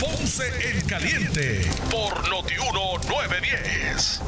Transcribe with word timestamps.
Ponce 0.00 0.44
en 0.70 0.80
Caliente 0.88 1.60
por 1.90 2.26
Notiuno 2.30 2.96
910. 3.06 4.22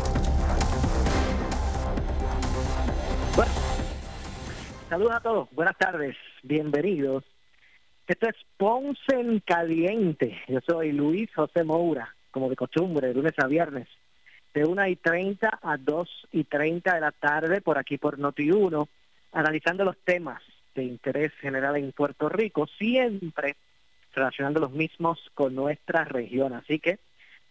Bueno, 3.35 3.53
saludos 4.91 5.13
a 5.13 5.21
todos, 5.21 5.49
buenas 5.53 5.79
tardes, 5.79 6.15
bienvenidos. 6.43 7.25
Esto 8.07 8.29
es 8.29 8.37
Ponce 8.59 9.19
en 9.19 9.41
Caliente. 9.41 10.39
Yo 10.47 10.61
soy 10.61 10.93
Luis 10.93 11.35
José 11.35 11.65
Moura, 11.65 12.15
como 12.31 12.51
de 12.51 12.57
costumbre, 12.57 13.09
de 13.09 13.15
lunes 13.15 13.39
a 13.39 13.47
viernes 13.47 13.89
de 14.53 14.67
1 14.67 14.87
y 14.89 14.97
30 14.97 15.59
a 15.63 15.77
2 15.79 16.29
y 16.33 16.45
30 16.45 16.97
de 16.97 17.01
la 17.01 17.13
tarde 17.13 17.63
por 17.63 17.79
aquí 17.79 17.97
por 17.97 18.19
Noti1, 18.19 18.87
analizando 19.33 19.85
los 19.85 19.97
temas 19.97 20.43
de 20.75 20.85
interés 20.85 21.33
general 21.41 21.77
en 21.77 21.93
Puerto 21.93 22.29
Rico, 22.29 22.67
siempre 22.67 23.57
relacionando 24.13 24.61
los 24.61 24.73
mismos 24.73 25.31
con 25.35 25.55
nuestra 25.55 26.05
región. 26.05 26.53
Así 26.53 26.79
que 26.79 26.99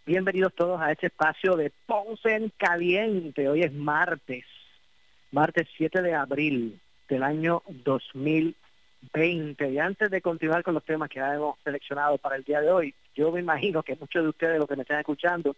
bienvenidos 0.06 0.54
todos 0.54 0.80
a 0.80 0.92
este 0.92 1.06
espacio 1.06 1.56
de 1.56 1.72
Ponce 1.86 2.34
en 2.34 2.52
Caliente. 2.56 3.48
Hoy 3.48 3.62
es 3.62 3.72
martes, 3.72 4.44
martes 5.30 5.68
7 5.76 6.02
de 6.02 6.14
abril 6.14 6.80
del 7.08 7.22
año 7.22 7.62
2020. 7.84 9.70
Y 9.70 9.78
antes 9.78 10.10
de 10.10 10.20
continuar 10.20 10.62
con 10.62 10.74
los 10.74 10.84
temas 10.84 11.10
que 11.10 11.20
hemos 11.20 11.58
seleccionado 11.64 12.18
para 12.18 12.36
el 12.36 12.44
día 12.44 12.60
de 12.60 12.70
hoy, 12.70 12.94
yo 13.14 13.30
me 13.30 13.40
imagino 13.40 13.82
que 13.82 13.96
muchos 13.96 14.22
de 14.22 14.28
ustedes, 14.28 14.58
los 14.58 14.68
que 14.68 14.76
me 14.76 14.82
están 14.82 15.00
escuchando, 15.00 15.54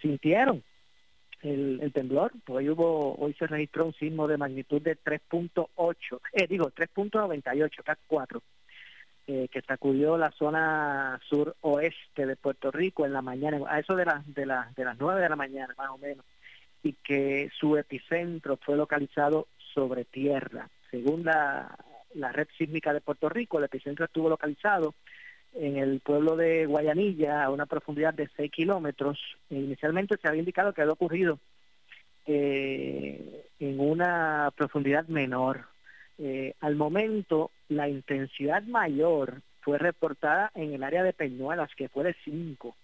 sintieron 0.00 0.62
el, 1.42 1.92
temblor. 1.92 2.32
Hoy 2.48 2.68
hubo, 2.70 3.14
hoy 3.16 3.34
se 3.34 3.46
registró 3.46 3.86
un 3.86 3.94
sismo 3.94 4.26
de 4.26 4.36
magnitud 4.36 4.80
de 4.82 4.96
3.8, 4.96 6.20
eh, 6.32 6.46
digo 6.48 6.70
3.98, 6.70 7.82
casi 7.84 8.00
4, 8.06 8.42
eh, 9.26 9.48
que 9.50 9.62
sacudió 9.62 10.16
la 10.16 10.30
zona 10.30 11.20
suroeste 11.28 12.26
de 12.26 12.36
Puerto 12.36 12.70
Rico 12.70 13.04
en 13.04 13.12
la 13.12 13.22
mañana, 13.22 13.58
a 13.68 13.80
eso 13.80 13.96
de, 13.96 14.04
las 14.04 14.34
de, 14.34 14.46
la, 14.46 14.70
de 14.76 14.84
las 14.84 14.98
9 14.98 15.20
de 15.20 15.28
la 15.28 15.36
mañana 15.36 15.74
más 15.76 15.90
o 15.90 15.98
menos, 15.98 16.24
y 16.82 16.92
que 16.92 17.50
su 17.58 17.76
epicentro 17.76 18.56
fue 18.56 18.76
localizado 18.76 19.46
sobre 19.74 20.04
tierra. 20.04 20.68
Según 20.90 21.24
la, 21.24 21.76
la 22.14 22.32
red 22.32 22.48
sísmica 22.56 22.92
de 22.92 23.00
Puerto 23.00 23.28
Rico, 23.28 23.58
el 23.58 23.64
epicentro 23.64 24.04
estuvo 24.04 24.28
localizado 24.28 24.94
en 25.54 25.76
el 25.76 26.00
pueblo 26.00 26.36
de 26.36 26.66
Guayanilla 26.66 27.44
a 27.44 27.50
una 27.50 27.66
profundidad 27.66 28.14
de 28.14 28.28
6 28.36 28.50
kilómetros. 28.52 29.18
Inicialmente 29.50 30.16
se 30.16 30.28
había 30.28 30.40
indicado 30.40 30.72
que 30.72 30.82
había 30.82 30.92
ocurrido 30.92 31.38
eh, 32.26 33.44
en 33.60 33.80
una 33.80 34.50
profundidad 34.56 35.06
menor. 35.08 35.64
Eh, 36.18 36.54
al 36.60 36.76
momento, 36.76 37.50
la 37.68 37.88
intensidad 37.88 38.62
mayor 38.62 39.40
fue 39.60 39.78
reportada 39.78 40.50
en 40.54 40.72
el 40.72 40.82
área 40.82 41.02
de 41.02 41.12
Peñuelas, 41.12 41.74
que 41.74 41.88
fue 41.88 42.04
de 42.04 42.14
5. 42.24 42.74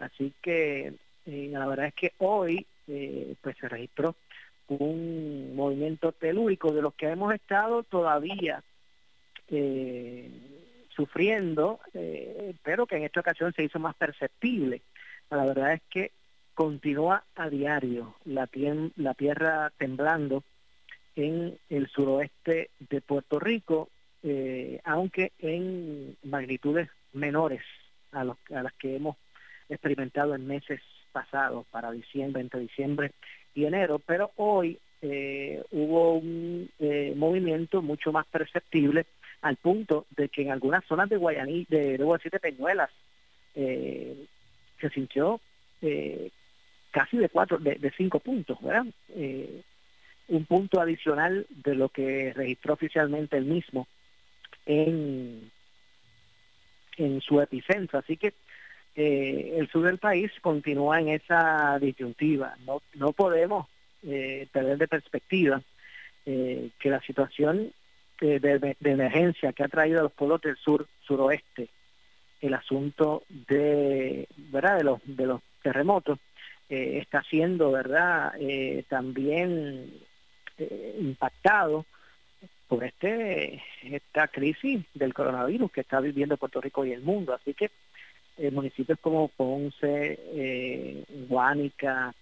Así 0.00 0.32
que 0.42 0.92
eh, 1.26 1.48
la 1.50 1.66
verdad 1.66 1.86
es 1.86 1.94
que 1.94 2.12
hoy 2.18 2.66
pues 3.40 3.56
se 3.56 3.66
registró 3.66 4.14
un 4.68 5.56
movimiento 5.56 6.12
telúrico 6.12 6.70
de 6.70 6.82
los 6.82 6.92
que 6.92 7.08
hemos 7.08 7.32
estado 7.32 7.82
todavía 7.82 8.62
sufriendo, 10.94 11.80
eh, 11.92 12.54
pero 12.62 12.86
que 12.86 12.96
en 12.96 13.04
esta 13.04 13.20
ocasión 13.20 13.52
se 13.52 13.64
hizo 13.64 13.78
más 13.78 13.94
perceptible. 13.96 14.80
La 15.30 15.44
verdad 15.44 15.74
es 15.74 15.82
que 15.90 16.10
continúa 16.54 17.24
a 17.34 17.48
diario 17.50 18.14
la 18.24 18.46
tierra 18.46 19.72
temblando 19.76 20.44
en 21.16 21.56
el 21.70 21.88
suroeste 21.88 22.70
de 22.90 23.00
Puerto 23.00 23.38
Rico, 23.38 23.88
eh, 24.22 24.80
aunque 24.84 25.32
en 25.38 26.16
magnitudes 26.24 26.88
menores 27.12 27.62
a, 28.12 28.24
los, 28.24 28.36
a 28.54 28.62
las 28.62 28.72
que 28.74 28.96
hemos 28.96 29.16
experimentado 29.68 30.34
en 30.34 30.46
meses 30.46 30.80
pasados, 31.12 31.66
para 31.70 31.92
diciembre, 31.92 32.42
entre 32.42 32.60
diciembre 32.60 33.12
y 33.54 33.64
enero, 33.64 34.00
pero 34.00 34.32
hoy 34.36 34.78
eh, 35.02 35.62
hubo 35.70 36.14
un 36.14 36.68
movimiento 37.16 37.82
mucho 37.82 38.10
más 38.10 38.26
perceptible 38.26 39.06
al 39.42 39.56
punto 39.56 40.06
de 40.16 40.28
que 40.30 40.42
en 40.42 40.50
algunas 40.50 40.84
zonas 40.86 41.08
de 41.10 41.18
Guayaní, 41.18 41.66
de, 41.68 41.98
de, 41.98 42.30
de 42.32 42.40
Peñuelas, 42.40 42.90
eh, 43.54 44.26
se 44.80 44.90
sintió 44.90 45.38
eh, 45.82 46.30
casi 46.90 47.18
de 47.18 47.28
cuatro, 47.28 47.58
de, 47.58 47.92
cinco 47.96 48.20
puntos, 48.20 48.60
¿verdad? 48.62 48.86
Eh, 50.28 50.34
un 50.34 50.44
punto 50.44 50.80
adicional 50.80 51.46
de 51.50 51.74
lo 51.74 51.88
que 51.88 52.32
registró 52.34 52.74
oficialmente 52.74 53.36
el 53.36 53.44
mismo 53.44 53.86
en, 54.66 55.50
en 56.96 57.20
su 57.20 57.40
epicentro. 57.40 57.98
Así 57.98 58.16
que 58.16 58.32
el 58.96 59.68
sur 59.70 59.84
del 59.84 59.98
país 59.98 60.30
continúa 60.40 61.00
en 61.00 61.08
esa 61.08 61.78
disyuntiva. 61.80 62.54
No, 62.64 62.80
no 62.94 63.12
podemos 63.12 63.66
perder 64.00 64.78
de 64.78 64.86
perspectiva 64.86 65.60
que 66.24 66.70
la 66.84 67.00
situación 67.00 67.72
de, 68.20 68.76
emergencia 68.84 69.52
que 69.52 69.64
ha 69.64 69.68
traído 69.68 70.00
a 70.00 70.04
los 70.04 70.12
pueblos 70.12 70.40
del 70.42 70.56
sur, 70.56 70.86
suroeste, 71.06 71.68
el 72.40 72.54
asunto 72.54 73.24
de, 73.28 74.28
¿verdad? 74.36 74.78
de, 74.78 74.84
los, 74.84 75.00
de 75.04 75.26
los 75.26 75.40
terremotos, 75.62 76.18
eh, 76.68 76.98
está 77.00 77.22
siendo 77.22 77.72
verdad 77.72 78.32
eh, 78.38 78.84
también 78.88 79.90
eh, 80.58 80.96
impactado 81.00 81.84
por 82.68 82.84
este 82.84 83.62
esta 83.82 84.28
crisis 84.28 84.84
del 84.94 85.14
coronavirus 85.14 85.70
que 85.70 85.80
está 85.82 86.00
viviendo 86.00 86.36
Puerto 86.36 86.60
Rico 86.60 86.84
y 86.84 86.92
el 86.92 87.02
mundo. 87.02 87.34
Así 87.34 87.54
que 87.54 87.70
municipios 88.50 88.98
como 89.00 89.28
Ponce, 89.28 91.04
Guánica, 91.28 92.12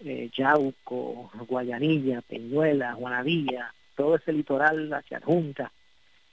Yauco, 0.00 1.30
Guayanilla, 1.46 2.22
Peñuela, 2.22 2.94
Juanadilla, 2.94 3.74
todo 3.94 4.16
ese 4.16 4.32
litoral 4.32 4.92
hacia 4.92 5.20
Junta, 5.20 5.70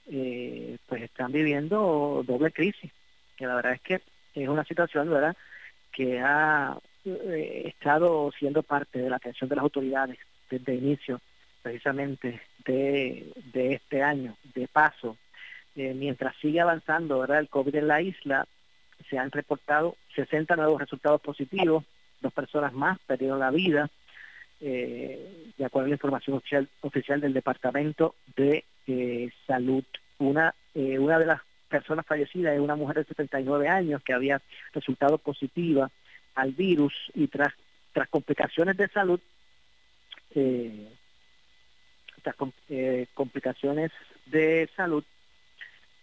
eh, 0.07 0.77
pues 0.87 1.03
están 1.03 1.31
viviendo 1.31 2.23
doble 2.25 2.51
crisis, 2.51 2.91
que 3.37 3.45
la 3.45 3.55
verdad 3.55 3.73
es 3.73 3.81
que 3.81 4.01
es 4.35 4.49
una 4.49 4.63
situación, 4.63 5.09
¿verdad?, 5.09 5.35
que 5.91 6.19
ha 6.19 6.77
eh, 7.05 7.63
estado 7.65 8.31
siendo 8.37 8.63
parte 8.63 8.99
de 8.99 9.09
la 9.09 9.17
atención 9.17 9.49
de 9.49 9.55
las 9.55 9.63
autoridades 9.63 10.17
desde 10.51 10.73
el 10.73 10.84
inicio 10.84 11.22
precisamente 11.62 12.41
de, 12.66 13.31
este 13.53 14.03
año. 14.03 14.35
De 14.53 14.67
paso, 14.67 15.17
eh, 15.75 15.94
mientras 15.95 16.35
sigue 16.38 16.59
avanzando 16.62 17.19
¿verdad? 17.19 17.39
el 17.39 17.50
COVID 17.50 17.75
en 17.75 17.88
la 17.88 18.01
isla, 18.01 18.45
se 19.09 19.17
han 19.17 19.31
reportado 19.31 19.95
60 20.16 20.56
nuevos 20.56 20.79
resultados 20.79 21.22
positivos, 21.22 21.85
dos 22.19 22.34
personas 22.34 22.73
más 22.73 23.00
perdieron 23.07 23.40
la 23.40 23.50
vida, 23.50 23.90
eh, 24.59 25.53
de 25.57 25.66
acuerdo 25.66 25.85
a 25.85 25.90
la 25.90 25.95
información 25.95 26.38
oficial, 26.38 26.67
oficial 26.81 27.19
del 27.19 27.34
Departamento 27.34 28.13
de 28.35 28.63
eh, 28.88 29.31
Salud. 29.47 29.84
Una, 30.19 30.53
una 30.75 31.17
de 31.17 31.25
las 31.25 31.41
personas 31.67 32.06
fallecidas 32.06 32.53
es 32.53 32.59
una 32.59 32.75
mujer 32.75 32.97
de 32.97 33.06
79 33.06 33.67
años 33.67 34.03
que 34.03 34.13
había 34.13 34.40
resultado 34.72 35.17
positiva 35.17 35.90
al 36.35 36.51
virus 36.51 36.94
y 37.16 37.28
tras, 37.28 37.53
tras 37.91 38.08
complicaciones 38.09 38.78
de 38.78 38.87
salud, 38.90 39.20
tras 42.22 42.35
complicaciones 43.13 43.91
de 44.25 44.69
salud, 44.75 45.03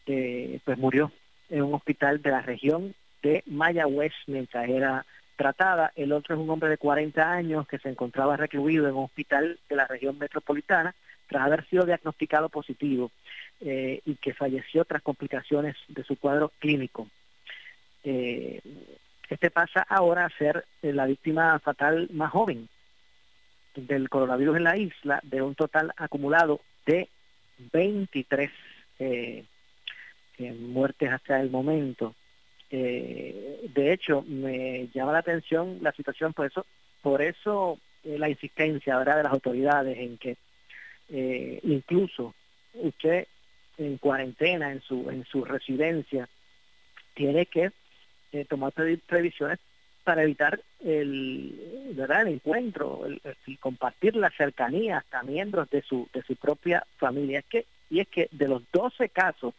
pues 0.05 0.79
murió 0.79 1.13
en 1.51 1.63
un 1.63 1.75
hospital 1.75 2.21
de 2.21 2.31
la 2.31 2.43
región 2.43 2.95
de 3.23 3.43
Mayagüez 3.47 4.13
mientras 4.27 4.69
era 4.69 5.05
tratada, 5.39 5.93
el 5.95 6.13
otro 6.13 6.35
es 6.35 6.41
un 6.41 6.51
hombre 6.51 6.69
de 6.69 6.79
40 6.79 7.33
años 7.33 7.67
que 7.69 7.79
se 7.79 7.89
encontraba 7.89 8.37
recluido 8.37 8.89
en 8.89 8.97
un 8.97 9.05
hospital 9.05 9.59
de 9.69 9.77
la 9.77 9.87
región 9.87 10.19
metropolitana 10.19 10.95
tras 11.29 11.47
haber 11.47 11.65
sido 11.69 11.85
diagnosticado 11.85 12.49
positivo 12.49 13.13
eh, 13.61 14.01
y 14.05 14.17
que 14.17 14.35
falleció 14.35 14.85
tras 14.85 15.01
complicaciones 15.01 15.77
de 15.87 16.03
su 16.03 16.17
cuadro 16.17 16.51
clínico. 16.59 17.09
Eh, 18.03 18.61
este 19.29 19.51
pasa 19.51 19.87
ahora 19.89 20.25
a 20.25 20.39
ser 20.39 20.65
eh, 20.83 20.93
la 20.93 21.07
víctima 21.07 21.59
fatal 21.61 22.09
más 22.13 22.33
joven 22.33 22.69
del 23.75 24.09
coronavirus 24.09 24.57
en 24.57 24.65
la 24.65 24.77
isla, 24.77 25.21
de 25.23 25.43
un 25.43 25.55
total 25.55 25.93
acumulado 25.97 26.61
de 26.87 27.09
23 27.73 28.51
muertes 30.59 31.11
hasta 31.11 31.41
el 31.41 31.51
momento. 31.51 32.15
Eh, 32.71 33.69
de 33.75 33.93
hecho, 33.93 34.23
me 34.27 34.89
llama 34.95 35.13
la 35.13 35.19
atención 35.21 35.79
la 35.81 35.93
situación, 35.93 36.33
por 36.35 36.47
eso, 36.47 36.67
por 37.03 37.23
eso 37.23 37.79
eh, 38.05 38.19
la 38.19 38.29
insistencia 38.29 38.99
¿verdad? 38.99 39.17
de 39.17 39.23
las 39.23 39.33
autoridades 39.33 39.99
en 39.99 40.19
que 40.19 40.37
eh, 41.11 41.61
incluso 41.63 42.35
usted 42.75 43.27
en 43.79 43.97
cuarentena 43.97 44.73
en 44.73 44.83
su 44.83 45.09
en 45.09 45.25
su 45.25 45.45
residencia 45.45 46.29
tiene 47.15 47.47
que 47.47 47.71
tomar 48.49 48.73
previsiones 48.73 49.59
para 50.09 50.23
evitar 50.23 50.59
el 50.83 51.93
verdad 51.95 52.23
el 52.23 52.35
encuentro 52.35 53.05
el, 53.05 53.21
compartir 53.61 54.17
la 54.17 54.31
cercanía 54.31 54.97
hasta 54.97 55.23
miembros 55.23 55.69
de 55.69 55.83
su 55.83 56.09
de 56.15 56.23
su 56.23 56.35
propia 56.37 56.83
familia 56.97 57.41
es 57.41 57.45
que 57.45 57.67
y 57.91 58.01
es 58.01 58.09
que 58.09 58.29
de 58.31 58.49
los 58.49 58.63
12 58.73 59.11
casos 59.11 59.53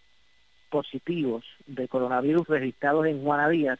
positivos 0.71 1.45
de 1.67 1.87
coronavirus 1.87 2.47
registrados 2.47 3.05
en 3.05 3.21
Juana 3.21 3.47
Díaz, 3.49 3.79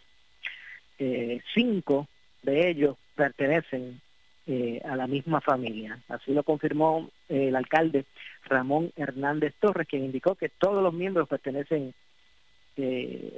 eh, 0.99 1.41
cinco 1.55 2.07
de 2.43 2.69
ellos 2.69 2.97
pertenecen 3.15 3.99
eh, 4.47 4.79
a 4.85 4.95
la 4.95 5.07
misma 5.07 5.41
familia. 5.41 5.99
Así 6.07 6.33
lo 6.33 6.43
confirmó 6.43 7.09
eh, 7.29 7.47
el 7.49 7.55
alcalde 7.55 8.05
Ramón 8.45 8.91
Hernández 8.95 9.53
Torres, 9.59 9.87
quien 9.87 10.05
indicó 10.05 10.35
que 10.35 10.49
todos 10.49 10.83
los 10.83 10.93
miembros 10.93 11.27
pertenecen 11.27 11.93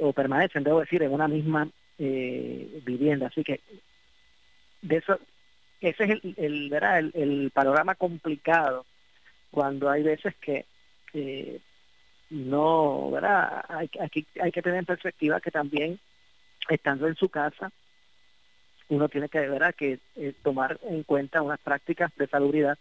o 0.01 0.13
permanecen, 0.13 0.63
debo 0.63 0.81
decir, 0.81 1.01
en 1.01 1.11
una 1.11 1.27
misma 1.27 1.67
vivienda. 1.97 3.27
Así 3.27 3.43
que 3.43 3.59
de 4.81 4.97
eso, 4.97 5.19
ese 5.81 6.03
es 6.03 6.09
el, 6.09 6.33
el, 6.37 6.69
¿verdad? 6.69 6.99
el, 6.99 7.11
el 7.13 7.51
panorama 7.51 7.95
complicado 7.95 8.85
cuando 9.51 9.89
hay 9.89 10.03
veces 10.03 10.35
que 10.35 10.65
no, 12.31 13.11
¿verdad? 13.11 13.65
Hay, 13.67 13.89
aquí 13.99 14.25
hay 14.41 14.51
que 14.51 14.61
tener 14.61 14.79
en 14.79 14.85
perspectiva 14.85 15.41
que 15.41 15.51
también 15.51 15.99
estando 16.69 17.07
en 17.07 17.15
su 17.15 17.29
casa 17.29 17.71
uno 18.91 19.07
tiene 19.07 19.29
que, 19.29 19.39
¿verdad? 19.39 19.73
que 19.73 19.99
eh, 20.17 20.33
tomar 20.43 20.77
en 20.83 21.03
cuenta 21.03 21.41
unas 21.41 21.59
prácticas 21.59 22.11
de 22.17 22.27
salubridad 22.27 22.77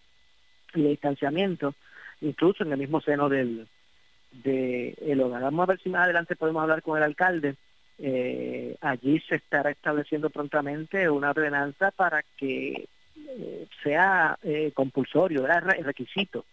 y 0.75 0.83
de 0.83 0.89
distanciamiento, 0.91 1.75
incluso 2.21 2.65
en 2.65 2.73
el 2.73 2.79
mismo 2.79 3.01
seno 3.01 3.29
del 3.29 3.69
de 4.33 4.95
el 5.01 5.21
hogar. 5.21 5.43
Vamos 5.43 5.65
a 5.65 5.73
ver 5.73 5.81
si 5.81 5.89
más 5.89 6.03
adelante 6.03 6.37
podemos 6.37 6.63
hablar 6.63 6.83
con 6.83 6.97
el 6.97 7.05
alcalde. 7.05 7.55
Eh, 8.03 8.77
allí 8.81 9.21
se 9.21 9.37
estará 9.37 9.71
estableciendo 9.71 10.31
prontamente 10.31 11.11
una 11.11 11.31
ordenanza 11.31 11.91
para 11.91 12.23
que 12.37 12.89
eh, 13.17 13.67
sea 13.83 14.39
compulsorio, 14.75 15.43
¿verdad? 15.43 15.77
el 15.77 15.85
requisito 15.85 16.45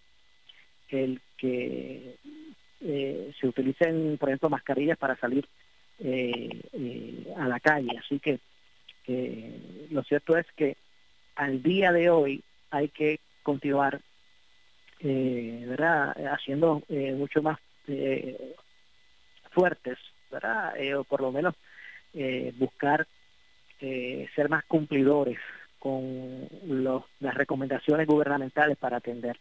el 0.89 1.21
que 1.37 2.15
eh, 2.81 3.33
se 3.39 3.47
utilicen, 3.47 4.17
por 4.17 4.29
ejemplo, 4.29 4.49
mascarillas 4.49 4.97
para 4.97 5.15
salir 5.15 5.47
eh, 5.99 6.61
eh, 6.73 7.33
a 7.37 7.47
la 7.47 7.59
calle. 7.59 7.97
Así 7.97 8.19
que 8.19 8.39
lo 9.89 10.03
cierto 10.03 10.35
es 10.37 10.45
que 10.53 10.75
al 11.35 11.63
día 11.63 11.93
de 11.93 12.09
hoy 12.09 12.43
hay 12.71 12.89
que 12.89 13.21
continuar 13.41 14.01
¿verdad? 14.99 16.13
haciendo 16.33 16.83
mucho 16.89 17.41
más 17.41 17.57
fuertes, 19.51 19.97
¿verdad? 20.31 20.73
o 20.97 21.03
por 21.03 21.21
lo 21.21 21.31
menos 21.31 21.55
buscar 22.57 23.07
ser 23.79 24.49
más 24.49 24.63
cumplidores 24.65 25.37
con 25.79 26.47
los, 26.65 27.03
las 27.19 27.35
recomendaciones 27.35 28.07
gubernamentales 28.07 28.77
para 28.77 28.97
atender 28.97 29.37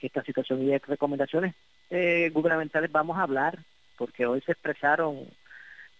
esta 0.00 0.22
situación 0.22 0.62
y 0.62 0.66
de 0.66 0.78
recomendaciones 0.78 1.54
eh, 1.90 2.30
gubernamentales 2.32 2.90
vamos 2.92 3.18
a 3.18 3.22
hablar, 3.22 3.58
porque 3.98 4.24
hoy 4.24 4.40
se 4.42 4.52
expresaron 4.52 5.26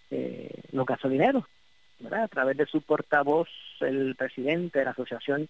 eh, 0.09 0.49
los 0.71 0.85
gasolineros. 0.85 1.43
A 2.09 2.27
través 2.29 2.57
de 2.57 2.65
su 2.65 2.81
portavoz, 2.81 3.49
el 3.81 4.15
presidente 4.15 4.79
de 4.79 4.85
la 4.85 4.91
Asociación 4.91 5.47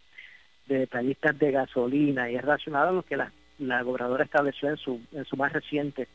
de 0.65 0.79
Detallistas 0.79 1.37
de 1.39 1.51
Gasolina, 1.51 2.29
y 2.29 2.35
es 2.35 2.41
relacionado 2.41 2.89
a 2.89 2.91
lo 2.91 3.03
que 3.03 3.15
la, 3.15 3.31
la 3.59 3.83
gobernadora 3.83 4.25
estableció 4.25 4.69
en 4.69 4.77
su, 4.77 4.99
en 5.13 5.23
su 5.23 5.37
más 5.37 5.53
reciente 5.53 6.09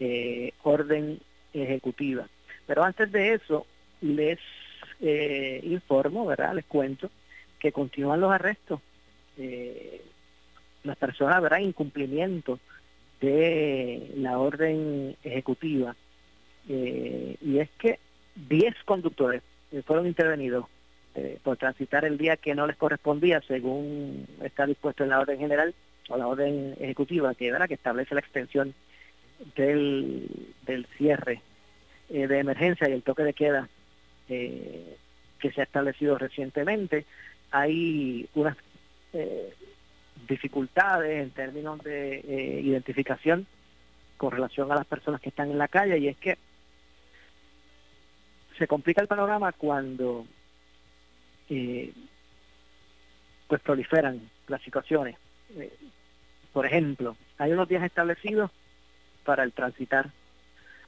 eh, 0.00 0.52
orden 0.62 1.20
ejecutiva. 1.62 2.26
Pero 2.66 2.84
antes 2.84 3.10
de 3.12 3.34
eso, 3.34 3.66
les 4.00 4.38
informo, 5.62 6.26
¿verdad? 6.26 6.54
Les 6.54 6.64
cuento 6.64 7.10
que 7.58 7.70
continúan 7.70 8.20
los 8.20 8.32
arrestos. 8.32 8.80
las 10.82 10.96
personas, 10.96 11.40
¿verdad? 11.40 11.58
Incumplimiento 11.58 12.58
de 13.20 14.12
la 14.16 14.38
orden 14.38 15.16
ejecutiva 15.24 15.96
eh, 16.68 17.36
y 17.40 17.58
es 17.58 17.68
que 17.78 17.98
10 18.48 18.74
conductores 18.84 19.42
fueron 19.84 20.06
intervenidos 20.06 20.66
eh, 21.14 21.38
por 21.42 21.56
transitar 21.56 22.04
el 22.04 22.18
día 22.18 22.36
que 22.36 22.54
no 22.54 22.66
les 22.66 22.76
correspondía 22.76 23.40
según 23.40 24.26
está 24.42 24.66
dispuesto 24.66 25.02
en 25.02 25.10
la 25.10 25.20
orden 25.20 25.38
general 25.38 25.74
o 26.08 26.16
la 26.16 26.26
orden 26.26 26.76
ejecutiva 26.78 27.34
que, 27.34 27.52
que 27.66 27.74
establece 27.74 28.14
la 28.14 28.20
extensión 28.20 28.74
del, 29.56 30.28
del 30.66 30.86
cierre 30.96 31.40
eh, 32.10 32.26
de 32.26 32.38
emergencia 32.38 32.88
y 32.88 32.92
el 32.92 33.02
toque 33.02 33.22
de 33.22 33.34
queda 33.34 33.68
que 34.28 35.52
se 35.54 35.60
ha 35.62 35.64
establecido 35.64 36.18
recientemente. 36.18 37.06
Hay 37.50 38.28
unas 38.34 38.56
dificultades 40.28 41.22
en 41.22 41.30
términos 41.30 41.82
de 41.82 42.18
eh, 42.18 42.60
identificación 42.62 43.46
con 44.16 44.32
relación 44.32 44.70
a 44.70 44.74
las 44.74 44.86
personas 44.86 45.20
que 45.20 45.28
están 45.30 45.50
en 45.50 45.58
la 45.58 45.68
calle 45.68 45.98
y 45.98 46.08
es 46.08 46.16
que 46.16 46.36
se 48.58 48.66
complica 48.66 49.00
el 49.00 49.06
panorama 49.06 49.52
cuando 49.52 50.26
eh, 51.48 51.92
pues 53.46 53.60
proliferan 53.62 54.20
las 54.48 54.60
situaciones. 54.62 55.16
Eh, 55.56 55.72
por 56.52 56.66
ejemplo, 56.66 57.16
hay 57.38 57.52
unos 57.52 57.68
días 57.68 57.84
establecidos 57.84 58.50
para 59.24 59.44
el 59.44 59.52
transitar 59.52 60.10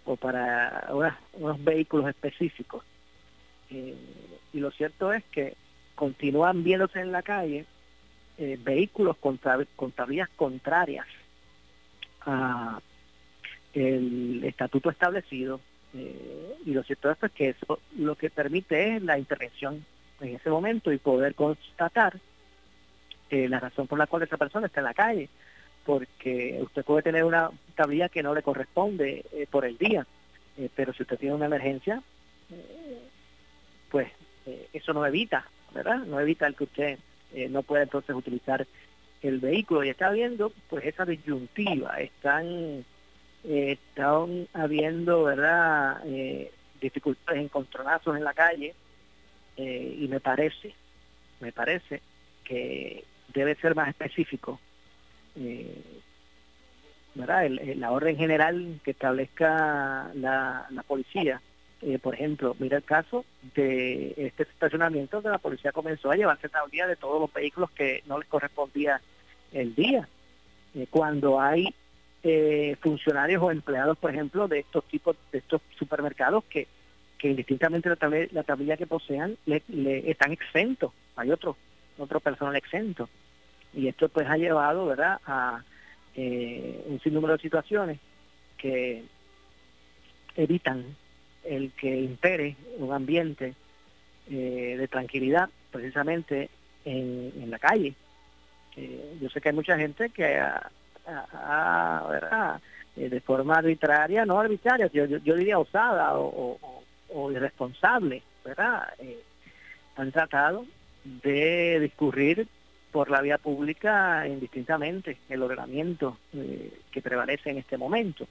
o 0.05 0.17
para 0.17 0.89
unos 1.35 1.65
vehículos 1.65 2.09
específicos. 2.09 2.85
y 3.71 4.59
lo 4.59 4.71
cierto 4.71 5.13
es 5.13 5.23
que 5.25 5.55
continúan 5.95 6.65
viéndose 6.65 7.01
en 7.01 7.13
la 7.13 7.23
calle 7.23 7.67
eh, 8.39 8.59
vehículos 8.59 9.19
con, 9.19 9.39
con 9.77 9.93
tablillas 9.93 10.31
contrarias 10.35 11.07
a 12.23 12.81
el 13.75 14.43
estatuto 14.45 14.89
establecido 14.89 15.61
eh, 15.93 16.55
y 16.65 16.73
lo 16.73 16.83
cierto 16.83 17.11
es 17.11 17.19
que 17.33 17.51
eso 17.51 17.79
lo 17.99 18.15
que 18.15 18.31
permite 18.31 18.97
es 18.97 19.03
la 19.03 19.19
intervención 19.19 19.85
en 20.21 20.37
ese 20.37 20.49
momento 20.49 20.91
y 20.91 20.97
poder 20.97 21.35
constatar 21.35 22.19
eh, 23.29 23.47
la 23.49 23.61
razón 23.61 23.87
por 23.87 23.99
la 23.99 24.07
cual 24.07 24.23
esa 24.23 24.39
persona 24.39 24.67
está 24.67 24.81
en 24.81 24.85
la 24.87 24.95
calle 24.95 25.29
porque 25.85 26.59
usted 26.63 26.85
puede 26.85 27.03
tener 27.03 27.25
una 27.25 27.51
tablilla 27.75 28.09
que 28.09 28.23
no 28.23 28.35
le 28.35 28.43
corresponde 28.43 29.25
por 29.51 29.65
el 29.65 29.79
día. 29.79 30.07
Pero 30.75 30.93
si 30.93 31.03
usted 31.03 31.19
tiene 31.19 31.35
una 31.35 31.47
emergencia 31.47 32.03
pues 33.91 34.09
eso 34.73 34.93
no 34.93 35.07
evita 35.07 35.47
verdad 35.73 35.99
no 35.99 36.21
evita 36.21 36.47
el 36.47 36.55
que 36.55 36.65
usted 36.65 36.99
eh, 37.33 37.49
no 37.49 37.63
puede 37.63 37.85
entonces 37.85 38.15
utilizar 38.15 38.67
el 39.23 39.39
vehículo. 39.39 39.85
Y 39.85 39.91
está 39.91 40.09
habiendo 40.09 40.53
pues 40.69 40.85
esa 40.85 41.05
disyuntiva. 41.05 42.01
Están 42.01 42.85
eh, 43.45 43.73
están 43.73 44.49
habiendo 44.53 45.25
verdad 45.25 46.03
eh, 46.07 46.51
dificultades 46.81 47.43
encontronazos 47.43 48.17
en 48.17 48.25
la 48.25 48.35
calle 48.35 48.75
y 49.57 50.09
me 50.09 50.21
parece 50.21 50.75
me 51.41 51.53
parece 51.53 52.01
que 52.45 53.05
debe 53.35 53.55
ser 53.57 53.75
más 53.75 53.91
específico 53.91 54.59
verdad 57.15 57.49
la 57.77 57.91
orden 57.93 58.17
general 58.17 58.81
que 58.85 58.93
establezca 58.93 60.11
la, 60.15 60.67
la 60.71 60.83
policía 60.83 61.41
eh, 61.83 61.99
por 61.99 62.15
ejemplo, 62.15 62.55
mira 62.59 62.77
el 62.77 62.85
caso 62.85 63.25
de 63.55 64.13
este 64.17 64.43
estacionamiento 64.43 65.23
que 65.23 65.31
la 65.31 65.39
policía 65.39 65.73
comenzó 65.73 66.11
a 66.11 66.17
llevarse 66.17 66.51
día 66.71 66.87
de 66.87 66.97
todos 66.97 67.21
los 67.21 67.33
vehículos 67.33 67.71
que 67.71 68.03
no 68.07 68.19
les 68.19 68.29
correspondía 68.29 69.01
el 69.53 69.75
día. 69.75 70.07
Eh, 70.75 70.87
cuando 70.91 71.41
hay 71.41 71.75
eh, 72.23 72.77
funcionarios 72.81 73.43
o 73.43 73.51
empleados, 73.51 73.97
por 73.97 74.11
ejemplo, 74.11 74.47
de 74.47 74.59
estos 74.59 74.85
tipos, 74.85 75.17
de 75.33 75.39
estos 75.39 75.63
supermercados 75.79 76.45
que, 76.45 76.69
que 77.17 77.31
indistintamente 77.31 77.89
la 77.89 77.97
tablilla, 77.97 78.29
la 78.33 78.43
tablilla 78.43 78.77
que 78.77 78.87
posean, 78.87 79.39
le, 79.47 79.63
están 80.11 80.33
exentos. 80.33 80.93
Hay 81.17 81.31
otro, 81.31 81.57
otro 81.97 82.21
personal 82.21 82.57
exento. 82.57 83.09
Y 83.75 83.89
esto 83.89 84.09
pues 84.09 84.29
ha 84.29 84.37
llevado, 84.37 84.87
¿verdad?, 84.87 85.21
a 85.27 85.63
un 86.17 87.01
sinnúmero 87.03 87.35
de 87.35 87.43
situaciones 87.43 87.99
que 88.59 89.03
evitan 90.37 90.85
el 91.45 91.73
que 91.73 92.01
impere 92.01 92.57
un 92.77 92.93
ambiente 92.93 93.55
eh, 94.31 94.77
de 94.79 94.89
tranquilidad 94.89 95.49
precisamente 95.71 96.51
en, 96.85 97.51
la 97.51 97.59
calle. 97.59 97.95
Eh, 98.77 99.17
yo 99.21 99.31
sé 99.31 99.41
que 99.41 99.49
hay 99.49 99.55
mucha 99.55 99.77
gente 99.77 100.11
que 100.11 100.39
ha, 100.39 100.71
eh, 102.97 103.09
de 103.09 103.21
forma 103.21 103.57
arbitraria, 103.59 104.27
no 104.27 104.39
arbitraria, 104.39 104.89
yo, 104.93 105.07
yo, 105.07 105.35
diría 105.37 105.59
osada 105.59 106.19
o, 106.19 106.59
o 107.13 107.33
irresponsables, 107.33 108.23
¿verdad? 108.45 108.89
Eh, 108.99 109.19
han 109.97 110.13
tratado 110.13 110.67
de 111.05 111.81
discurrir 111.81 112.47
por 112.91 113.11
la 113.11 113.21
vía 113.21 113.39
pública 113.39 114.27
indistintamente 114.27 115.19
el 115.29 115.43
ordenamiento 115.43 116.19
eh, 116.33 116.73
que 116.91 117.03
prevalece 117.03 117.51
en 117.51 117.59
este 117.59 117.77
momento. 117.77 118.27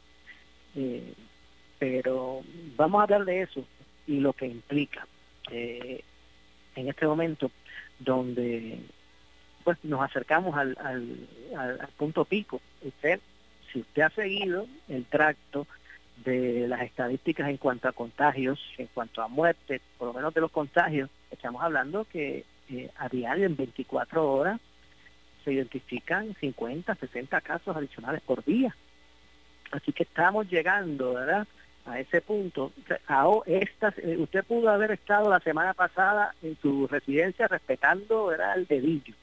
Eh, 0.75 1.13
pero 1.77 2.41
vamos 2.75 2.99
a 2.99 3.03
hablar 3.03 3.25
de 3.25 3.41
eso 3.41 3.65
y 4.05 4.19
lo 4.19 4.33
que 4.33 4.47
implica 4.47 5.07
en 5.51 6.87
este 6.87 7.07
momento 7.07 7.49
donde 7.99 8.79
pues 9.63 9.77
nos 9.83 10.01
acercamos 10.01 10.55
al, 10.55 10.77
al, 10.81 11.27
al, 11.57 11.87
punto 11.97 12.25
pico. 12.25 12.61
Usted, 12.81 13.19
si 13.71 13.79
usted 13.79 14.01
ha 14.03 14.09
seguido 14.09 14.67
el 14.87 15.05
tracto 15.05 15.67
de 16.23 16.67
las 16.67 16.81
estadísticas 16.81 17.49
en 17.49 17.57
cuanto 17.57 17.87
a 17.87 17.93
contagios, 17.93 18.59
en 18.77 18.87
cuanto 18.87 19.21
a 19.21 19.27
muertes, 19.27 19.81
por 19.97 20.07
lo 20.07 20.13
menos 20.13 20.33
de 20.33 20.41
los 20.41 20.51
contagios, 20.51 21.09
estamos 21.31 21.61
hablando 21.61 22.05
que 22.05 22.45
eh, 22.69 22.89
a 22.97 23.09
diario, 23.09 23.45
en 23.45 23.55
24 23.55 24.31
horas, 24.31 24.59
se 25.43 25.53
identifican 25.53 26.35
50, 26.39 26.95
60 26.95 27.41
casos 27.41 27.75
adicionales 27.75 28.21
por 28.21 28.43
día. 28.43 28.75
Así 29.71 29.91
que 29.93 30.03
estamos 30.03 30.49
llegando, 30.49 31.13
¿verdad? 31.13 31.47
A 31.85 31.99
ese 31.99 32.21
punto. 32.21 32.71
A 33.07 33.27
esta, 33.45 33.93
eh, 33.97 34.17
usted 34.17 34.43
pudo 34.43 34.69
haber 34.69 34.91
estado 34.91 35.29
la 35.29 35.39
semana 35.39 35.73
pasada 35.73 36.33
en 36.41 36.57
su 36.61 36.87
residencia 36.87 37.47
respetando 37.47 38.27
¿verdad? 38.27 38.57
el 38.57 38.65
dedillo 38.67 39.15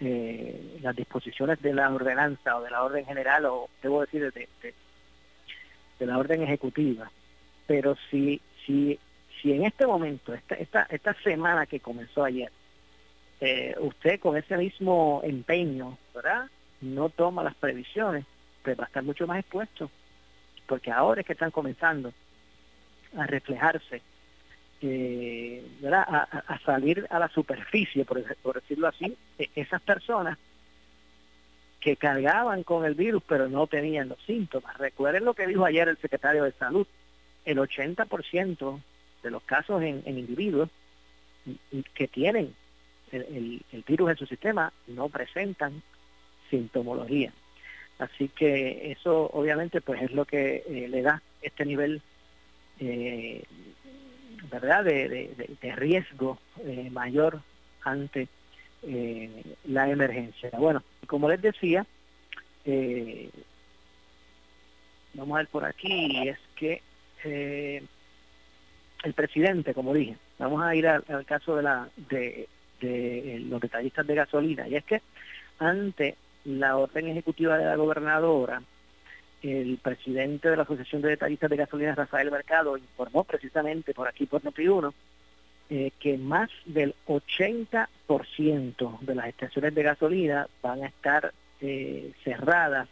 eh, 0.00 0.78
las 0.82 0.96
disposiciones 0.96 1.62
de 1.62 1.72
la 1.72 1.88
ordenanza 1.88 2.56
o 2.56 2.62
de 2.62 2.70
la 2.70 2.82
orden 2.82 3.06
general 3.06 3.46
o 3.46 3.68
debo 3.82 4.00
decir 4.00 4.32
de, 4.32 4.48
de, 5.98 6.06
la 6.06 6.18
orden 6.18 6.42
ejecutiva 6.42 7.10
pero 7.66 7.96
si 8.10 8.40
si 8.66 8.98
si 9.44 9.52
en 9.52 9.66
este 9.66 9.86
momento 9.86 10.32
esta 10.32 10.54
esta, 10.54 10.86
esta 10.88 11.14
semana 11.22 11.66
que 11.66 11.78
comenzó 11.78 12.24
ayer 12.24 12.50
eh, 13.42 13.76
usted 13.78 14.18
con 14.18 14.38
ese 14.38 14.56
mismo 14.56 15.20
empeño 15.22 15.98
verdad 16.14 16.46
no 16.80 17.10
toma 17.10 17.44
las 17.44 17.54
previsiones 17.54 18.24
pues 18.62 18.78
va 18.78 18.84
a 18.84 18.86
estar 18.86 19.02
mucho 19.02 19.26
más 19.26 19.40
expuesto 19.40 19.90
porque 20.66 20.90
ahora 20.90 21.20
es 21.20 21.26
que 21.26 21.34
están 21.34 21.50
comenzando 21.50 22.14
a 23.18 23.26
reflejarse 23.26 24.00
eh, 24.80 25.62
A, 25.92 26.58
salir 26.64 27.06
a 27.10 27.18
la 27.18 27.28
superficie, 27.28 28.04
por, 28.04 28.22
decirlo 28.54 28.88
así, 28.88 29.16
e, 29.38 29.48
esas 29.54 29.80
personas 29.80 30.36
que 31.80 31.96
cargaban 31.96 32.64
con 32.64 32.84
el 32.84 32.94
virus 32.94 33.22
pero 33.26 33.48
no 33.48 33.66
tenían 33.66 34.08
los 34.08 34.20
síntomas. 34.24 34.76
Recuerden 34.78 35.24
lo 35.24 35.34
que 35.34 35.46
dijo 35.46 35.64
ayer 35.64 35.88
el 35.88 35.98
secretario 35.98 36.44
de 36.44 36.52
Salud, 36.52 36.86
el 37.44 37.58
80% 37.58 38.80
de 39.24 39.30
los 39.30 39.42
casos 39.42 39.82
en, 39.82 40.02
individuos 40.06 40.68
que 41.94 42.06
tienen 42.06 42.54
el, 43.10 43.62
virus 43.86 44.10
en 44.10 44.16
su 44.16 44.26
sistema 44.26 44.72
no 44.86 45.08
presentan 45.08 45.82
sintomología. 46.50 47.32
Así 47.98 48.28
que 48.28 48.92
eso 48.92 49.30
obviamente 49.32 49.80
pues 49.80 50.02
es 50.02 50.12
lo 50.12 50.24
que 50.24 50.62
eh, 50.68 50.88
le 50.88 51.02
da 51.02 51.22
este 51.42 51.64
nivel 51.64 52.02
eh, 52.80 53.42
¿verdad? 54.50 54.84
De, 54.84 55.48
riesgo 55.76 56.38
eh, 56.64 56.90
mayor 56.92 57.40
ante 57.82 58.28
la 59.66 59.88
emergencia. 59.88 60.50
Bueno, 60.58 60.82
como 61.06 61.30
les 61.30 61.40
decía, 61.40 61.86
vamos 65.14 65.34
a 65.34 65.38
ver 65.38 65.48
por 65.48 65.64
aquí, 65.64 66.28
es 66.28 66.38
que 66.54 66.82
el 69.04 69.12
presidente, 69.12 69.74
como 69.74 69.94
dije, 69.94 70.16
vamos 70.38 70.62
a 70.62 70.74
ir 70.74 70.88
al, 70.88 71.04
caso 71.26 71.56
de 71.56 72.48
de 72.80 73.42
los 73.48 73.60
detallistas 73.60 74.06
de 74.06 74.14
gasolina, 74.14 74.68
y 74.68 74.76
es 74.76 74.84
que 74.84 75.00
ante 75.58 76.16
la 76.44 76.76
orden 76.76 77.08
ejecutiva 77.08 77.56
de 77.56 77.64
la 77.64 77.76
gobernadora, 77.76 78.62
el 79.42 79.78
presidente 79.82 80.50
de 80.50 80.56
la 80.56 80.62
Asociación 80.62 81.02
de 81.02 81.10
Detallistas 81.10 81.50
de 81.50 81.56
Gasolina, 81.56 81.94
Rafael 81.94 82.30
Mercado, 82.30 82.76
informó 82.76 83.24
precisamente 83.24 83.92
por 83.94 84.08
aquí 84.08 84.26
por 84.26 84.42
Noti1 84.42 84.92
eh, 85.70 85.92
que 85.98 86.18
más 86.18 86.50
del 86.66 86.94
80% 87.06 89.00
de 89.00 89.14
las 89.14 89.28
estaciones 89.28 89.74
de 89.74 89.82
gasolina 89.82 90.46
van 90.62 90.82
a 90.82 90.88
estar 90.88 91.32
eh, 91.60 92.12
cerradas 92.22 92.86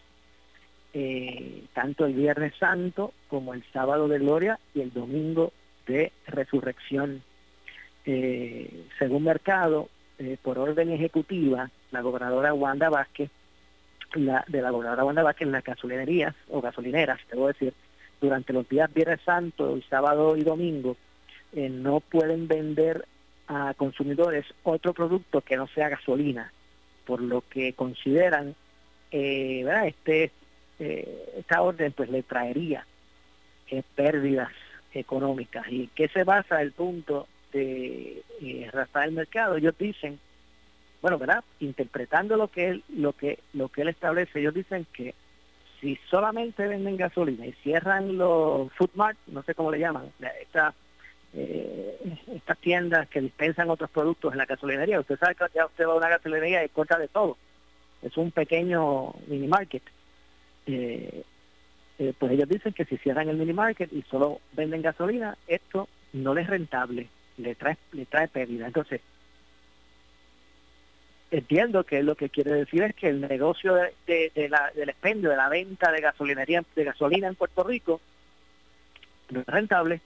eh, 0.95 1.64
tanto 1.75 2.07
el 2.07 2.14
Viernes 2.14 2.54
Santo 2.59 3.12
como 3.28 3.52
el 3.52 3.62
Sábado 3.73 4.09
de 4.09 4.19
Gloria 4.19 4.59
y 4.75 4.81
el 4.81 4.92
Domingo 4.92 5.52
de 5.87 6.12
Resurrección. 6.27 7.23
según 8.05 9.25
Mercado, 9.25 9.89
por 10.43 10.59
orden 10.59 10.91
ejecutiva, 10.91 11.71
la 11.91 12.01
gobernadora 12.01 12.55
Wanda 12.55 12.91
Vázquez 12.91 13.31
de 14.15 14.61
la 14.61 14.71
gobernadora 14.71 15.05
Wanda 15.05 15.23
Vázquez 15.23 15.49
las 15.49 15.65
gasolinerías 15.65 16.35
o 16.49 16.61
gasolineras, 16.61 17.21
debo 17.31 17.49
decir, 17.49 17.73
durante 18.21 18.53
los 18.53 18.69
días 18.69 18.93
Viernes 18.93 19.21
Santo 19.25 19.77
y 19.77 19.83
sábado 19.83 20.37
y 20.37 20.43
domingo, 20.43 20.97
eh, 21.53 21.69
no 21.69 22.01
pueden 22.01 22.47
vender 22.47 23.05
a 23.49 23.75
consumidores 23.75 24.47
otro 24.62 24.95
producto 24.95 25.41
que 25.41 25.57
no 25.57 25.67
sea 25.67 25.89
gasolina, 25.89 26.53
por 27.05 27.21
lo 27.21 27.43
que 27.49 27.73
consideran, 27.73 28.55
eh, 29.11 29.62
¿verdad? 29.65 29.89
Este, 29.89 30.31
eh, 30.79 31.35
esta 31.39 31.62
orden 31.62 31.93
pues 31.93 32.09
le 32.11 32.23
traería 32.23 32.87
pérdidas 33.95 34.53
económicas. 34.95 35.67
¿Y 35.71 35.89
qué 35.89 36.09
se 36.09 36.25
basa 36.25 36.63
el 36.63 36.73
punto 36.73 37.27
de 37.53 38.23
Rafael 38.73 39.13
Mercado? 39.13 39.57
Ellos 39.57 39.75
dicen 39.79 40.19
bueno, 41.03 41.19
¿verdad? 41.19 41.43
Interpretando 41.59 42.37
lo 42.37 42.49
que 42.49 42.69
él, 42.69 42.85
lo 42.97 43.13
que, 43.13 43.41
lo 43.53 43.69
que 43.69 43.83
él 43.83 43.89
establece, 43.89 44.39
ellos 44.39 44.55
dicen 44.55 44.87
que 44.93 45.15
si 45.81 45.99
solamente 46.09 46.67
venden 46.69 46.97
gasolina 46.97 47.45
y 47.45 47.53
cierran 47.55 48.17
los 48.17 48.73
food 48.73 48.91
mart, 48.95 49.19
no 49.27 49.43
sé 49.43 49.53
cómo 49.57 49.73
le 49.73 49.81
llaman, 49.81 50.13
esta, 50.41 50.73
eh, 51.35 51.99
estas 52.33 52.57
tiendas 52.59 53.09
que 53.09 53.21
dispensan 53.21 53.69
otros 53.69 53.91
productos 53.91 54.31
en 54.31 54.39
la 54.39 54.47
gasolinería, 54.47 55.01
usted 55.01 55.19
sabe 55.19 55.35
que 55.35 55.45
ya 55.53 55.67
usted 55.67 55.89
va 55.89 55.95
a 55.95 55.97
una 55.97 56.09
gasolinería 56.09 56.65
y 56.65 56.69
corta 56.69 56.97
de 56.97 57.09
todo, 57.09 57.37
es 58.01 58.17
un 58.17 58.31
pequeño 58.31 59.13
mini 59.27 59.49
market. 59.49 59.83
Eh, 60.67 61.25
eh, 61.99 62.13
pues 62.19 62.33
ellos 62.33 62.49
dicen 62.49 62.73
que 62.73 62.85
si 62.85 62.97
cierran 62.99 63.29
el 63.29 63.37
mini 63.37 63.53
market 63.53 63.93
y 63.93 64.03
solo 64.03 64.41
venden 64.53 64.83
gasolina, 64.83 65.37
esto 65.47 65.89
no 66.13 66.35
les 66.35 66.45
es 66.45 66.51
rentable, 66.51 67.09
le 67.39 67.55
trae, 67.55 67.77
le 67.93 68.07
trae 68.07 68.29
pérdida. 68.29 68.67
Entonces, 68.67 69.01
entiendo 71.31 71.85
que 71.85 72.03
lo 72.03 72.15
que 72.15 72.29
quiere 72.29 72.53
decir 72.53 72.83
es 72.83 72.95
que 72.95 73.09
el 73.09 73.21
negocio 73.21 73.75
de, 74.07 74.49
la, 74.51 74.71
del 74.75 74.91
expendio, 74.91 75.31
de 75.31 75.37
la 75.37 75.49
venta 75.49 75.91
de 75.91 76.01
gasolinería, 76.01 76.63
de 76.77 76.85
gasolina 76.85 77.29
en 77.29 77.35
Puerto 77.35 77.65
Rico, 77.65 78.01
no 79.31 79.41
es 79.41 79.47
rentable, 79.47 80.01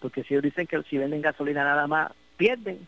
porque 0.00 0.22
si 0.22 0.34
ellos 0.34 0.44
dicen 0.44 0.66
que 0.66 0.80
si 0.84 0.98
venden 0.98 1.22
gasolina 1.22 1.64
nada 1.64 1.86
más 1.88 2.12
pierden, 2.36 2.86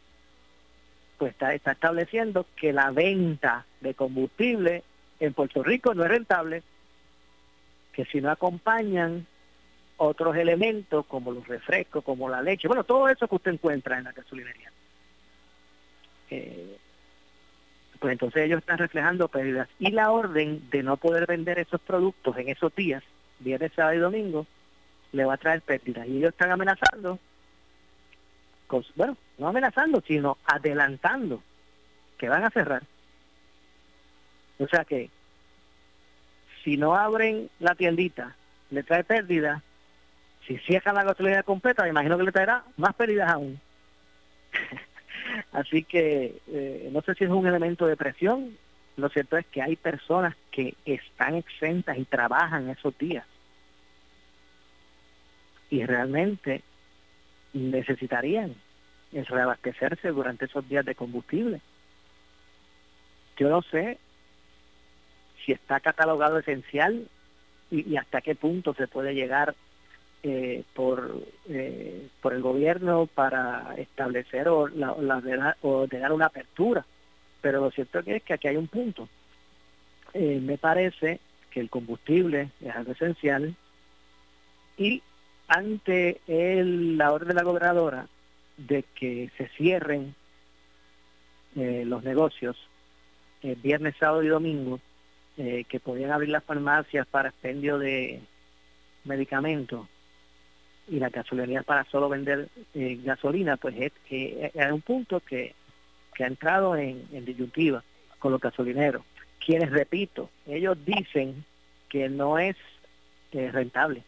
pues 1.18 1.32
está 1.32 1.52
estableciendo 1.52 2.46
que 2.54 2.72
la 2.72 2.92
venta 2.92 3.66
de 3.80 3.94
combustible 3.94 4.84
en 5.18 5.32
Puerto 5.32 5.64
Rico 5.64 5.94
no 5.94 6.04
es 6.04 6.10
rentable, 6.10 6.62
que 7.98 8.04
si 8.04 8.20
no 8.20 8.30
acompañan 8.30 9.26
otros 9.96 10.36
elementos 10.36 11.04
como 11.06 11.32
los 11.32 11.48
refrescos, 11.48 12.04
como 12.04 12.28
la 12.28 12.40
leche, 12.40 12.68
bueno, 12.68 12.84
todo 12.84 13.08
eso 13.08 13.26
que 13.26 13.34
usted 13.34 13.54
encuentra 13.54 13.98
en 13.98 14.04
la 14.04 14.12
gasolinería 14.12 14.70
eh, 16.30 16.78
pues 17.98 18.12
entonces 18.12 18.44
ellos 18.44 18.60
están 18.60 18.78
reflejando 18.78 19.26
pérdidas. 19.26 19.68
Y 19.80 19.90
la 19.90 20.12
orden 20.12 20.62
de 20.70 20.84
no 20.84 20.96
poder 20.96 21.26
vender 21.26 21.58
esos 21.58 21.80
productos 21.80 22.36
en 22.36 22.50
esos 22.50 22.72
días, 22.76 23.02
viernes, 23.40 23.72
sábado 23.74 23.96
y 23.96 23.98
domingo, 23.98 24.46
le 25.10 25.24
va 25.24 25.34
a 25.34 25.38
traer 25.38 25.60
pérdidas. 25.62 26.06
Y 26.06 26.18
ellos 26.18 26.30
están 26.30 26.52
amenazando, 26.52 27.18
bueno, 28.94 29.16
no 29.38 29.48
amenazando, 29.48 30.00
sino 30.06 30.38
adelantando 30.44 31.42
que 32.16 32.28
van 32.28 32.44
a 32.44 32.50
cerrar. 32.50 32.84
O 34.60 34.68
sea 34.68 34.84
que 34.84 35.10
si 36.64 36.76
no 36.76 36.94
abren 36.94 37.50
la 37.60 37.74
tiendita, 37.74 38.34
le 38.70 38.82
trae 38.82 39.04
pérdida. 39.04 39.62
Si 40.46 40.56
cierran 40.58 40.94
la 40.94 41.04
gasolina 41.04 41.42
completa, 41.42 41.82
me 41.82 41.90
imagino 41.90 42.16
que 42.16 42.24
le 42.24 42.32
traerá 42.32 42.64
más 42.76 42.94
pérdidas 42.94 43.30
aún. 43.30 43.60
Así 45.52 45.84
que 45.84 46.38
eh, 46.48 46.88
no 46.92 47.02
sé 47.02 47.14
si 47.14 47.24
es 47.24 47.30
un 47.30 47.46
elemento 47.46 47.86
de 47.86 47.96
presión. 47.96 48.56
Lo 48.96 49.08
cierto 49.08 49.36
es 49.36 49.46
que 49.46 49.62
hay 49.62 49.76
personas 49.76 50.34
que 50.50 50.74
están 50.84 51.34
exentas 51.34 51.98
y 51.98 52.04
trabajan 52.04 52.68
esos 52.70 52.96
días. 52.98 53.24
Y 55.70 55.84
realmente 55.84 56.62
necesitarían 57.52 58.54
reabastecerse 59.12 60.08
durante 60.08 60.46
esos 60.46 60.68
días 60.68 60.84
de 60.84 60.94
combustible. 60.94 61.60
Yo 63.36 63.48
no 63.48 63.62
sé 63.62 63.98
si 65.48 65.52
está 65.52 65.80
catalogado 65.80 66.38
esencial 66.38 67.08
y, 67.70 67.96
hasta 67.96 68.20
qué 68.20 68.34
punto 68.34 68.74
se 68.74 68.86
puede 68.86 69.14
llegar 69.14 69.54
eh, 70.22 70.62
por 70.74 71.22
eh, 71.48 72.06
por 72.20 72.34
el 72.34 72.42
gobierno 72.42 73.06
para 73.06 73.74
establecer 73.78 74.48
o, 74.48 74.68
la, 74.68 74.92
ordenar 74.92 76.12
una 76.12 76.26
apertura. 76.26 76.84
Pero 77.40 77.62
lo 77.62 77.70
cierto 77.70 78.00
es 78.04 78.22
que 78.22 78.34
aquí 78.34 78.48
hay 78.48 78.58
un 78.58 78.68
punto. 78.68 79.08
Eh, 80.12 80.38
me 80.42 80.58
parece 80.58 81.18
que 81.50 81.60
el 81.60 81.70
combustible 81.70 82.50
es 82.62 82.76
algo 82.76 82.92
esencial 82.92 83.54
y 84.76 85.02
ante 85.46 86.20
la 86.26 87.10
orden 87.10 87.28
de 87.28 87.34
la 87.34 87.42
gobernadora 87.42 88.06
de 88.58 88.84
que 88.94 89.30
se 89.38 89.48
cierren 89.48 90.14
los 91.54 92.04
negocios 92.04 92.56
viernes, 93.42 93.96
sábado 93.98 94.22
y 94.22 94.28
domingo, 94.28 94.78
que 95.68 95.80
podían 95.80 96.10
abrir 96.10 96.30
las 96.30 96.42
farmacias 96.42 97.06
para 97.06 97.28
expendio 97.28 97.78
de 97.78 98.20
medicamentos 99.04 99.86
y 100.88 100.98
la 100.98 101.10
gasolinera 101.10 101.62
para 101.62 101.84
solo 101.84 102.08
vender 102.08 102.48
eh, 102.74 102.98
gasolina, 103.02 103.56
pues 103.56 103.74
es, 103.78 103.92
es, 104.10 104.72
un 104.72 104.80
punto 104.80 105.20
que, 105.20 105.54
ha 106.20 106.26
entrado 106.26 106.74
en, 106.76 107.06
disyuntiva 107.24 107.84
con 108.18 108.32
los 108.32 108.40
gasolineros, 108.40 109.02
quienes, 109.44 109.70
repito, 109.70 110.30
ellos 110.46 110.76
dicen 110.84 111.44
que 111.88 112.08
no 112.08 112.38
es 112.38 112.56
eh, 113.32 113.50
rentable, 113.52 114.02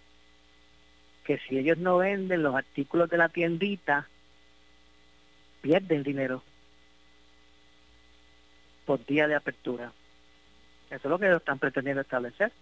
que 1.25 1.39
si 1.39 1.59
ellos 1.59 1.79
no 1.79 1.99
venden 1.99 2.43
los 2.43 2.57
artículos 2.57 3.09
de 3.11 3.19
la 3.19 3.29
tiendita, 3.29 4.09
pierden 5.61 6.03
dinero 6.03 6.43
por 8.87 9.05
día 9.07 9.29
de 9.29 9.37
apertura. 9.37 9.93
Eso 10.91 11.01
es 11.05 11.11
lo 11.11 11.19
que 11.19 11.27
ellos 11.27 11.41
están 11.41 11.59
pretendiendo 11.59 12.03
establecer. 12.03 12.53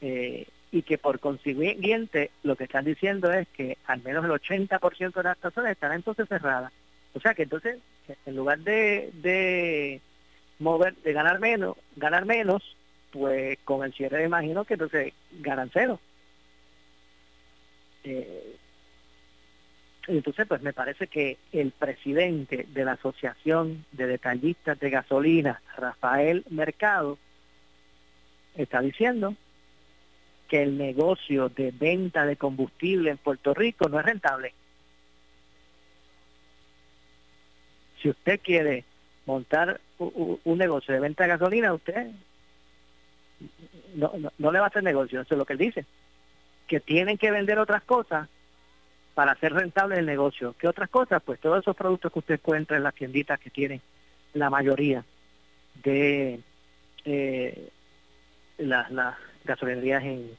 Eh, 0.00 0.46
y 0.72 0.82
que 0.82 0.98
por 0.98 1.20
consiguiente 1.20 2.30
lo 2.42 2.56
que 2.56 2.64
están 2.64 2.84
diciendo 2.84 3.32
es 3.32 3.46
que 3.48 3.78
al 3.86 4.02
menos 4.02 4.24
el 4.24 4.30
80% 4.32 5.14
de 5.14 5.22
las 5.22 5.38
personas 5.38 5.72
estará 5.72 5.94
entonces 5.94 6.28
cerradas. 6.28 6.72
O 7.14 7.20
sea 7.20 7.34
que 7.34 7.44
entonces, 7.44 7.78
en 8.26 8.36
lugar 8.36 8.58
de, 8.58 9.10
de 9.14 10.00
mover, 10.58 10.94
de 10.96 11.12
ganar 11.12 11.38
menos, 11.38 11.76
ganar 11.96 12.26
menos, 12.26 12.76
pues 13.10 13.58
con 13.64 13.84
el 13.84 13.94
cierre 13.94 14.24
imagino 14.24 14.64
que 14.64 14.74
entonces 14.74 15.12
ganan 15.40 15.70
cero. 15.72 16.00
Eh, 18.04 18.56
entonces, 20.06 20.46
pues 20.46 20.62
me 20.62 20.72
parece 20.72 21.06
que 21.08 21.36
el 21.52 21.72
presidente 21.72 22.66
de 22.68 22.84
la 22.84 22.92
Asociación 22.92 23.84
de 23.92 24.06
Detallistas 24.06 24.78
de 24.78 24.90
Gasolina, 24.90 25.60
Rafael 25.76 26.44
Mercado, 26.50 27.18
está 28.56 28.80
diciendo 28.80 29.34
que 30.48 30.62
el 30.62 30.78
negocio 30.78 31.48
de 31.48 31.72
venta 31.72 32.24
de 32.24 32.36
combustible 32.36 33.10
en 33.10 33.18
Puerto 33.18 33.52
Rico 33.52 33.88
no 33.88 33.98
es 33.98 34.06
rentable. 34.06 34.52
Si 38.00 38.08
usted 38.08 38.40
quiere 38.40 38.84
montar 39.24 39.80
un 39.98 40.58
negocio 40.58 40.94
de 40.94 41.00
venta 41.00 41.24
de 41.24 41.30
gasolina, 41.30 41.74
usted 41.74 42.10
no, 43.96 44.12
no, 44.38 44.52
le 44.52 44.58
va 44.58 44.66
a 44.66 44.68
hacer 44.68 44.84
negocio, 44.84 45.20
eso 45.20 45.34
es 45.34 45.38
lo 45.38 45.44
que 45.44 45.54
él 45.54 45.58
dice. 45.58 45.84
Que 46.68 46.80
tienen 46.80 47.18
que 47.18 47.30
vender 47.30 47.58
otras 47.58 47.82
cosas 47.82 48.28
para 49.16 49.32
hacer 49.32 49.54
rentable 49.54 49.98
el 49.98 50.04
negocio. 50.04 50.54
¿Qué 50.58 50.68
otras 50.68 50.90
cosas? 50.90 51.22
Pues 51.24 51.40
todos 51.40 51.60
esos 51.60 51.74
productos 51.74 52.12
que 52.12 52.18
usted 52.18 52.34
encuentra 52.34 52.76
en 52.76 52.82
las 52.82 52.94
tienditas 52.94 53.40
que 53.40 53.48
tienen 53.48 53.80
la 54.34 54.50
mayoría 54.50 55.06
de 55.82 56.38
eh, 57.06 57.68
las, 58.58 59.16
gasolinerías 59.42 60.04
en, 60.04 60.30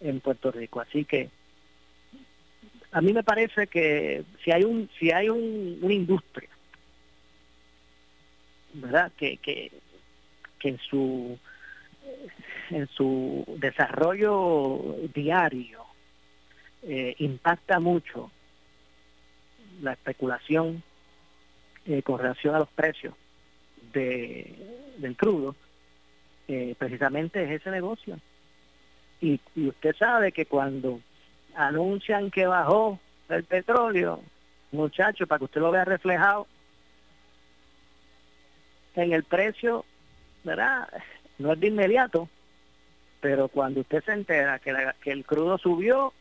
en 0.00 0.18
Puerto 0.18 0.50
Rico. 0.50 0.80
Así 0.80 1.04
que 1.04 1.30
a 2.90 3.00
mí 3.00 3.12
me 3.12 3.22
parece 3.22 3.68
que 3.68 4.24
si 4.42 4.50
hay 4.50 4.64
un 4.64 4.90
si 4.98 5.12
hay 5.12 5.28
un, 5.28 5.78
una 5.80 5.94
industria 5.94 6.50
verdad 8.72 9.12
que, 9.16 9.36
que, 9.36 9.70
que 10.58 10.70
en 10.70 10.78
su 10.78 11.38
en 12.70 12.88
su 12.88 13.44
desarrollo 13.60 14.96
diario 15.14 15.86
eh, 16.88 17.16
impacta 17.18 17.80
mucho 17.80 18.30
la 19.82 19.92
especulación 19.92 20.82
eh, 21.84 22.02
con 22.02 22.18
relación 22.18 22.54
a 22.54 22.60
los 22.60 22.68
precios 22.68 23.14
de, 23.92 24.54
del 24.98 25.16
crudo 25.16 25.54
eh, 26.48 26.76
precisamente 26.78 27.42
es 27.42 27.60
ese 27.60 27.70
negocio. 27.70 28.18
Y, 29.20 29.40
usted 29.56 29.96
sabe 29.96 30.30
que 30.30 30.46
cuando 30.46 31.00
anuncian 31.56 32.30
que 32.30 32.46
bajó 32.46 33.00
el 33.28 33.42
petróleo, 33.42 34.20
muchachos, 34.70 35.26
para 35.26 35.40
que 35.40 35.46
usted 35.46 35.60
lo 35.60 35.72
vea 35.72 35.84
reflejado 35.84 36.46
en 38.94 39.12
el 39.12 39.24
precio, 39.24 39.84
¿verdad? 40.44 40.88
No 41.38 41.52
es 41.52 41.60
de 41.60 41.66
inmediato, 41.66 42.28
pero 43.20 43.48
cuando 43.48 43.80
usted 43.80 44.04
se 44.04 44.12
entera 44.12 44.60
que, 44.60 44.72
que 45.02 45.10
el 45.10 45.24
crudo 45.24 45.58
subió, 45.58 46.12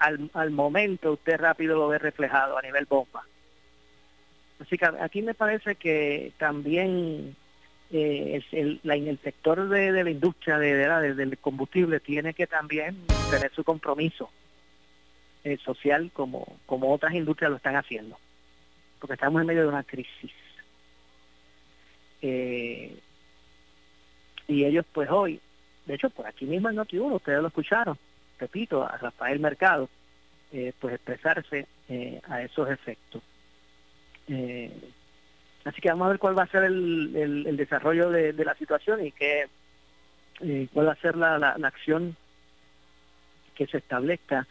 al, 0.00 0.30
al 0.34 0.50
momento 0.50 1.12
usted 1.12 1.38
rápido 1.38 1.78
lo 1.78 1.88
ve 1.88 1.98
reflejado 1.98 2.58
a 2.58 2.62
nivel 2.62 2.86
bomba. 2.86 3.24
Así 4.60 4.76
que 4.76 4.86
aquí 4.86 5.22
me 5.22 5.34
parece 5.34 5.76
que 5.76 6.32
también 6.36 7.36
eh, 7.92 8.42
el, 8.52 8.80
en 8.84 9.08
el 9.08 9.18
sector 9.18 9.68
de, 9.68 10.04
la 10.04 10.10
industria 10.10 10.58
de, 10.58 11.14
del 11.14 11.38
combustible 11.38 12.00
tiene 12.00 12.34
que 12.34 12.46
también 12.46 12.96
tener 13.30 13.52
su 13.52 13.64
compromiso 13.64 14.30
eh, 15.44 15.56
social 15.64 16.10
como, 16.12 16.58
como 16.66 16.92
otras 16.92 17.14
industrias 17.14 17.50
lo 17.50 17.56
están 17.56 17.76
haciendo, 17.76 18.18
porque 18.98 19.14
estamos 19.14 19.40
en 19.40 19.46
medio 19.46 19.62
de 19.62 19.68
una 19.68 19.82
crisis. 19.82 20.32
Eh, 22.22 22.98
y 24.46 24.64
ellos 24.64 24.84
pues 24.92 25.08
hoy, 25.10 25.40
de 25.86 25.94
hecho 25.94 26.10
por 26.10 26.26
aquí 26.26 26.44
mismo 26.44 26.68
en 26.68 26.76
Noti1, 26.76 27.14
ustedes 27.14 27.40
lo 27.40 27.48
escucharon, 27.48 27.96
repito, 28.40 28.82
a 28.82 28.96
Rafael 28.96 29.38
Mercado, 29.38 29.88
eh, 30.52 30.72
pues 30.80 30.94
expresarse 30.94 31.66
a 32.28 32.42
esos 32.42 32.70
efectos. 32.70 33.22
Así 35.64 35.80
que 35.80 35.90
vamos 35.90 36.06
a 36.06 36.10
ver 36.10 36.18
cuál 36.18 36.38
va 36.38 36.44
a 36.44 36.48
ser 36.48 36.64
el, 36.64 37.56
desarrollo 37.56 38.10
de, 38.10 38.32
la 38.44 38.54
situación 38.54 39.04
y 39.04 39.12
qué, 39.12 39.46
eh, 40.40 40.68
cuál 40.72 40.88
va 40.88 40.92
a 40.92 40.96
ser 40.96 41.16
la, 41.16 41.50
acción 41.64 42.16
que 43.54 43.66
se 43.66 43.78
establezca 43.78 44.46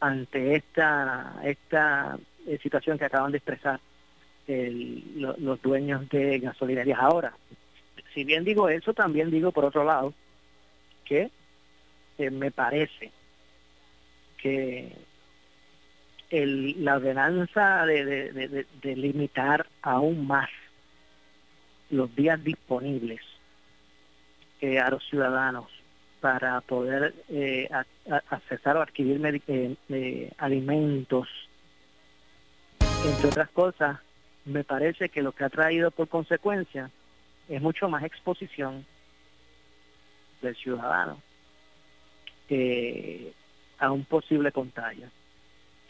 ante 0.00 0.56
esta, 0.56 1.34
esta 1.44 2.18
eh, 2.46 2.58
situación 2.62 2.98
que 2.98 3.04
acaban 3.04 3.32
de 3.32 3.38
expresar 3.38 3.80
los 4.46 5.62
dueños 5.62 6.06
de 6.10 6.38
gasolinerías. 6.38 6.98
Ahora, 6.98 7.32
si 8.12 8.24
bien 8.24 8.44
digo 8.44 8.68
eso, 8.68 8.92
también 8.92 9.30
digo 9.30 9.52
por 9.52 9.64
otro 9.64 9.84
lado 9.84 10.12
que 11.04 11.30
eh, 12.18 12.30
me 12.30 12.50
parece 12.50 13.10
que 14.44 14.92
la 16.30 16.96
ordenanza 16.96 17.86
de, 17.86 18.66
limitar 18.82 19.66
aún 19.80 20.26
más 20.26 20.50
los 21.88 22.14
días 22.14 22.44
disponibles 22.44 23.22
eh, 24.60 24.78
a 24.78 24.90
los 24.90 25.02
ciudadanos 25.08 25.70
para 26.20 26.60
poder 26.60 27.14
eh, 27.30 27.70
accesar 28.28 28.76
o 28.76 28.82
adquirir 28.82 29.42
eh, 29.48 30.32
alimentos, 30.36 31.28
entre 32.80 33.28
otras 33.28 33.48
cosas, 33.50 33.98
me 34.44 34.62
parece 34.62 35.08
que 35.08 35.22
lo 35.22 35.32
que 35.32 35.44
ha 35.44 35.48
traído 35.48 35.90
por 35.90 36.08
consecuencia 36.08 36.90
es 37.48 37.62
mucho 37.62 37.88
más 37.88 38.04
exposición 38.04 38.84
del 40.42 40.54
ciudadano 40.56 41.18
a 43.78 43.90
un 43.90 44.04
posible 44.04 44.52
contagio. 44.52 45.08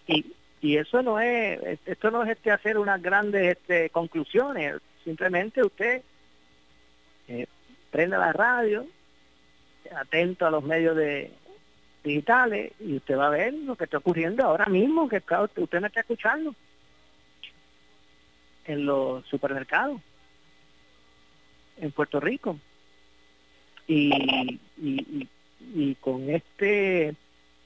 Y, 0.06 0.26
y 0.60 0.76
eso 0.76 1.02
no 1.02 1.20
es, 1.20 1.78
esto 1.86 2.10
no 2.10 2.22
es 2.22 2.30
este 2.30 2.50
hacer 2.50 2.78
unas 2.78 3.00
grandes 3.02 3.56
este, 3.56 3.90
conclusiones, 3.90 4.80
simplemente 5.04 5.62
usted 5.62 6.02
eh, 7.28 7.46
prende 7.90 8.16
la 8.16 8.32
radio, 8.32 8.86
atento 9.94 10.46
a 10.46 10.50
los 10.50 10.64
medios 10.64 10.96
de 10.96 11.30
digitales 12.02 12.72
y 12.80 12.96
usted 12.96 13.16
va 13.16 13.28
a 13.28 13.30
ver 13.30 13.54
lo 13.54 13.76
que 13.76 13.84
está 13.84 13.98
ocurriendo 13.98 14.44
ahora 14.44 14.66
mismo, 14.66 15.08
que 15.08 15.22
usted 15.56 15.80
me 15.80 15.88
está 15.88 16.00
escuchando 16.00 16.54
en 18.66 18.86
los 18.86 19.24
supermercados 19.26 20.00
en 21.78 21.92
Puerto 21.92 22.20
Rico. 22.20 22.58
Y, 23.86 24.58
y, 24.78 25.28
y 25.74 25.94
con 25.96 26.30
este 26.30 27.14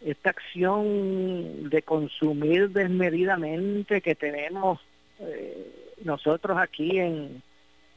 esta 0.04 0.30
acción 0.30 1.68
de 1.70 1.82
consumir 1.82 2.70
desmedidamente 2.70 4.00
que 4.00 4.14
tenemos 4.14 4.80
eh, 5.20 5.94
nosotros 6.04 6.56
aquí 6.58 6.98
en, 6.98 7.42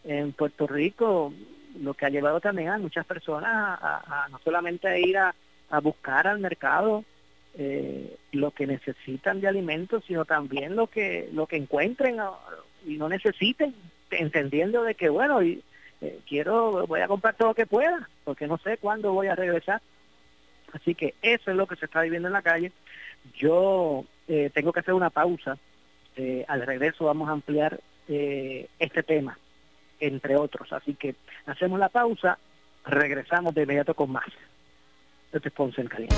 en 0.04 0.32
Puerto 0.34 0.68
Rico, 0.68 1.34
lo 1.80 1.94
que 1.94 2.06
ha 2.06 2.10
llevado 2.10 2.40
también 2.40 2.70
a 2.70 2.78
muchas 2.78 3.06
personas 3.06 3.52
a, 3.54 4.28
no 4.32 4.40
solamente 4.44 4.88
a 4.88 4.98
ir 4.98 5.18
a, 5.18 5.34
a 5.70 5.80
buscar 5.80 6.28
al 6.28 6.40
mercado 6.40 7.04
eh, 7.54 8.16
lo 8.32 8.52
que 8.52 8.66
necesitan 8.66 9.42
de 9.42 9.48
alimentos, 9.48 10.04
sino 10.08 10.26
también 10.26 10.76
lo 10.76 10.88
que 10.88 11.30
lo 11.34 11.48
que 11.48 11.58
encuentren 11.58 12.18
y 12.86 12.96
no 12.96 13.10
necesiten, 13.10 13.76
entendiendo 14.10 14.84
de 14.84 14.96
que 14.96 15.10
bueno, 15.10 15.44
y, 15.44 15.62
eh, 16.02 16.20
quiero 16.28 16.88
voy 16.88 17.02
a 17.02 17.08
comprar 17.08 17.36
todo 17.36 17.50
lo 17.50 17.54
que 17.54 17.66
pueda, 17.66 18.10
porque 18.24 18.48
no 18.48 18.58
sé 18.58 18.78
cuándo 18.78 19.14
voy 19.14 19.28
a 19.28 19.36
regresar. 19.36 19.82
Así 20.74 20.96
que 20.96 21.16
eso 21.22 21.52
es 21.52 21.58
lo 21.58 21.68
que 21.68 21.76
se 21.76 21.86
está 21.86 22.02
viviendo 22.02 22.28
en 22.28 22.34
la 22.34 22.42
calle. 22.42 22.72
Yo 23.36 24.06
eh, 24.28 24.50
tengo 24.54 24.72
que 24.72 24.80
hacer 24.80 24.94
una 24.94 25.10
pausa. 25.10 25.58
al 26.48 26.66
regreso 26.66 27.06
vamos 27.06 27.30
a 27.30 27.34
ampliar 27.34 27.80
este 28.08 29.04
tema, 29.04 29.38
entre 30.00 30.36
otros. 30.36 30.74
Así 30.74 30.96
que 30.96 31.16
hacemos 31.46 31.80
la 31.80 31.90
pausa, 31.90 32.38
regresamos 32.86 33.56
de 33.56 33.64
inmediato 33.64 33.94
con 33.94 34.12
más. 34.12 34.28
Este 35.32 35.48
es 35.48 35.54
Ponce 35.54 35.82
en 35.82 35.88
Caliente. 35.88 36.16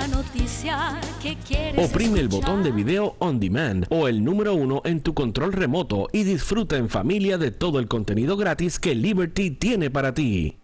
La 0.00 0.08
noticia 0.08 1.00
que 1.22 1.36
quieres. 1.36 1.90
Oprime 1.90 2.20
el 2.20 2.28
botón 2.28 2.62
de 2.62 2.72
video 2.72 3.14
on 3.18 3.38
demand 3.38 3.86
o 3.90 4.08
el 4.08 4.24
número 4.24 4.54
uno 4.54 4.82
en 4.84 5.00
tu 5.00 5.14
control 5.14 5.52
remoto 5.52 6.08
y 6.12 6.24
disfruta 6.24 6.76
en 6.76 6.88
familia 6.88 7.38
de 7.38 7.50
todo 7.50 7.78
el 7.78 7.86
contenido 7.86 8.36
gratis 8.36 8.78
que 8.78 8.94
Liberty 8.94 9.52
tiene 9.52 9.90
para 9.90 10.12
ti. 10.12 10.63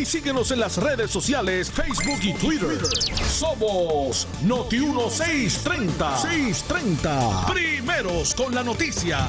y 0.01 0.05
síguenos 0.05 0.49
en 0.51 0.59
las 0.59 0.77
redes 0.77 1.11
sociales, 1.11 1.69
Facebook 1.69 2.19
y 2.23 2.33
Twitter. 2.33 2.79
Somos 3.29 4.27
Noti 4.43 4.79
1630. 4.79 6.17
630. 6.17 7.45
Primeros 7.47 8.33
con 8.33 8.55
la 8.55 8.63
noticia. 8.63 9.27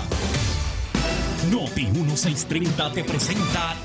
Noti 1.50 1.86
1630 1.86 2.92
te 2.92 3.04
presenta 3.04 3.76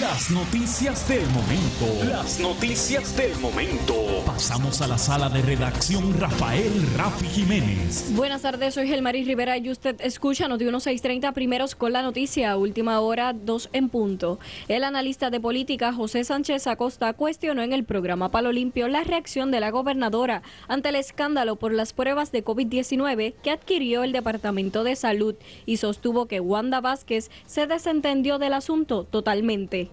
las 0.00 0.30
noticias 0.30 1.06
del 1.08 1.26
momento. 1.30 2.04
Las 2.08 2.40
noticias 2.40 3.16
del 3.16 3.36
momento. 3.38 3.94
Pasamos 4.26 4.80
a 4.80 4.88
la 4.88 4.98
sala 4.98 5.28
de 5.28 5.42
redacción 5.42 6.18
Rafael 6.18 6.72
Rafi 6.96 7.26
Jiménez. 7.26 8.12
Buenas 8.14 8.42
tardes, 8.42 8.74
soy 8.74 8.88
Gelmaris 8.88 9.26
Rivera 9.26 9.56
y 9.58 9.70
usted 9.70 10.00
escucha 10.00 10.48
Noti 10.48 10.64
1630 10.64 11.32
primeros 11.32 11.74
con 11.74 11.92
la 11.92 12.02
noticia, 12.02 12.56
última 12.56 13.00
hora, 13.00 13.32
dos 13.34 13.68
en 13.72 13.88
punto. 13.88 14.38
El 14.68 14.84
analista 14.84 15.30
de 15.30 15.40
política 15.40 15.92
José 15.92 16.24
Sánchez 16.24 16.66
Acosta 16.66 17.12
cuestionó 17.12 17.62
en 17.62 17.72
el 17.72 17.84
programa 17.84 18.30
Palo 18.30 18.52
Limpio 18.52 18.88
la 18.88 19.04
reacción 19.04 19.50
de 19.50 19.60
la 19.60 19.70
gobernadora 19.70 20.42
ante 20.66 20.88
el 20.88 20.96
escándalo 20.96 21.56
por 21.56 21.72
las 21.72 21.92
pruebas 21.92 22.32
de 22.32 22.44
COVID-19 22.44 23.34
que 23.42 23.50
adquirió 23.50 24.02
el 24.02 24.12
Departamento 24.12 24.82
de 24.82 24.96
Salud 24.96 25.34
y 25.66 25.76
sostuvo 25.76 26.26
que 26.26 26.40
Wanda 26.40 26.80
Vázquez 26.80 27.30
se 27.46 27.66
desentendió 27.66 28.38
del 28.38 28.54
asunto 28.54 29.04
totalmente. 29.04 29.83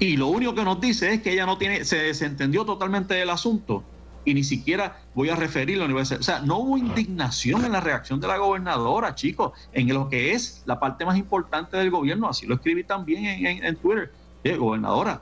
Y 0.00 0.16
lo 0.16 0.28
único 0.28 0.54
que 0.54 0.64
nos 0.64 0.80
dice 0.80 1.12
es 1.12 1.22
que 1.22 1.32
ella 1.32 1.44
no 1.44 1.58
tiene, 1.58 1.84
se 1.84 1.96
desentendió 1.96 2.64
totalmente 2.64 3.14
del 3.14 3.28
asunto 3.28 3.84
y 4.24 4.34
ni 4.34 4.44
siquiera 4.44 5.02
voy 5.14 5.28
a 5.28 5.36
referir 5.36 5.78
la 5.78 5.84
universidad. 5.84 6.20
O 6.20 6.22
sea, 6.22 6.40
no 6.40 6.58
hubo 6.58 6.78
indignación 6.78 7.64
en 7.66 7.72
la 7.72 7.80
reacción 7.80 8.18
de 8.18 8.26
la 8.26 8.38
gobernadora, 8.38 9.14
chicos, 9.14 9.52
en 9.72 9.92
lo 9.92 10.08
que 10.08 10.32
es 10.32 10.62
la 10.64 10.80
parte 10.80 11.04
más 11.04 11.18
importante 11.18 11.76
del 11.76 11.90
gobierno. 11.90 12.28
Así 12.28 12.46
lo 12.46 12.54
escribí 12.54 12.82
también 12.84 13.46
en, 13.62 13.76
Twitter. 13.76 14.12
Eh, 14.42 14.56
gobernadora, 14.56 15.20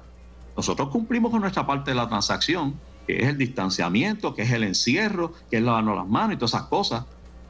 nosotros 0.56 0.90
cumplimos 0.90 1.32
con 1.32 1.40
nuestra 1.40 1.66
parte 1.66 1.90
de 1.90 1.96
la 1.96 2.08
transacción, 2.08 2.78
que 3.04 3.22
es 3.22 3.28
el 3.28 3.36
distanciamiento, 3.36 4.34
que 4.34 4.42
es 4.42 4.52
el 4.52 4.62
encierro, 4.62 5.32
que 5.50 5.56
es 5.56 5.62
lavarnos 5.62 5.96
las 5.96 6.06
manos 6.06 6.34
y 6.34 6.36
todas 6.36 6.54
esas 6.54 6.68
cosas. 6.68 7.04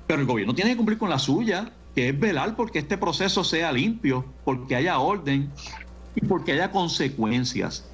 Pero 0.06 0.20
el 0.20 0.26
gobierno 0.26 0.54
tiene 0.54 0.70
que 0.70 0.76
cumplir 0.78 0.96
con 0.96 1.10
la 1.10 1.18
suya, 1.18 1.72
que 1.94 2.08
es 2.08 2.18
velar 2.18 2.56
porque 2.56 2.78
este 2.78 2.96
proceso 2.96 3.44
sea 3.44 3.70
limpio, 3.70 4.24
porque 4.44 4.76
haya 4.76 4.98
orden, 4.98 5.52
y 6.20 6.26
porque 6.26 6.52
haya 6.52 6.70
consecuencias. 6.70 7.84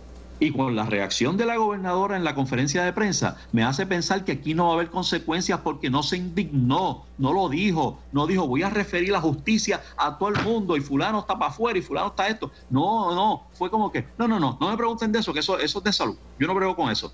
Y 0.41 0.51
con 0.51 0.75
la 0.75 0.85
reacción 0.85 1.37
de 1.37 1.47
la 1.47 1.57
gobernadora 1.57 2.17
en 2.17 2.25
la 2.25 2.35
conferencia 2.35 2.83
de 2.83 2.93
prensa, 2.93 3.37
me 3.53 3.63
hace 3.63 3.87
pensar 3.87 4.25
que 4.25 4.33
aquí 4.33 4.53
no 4.53 4.67
va 4.67 4.71
a 4.73 4.75
haber 4.75 4.91
consecuencias 4.91 5.61
porque 5.61 5.91
no 5.91 6.03
se 6.03 6.17
indignó, 6.17 7.07
no 7.19 7.33
lo 7.33 7.49
dijo, 7.49 8.01
no 8.13 8.27
dijo 8.27 8.49
voy 8.49 8.63
a 8.63 8.71
referir 8.71 9.11
la 9.11 9.21
justicia 9.21 9.81
a 9.97 10.19
todo 10.19 10.31
el 10.31 10.43
mundo 10.43 10.77
y 10.77 10.81
fulano 10.81 11.21
está 11.21 11.39
para 11.39 11.53
afuera 11.53 11.79
y 11.79 11.83
fulano 11.83 12.09
está 12.09 12.27
esto. 12.29 12.51
No, 12.69 13.15
no, 13.15 13.47
fue 13.53 13.71
como 13.71 13.93
que, 13.93 14.07
no, 14.19 14.27
no, 14.27 14.41
no, 14.41 14.59
no 14.61 14.71
me 14.71 14.77
pregunten 14.77 15.13
de 15.13 15.21
eso, 15.21 15.33
que 15.33 15.41
eso, 15.41 15.59
es 15.59 15.75
de 15.83 15.93
salud. 15.93 16.17
Yo 16.39 16.47
no 16.49 16.55
brego 16.55 16.75
con 16.75 16.91
eso. 16.91 17.13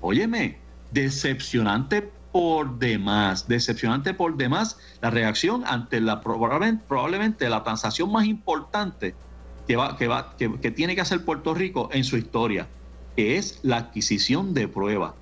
Óyeme, 0.00 0.58
decepcionante 0.90 2.12
por 2.32 2.78
demás, 2.78 3.48
decepcionante 3.48 4.12
por 4.12 4.36
demás 4.36 4.78
la 5.00 5.10
reacción 5.10 5.64
ante 5.66 6.00
la 6.00 6.20
probablemente, 6.20 6.84
probablemente 6.86 7.48
la 7.48 7.62
transacción 7.62 8.12
más 8.12 8.26
importante 8.26 9.14
que, 9.68 9.76
va, 9.76 9.96
que, 9.98 10.08
va, 10.08 10.34
que, 10.36 10.70
tiene 10.70 10.94
que 10.94 11.02
hacer 11.02 11.24
Puerto 11.24 11.52
Rico 11.52 11.90
en 11.92 12.02
su 12.02 12.16
historia, 12.16 12.66
que 13.14 13.36
es 13.36 13.60
la 13.62 13.76
adquisición 13.76 14.54
de 14.54 14.66
pruebas. 14.66 15.12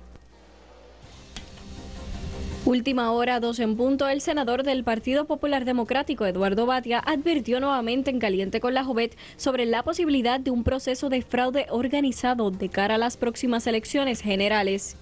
Última 2.65 3.11
hora, 3.11 3.39
dos 3.39 3.59
en 3.59 3.77
punto, 3.77 4.07
el 4.07 4.21
senador 4.21 4.63
del 4.63 4.83
Partido 4.83 5.25
Popular 5.25 5.65
Democrático, 5.65 6.25
Eduardo 6.25 6.65
Batia, 6.65 6.99
advirtió 6.99 7.59
nuevamente 7.59 8.09
en 8.09 8.19
Caliente 8.19 8.59
con 8.59 8.73
la 8.73 8.83
Jovet 8.83 9.17
sobre 9.35 9.65
la 9.65 9.83
posibilidad 9.83 10.39
de 10.39 10.51
un 10.51 10.63
proceso 10.63 11.09
de 11.09 11.21
fraude 11.21 11.67
organizado 11.69 12.49
de 12.49 12.69
cara 12.69 12.95
a 12.95 12.97
las 12.97 13.17
próximas 13.17 13.67
elecciones 13.67 14.21
generales. 14.21 14.97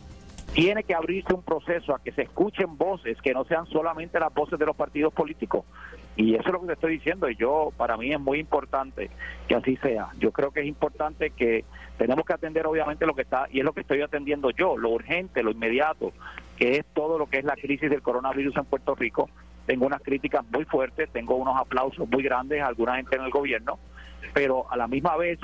Tiene 0.53 0.83
que 0.83 0.93
abrirse 0.93 1.33
un 1.33 1.41
proceso 1.43 1.93
a 1.93 1.99
que 1.99 2.11
se 2.11 2.23
escuchen 2.23 2.77
voces, 2.77 3.19
que 3.21 3.33
no 3.33 3.45
sean 3.45 3.65
solamente 3.67 4.19
las 4.19 4.33
voces 4.33 4.57
de 4.57 4.65
los 4.65 4.75
partidos 4.75 5.13
políticos. 5.13 5.65
Y 6.17 6.35
eso 6.35 6.47
es 6.47 6.53
lo 6.53 6.61
que 6.61 6.67
te 6.67 6.73
estoy 6.73 6.93
diciendo 6.93 7.29
y 7.29 7.35
yo, 7.35 7.73
para 7.75 7.97
mí 7.97 8.13
es 8.13 8.19
muy 8.19 8.39
importante 8.39 9.09
que 9.47 9.55
así 9.55 9.75
sea. 9.77 10.09
Yo 10.17 10.31
creo 10.31 10.51
que 10.51 10.61
es 10.61 10.65
importante 10.65 11.31
que 11.31 11.65
tenemos 11.97 12.25
que 12.25 12.33
atender 12.33 12.65
obviamente 12.67 13.05
lo 13.05 13.15
que 13.15 13.23
está, 13.23 13.47
y 13.51 13.59
es 13.59 13.65
lo 13.65 13.73
que 13.73 13.81
estoy 13.81 14.01
atendiendo 14.01 14.49
yo, 14.51 14.77
lo 14.77 14.91
urgente, 14.91 15.43
lo 15.43 15.51
inmediato, 15.51 16.13
que 16.57 16.77
es 16.77 16.85
todo 16.93 17.17
lo 17.17 17.27
que 17.27 17.39
es 17.39 17.43
la 17.43 17.55
crisis 17.55 17.89
del 17.89 18.01
coronavirus 18.01 18.55
en 18.55 18.65
Puerto 18.65 18.95
Rico. 18.95 19.29
Tengo 19.65 19.85
unas 19.85 20.01
críticas 20.01 20.45
muy 20.51 20.63
fuertes, 20.65 21.09
tengo 21.09 21.35
unos 21.35 21.57
aplausos 21.57 22.07
muy 22.09 22.23
grandes 22.23 22.61
a 22.61 22.67
alguna 22.67 22.95
gente 22.95 23.17
en 23.17 23.23
el 23.23 23.31
gobierno, 23.31 23.77
pero 24.33 24.71
a 24.71 24.77
la 24.77 24.87
misma 24.87 25.17
vez, 25.17 25.39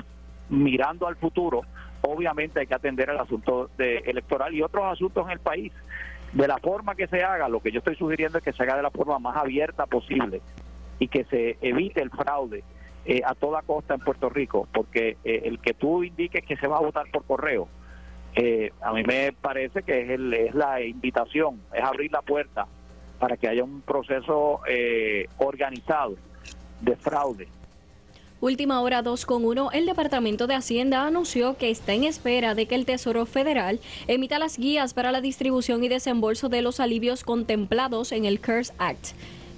mirando 0.48 1.06
al 1.06 1.16
futuro, 1.16 1.62
obviamente 2.02 2.60
hay 2.60 2.66
que 2.66 2.74
atender 2.74 3.10
el 3.10 3.18
asunto 3.18 3.70
de 3.76 3.98
electoral 3.98 4.54
y 4.54 4.62
otros 4.62 4.84
asuntos 4.84 5.26
en 5.26 5.32
el 5.32 5.40
país 5.40 5.72
de 6.32 6.48
la 6.48 6.58
forma 6.58 6.94
que 6.94 7.06
se 7.06 7.22
haga, 7.22 7.48
lo 7.48 7.60
que 7.60 7.70
yo 7.70 7.78
estoy 7.78 7.96
sugiriendo 7.96 8.38
es 8.38 8.44
que 8.44 8.52
se 8.52 8.62
haga 8.62 8.76
de 8.76 8.82
la 8.82 8.90
forma 8.90 9.18
más 9.18 9.36
abierta 9.36 9.86
posible 9.86 10.40
y 10.98 11.08
que 11.08 11.24
se 11.24 11.58
evite 11.60 12.00
el 12.00 12.10
fraude 12.10 12.64
eh, 13.04 13.20
a 13.24 13.34
toda 13.34 13.62
costa 13.62 13.94
en 13.94 14.00
Puerto 14.00 14.28
Rico, 14.28 14.66
porque 14.72 15.18
eh, 15.24 15.42
el 15.44 15.58
que 15.58 15.74
tú 15.74 16.02
indiques 16.02 16.44
que 16.44 16.56
se 16.56 16.66
va 16.66 16.78
a 16.78 16.80
votar 16.80 17.10
por 17.10 17.24
correo, 17.24 17.68
eh, 18.34 18.72
a 18.80 18.92
mí 18.92 19.02
me 19.02 19.32
parece 19.32 19.82
que 19.82 20.02
es, 20.02 20.10
el, 20.10 20.32
es 20.32 20.54
la 20.54 20.80
invitación, 20.80 21.60
es 21.74 21.82
abrir 21.84 22.10
la 22.12 22.22
puerta 22.22 22.66
para 23.18 23.36
que 23.36 23.48
haya 23.48 23.62
un 23.62 23.82
proceso 23.82 24.60
organizado 25.38 26.16
de 26.80 26.96
fraude 26.96 27.46
Última 28.42 28.80
hora 28.80 29.02
2 29.02 29.24
con 29.24 29.44
1, 29.44 29.70
el 29.70 29.86
Departamento 29.86 30.48
de 30.48 30.56
Hacienda 30.56 31.06
anunció 31.06 31.56
que 31.56 31.70
está 31.70 31.92
en 31.92 32.02
espera 32.02 32.56
de 32.56 32.66
que 32.66 32.74
el 32.74 32.86
Tesoro 32.86 33.24
Federal 33.24 33.78
emita 34.08 34.40
las 34.40 34.58
guías 34.58 34.94
para 34.94 35.12
la 35.12 35.20
distribución 35.20 35.84
y 35.84 35.88
desembolso 35.88 36.48
de 36.48 36.60
los 36.60 36.80
alivios 36.80 37.22
contemplados 37.22 38.10
en 38.10 38.24
el 38.24 38.40
CARES 38.40 38.72
Act 38.78 39.10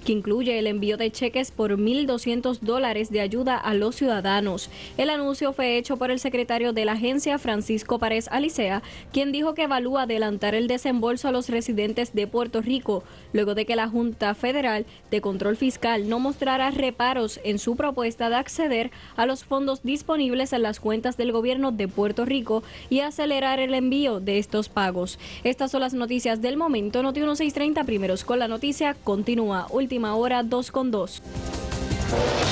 que 0.05 0.13
incluye 0.13 0.57
el 0.57 0.67
envío 0.67 0.95
de 0.95 1.11
cheques 1.11 1.51
por 1.51 1.71
1.200 1.77 2.59
dólares 2.59 3.09
de 3.09 3.19
ayuda 3.19 3.57
a 3.57 3.73
los 3.73 3.95
ciudadanos. 3.95 4.69
El 4.97 5.09
anuncio 5.09 5.51
fue 5.51 5.77
hecho 5.77 5.97
por 5.97 6.11
el 6.11 6.19
secretario 6.19 6.71
de 6.71 6.85
la 6.85 6.93
agencia, 6.93 7.39
Francisco 7.39 7.99
Párez 7.99 8.29
Alicea, 8.31 8.83
quien 9.11 9.31
dijo 9.31 9.53
que 9.53 9.63
evalúa 9.63 10.03
adelantar 10.03 10.55
el 10.55 10.67
desembolso 10.67 11.27
a 11.27 11.31
los 11.31 11.49
residentes 11.49 12.13
de 12.13 12.27
Puerto 12.27 12.61
Rico, 12.61 13.03
luego 13.33 13.55
de 13.55 13.65
que 13.65 13.75
la 13.75 13.89
Junta 13.89 14.35
Federal 14.35 14.85
de 15.11 15.21
Control 15.21 15.57
Fiscal 15.57 16.07
no 16.07 16.19
mostrara 16.19 16.71
reparos 16.71 17.39
en 17.43 17.59
su 17.59 17.75
propuesta 17.75 18.29
de 18.29 18.35
acceder 18.35 18.91
a 19.15 19.25
los 19.25 19.43
fondos 19.43 19.81
disponibles 19.83 20.53
en 20.53 20.61
las 20.61 20.79
cuentas 20.79 21.17
del 21.17 21.31
gobierno 21.31 21.71
de 21.71 21.87
Puerto 21.87 22.25
Rico 22.25 22.63
y 22.89 22.99
acelerar 22.99 23.59
el 23.59 23.73
envío 23.73 24.19
de 24.19 24.37
estos 24.37 24.69
pagos. 24.69 25.17
Estas 25.43 25.71
son 25.71 25.81
las 25.81 25.93
noticias 25.93 26.41
del 26.41 26.57
momento. 26.57 27.01
Noti 27.01 27.21
1630 27.21 27.83
primeros 27.85 28.23
con 28.23 28.39
la 28.39 28.47
noticia 28.47 28.95
continúa. 29.03 29.67
Hora 30.03 30.43
2 30.43 30.71
con 30.71 30.91
2. 30.91 31.21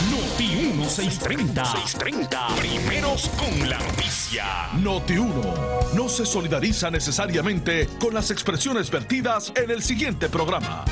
Noti 0.09 0.47
1630. 0.47 1.65
630. 1.65 2.47
Primeros 2.55 3.29
con 3.37 3.69
la 3.69 3.77
noticia. 3.77 4.69
Noti 4.81 5.17
1 5.17 5.93
no 5.93 6.09
se 6.09 6.25
solidariza 6.25 6.89
necesariamente 6.89 7.87
con 7.99 8.13
las 8.13 8.31
expresiones 8.31 8.89
vertidas 8.89 9.51
en 9.55 9.69
el 9.71 9.83
siguiente 9.83 10.29
programa. 10.29 10.85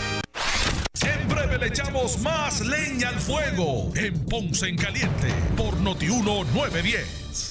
En 1.01 1.27
breve 1.27 1.57
le 1.57 1.67
echamos 1.67 2.19
más 2.19 2.61
leña 2.61 3.09
al 3.09 3.19
fuego 3.19 3.91
en 3.95 4.25
Ponce 4.25 4.67
en 4.67 4.77
Caliente 4.77 5.33
por 5.57 5.75
Noti 5.77 6.09
1 6.09 6.43
910. 6.53 7.50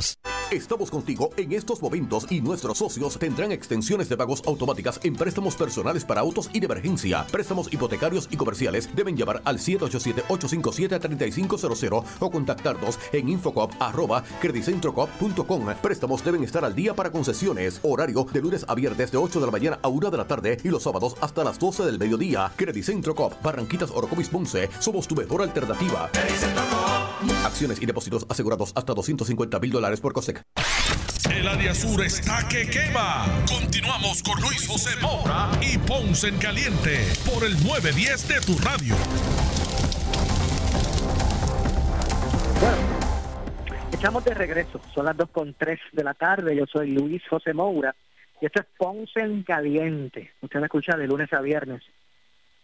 Estamos 0.51 0.91
contigo 0.91 1.31
en 1.37 1.53
estos 1.53 1.81
momentos 1.81 2.27
y 2.29 2.41
nuestros 2.41 2.79
socios 2.79 3.17
tendrán 3.17 3.53
extensiones 3.53 4.09
de 4.09 4.17
pagos 4.17 4.43
automáticas 4.45 4.99
en 5.03 5.15
préstamos 5.15 5.55
personales 5.55 6.03
para 6.03 6.19
autos 6.19 6.49
y 6.51 6.59
de 6.59 6.65
emergencia. 6.65 7.25
Préstamos 7.31 7.71
hipotecarios 7.71 8.27
y 8.29 8.35
comerciales 8.35 8.93
deben 8.93 9.15
llamar 9.15 9.41
al 9.45 9.59
787-857-3500 9.59 12.03
o 12.19 12.29
contactarnos 12.29 12.99
en 13.13 13.29
infocop.com. 13.29 15.67
Préstamos 15.81 16.25
deben 16.25 16.43
estar 16.43 16.65
al 16.65 16.75
día 16.75 16.93
para 16.93 17.13
concesiones. 17.13 17.79
Horario 17.83 18.25
de 18.25 18.41
lunes 18.41 18.65
a 18.67 18.75
viernes 18.75 19.09
de 19.09 19.17
8 19.17 19.39
de 19.39 19.45
la 19.45 19.53
mañana 19.53 19.79
a 19.81 19.87
1 19.87 20.11
de 20.11 20.17
la 20.17 20.27
tarde 20.27 20.57
y 20.63 20.67
los 20.67 20.83
sábados 20.83 21.15
hasta 21.21 21.45
las 21.45 21.59
12 21.59 21.85
del 21.85 21.97
mediodía. 21.97 22.51
Credicentro 22.57 23.15
Cop, 23.15 23.41
Barranquitas 23.41 23.91
Orocovis 23.91 24.27
Ponce. 24.27 24.69
Somos 24.79 25.07
tu 25.07 25.15
mejor 25.15 25.43
alternativa. 25.43 26.09
Acciones 27.45 27.81
y 27.81 27.85
depósitos 27.85 28.25
asegurados 28.29 28.73
hasta 28.75 28.93
250 28.93 29.59
mil 29.59 29.71
dólares 29.71 30.01
por 30.01 30.13
COSEC. 30.13 30.43
El 31.31 31.47
área 31.47 31.73
sur 31.75 32.03
está 32.03 32.47
que 32.47 32.67
quema. 32.67 33.25
Continuamos 33.47 34.23
con 34.23 34.41
Luis 34.41 34.67
José 34.67 34.99
Moura 35.01 35.51
y 35.61 35.77
Ponce 35.77 36.29
en 36.29 36.37
Caliente 36.37 37.07
por 37.31 37.43
el 37.43 37.53
910 37.63 38.27
de 38.27 38.41
tu 38.41 38.57
radio. 38.57 38.95
Bueno, 42.59 42.77
estamos 43.91 44.25
de 44.25 44.33
regreso. 44.33 44.81
Son 44.93 45.05
las 45.05 45.15
2.3 45.15 45.79
de 45.93 46.03
la 46.03 46.13
tarde. 46.13 46.55
Yo 46.55 46.65
soy 46.65 46.91
Luis 46.91 47.21
José 47.29 47.53
Moura 47.53 47.95
y 48.41 48.47
esto 48.47 48.61
es 48.61 48.67
Ponce 48.77 49.19
en 49.19 49.43
Caliente. 49.43 50.31
Usted 50.41 50.59
me 50.59 50.65
escucha 50.65 50.97
de 50.97 51.07
lunes 51.07 51.31
a 51.33 51.41
viernes 51.41 51.83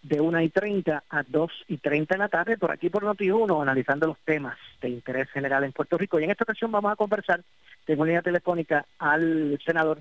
de 0.07 0.21
1 0.21 0.41
y 0.41 0.49
30 0.49 1.03
a 1.09 1.23
2 1.23 1.51
y 1.67 1.77
30 1.77 2.15
en 2.15 2.19
la 2.19 2.29
tarde 2.29 2.57
por 2.57 2.71
aquí 2.71 2.89
por 2.89 3.03
Noti1 3.03 3.61
analizando 3.61 4.07
los 4.07 4.19
temas 4.19 4.57
de 4.81 4.89
interés 4.89 5.29
general 5.31 5.63
en 5.63 5.73
Puerto 5.73 5.97
Rico. 5.97 6.19
Y 6.19 6.23
en 6.23 6.31
esta 6.31 6.45
ocasión 6.45 6.71
vamos 6.71 6.91
a 6.91 6.95
conversar, 6.95 7.41
tengo 7.85 8.05
línea 8.05 8.21
telefónica 8.21 8.85
al 8.99 9.59
senador 9.65 9.99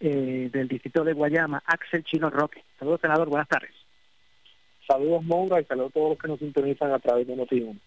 eh, 0.00 0.48
del 0.50 0.66
distrito 0.66 1.04
de 1.04 1.12
Guayama, 1.12 1.62
Axel 1.66 2.04
Chino 2.04 2.30
Roque. 2.30 2.64
Saludos, 2.78 3.00
senador, 3.02 3.28
buenas 3.28 3.48
tardes. 3.48 3.72
Saludos, 4.86 5.22
Monga, 5.24 5.60
y 5.60 5.64
saludos 5.64 5.90
a 5.90 5.94
todos 5.94 6.08
los 6.10 6.18
que 6.18 6.28
nos 6.28 6.38
sintonizan 6.38 6.92
a 6.92 6.98
través 6.98 7.26
de 7.26 7.36
Noti1. 7.36 7.78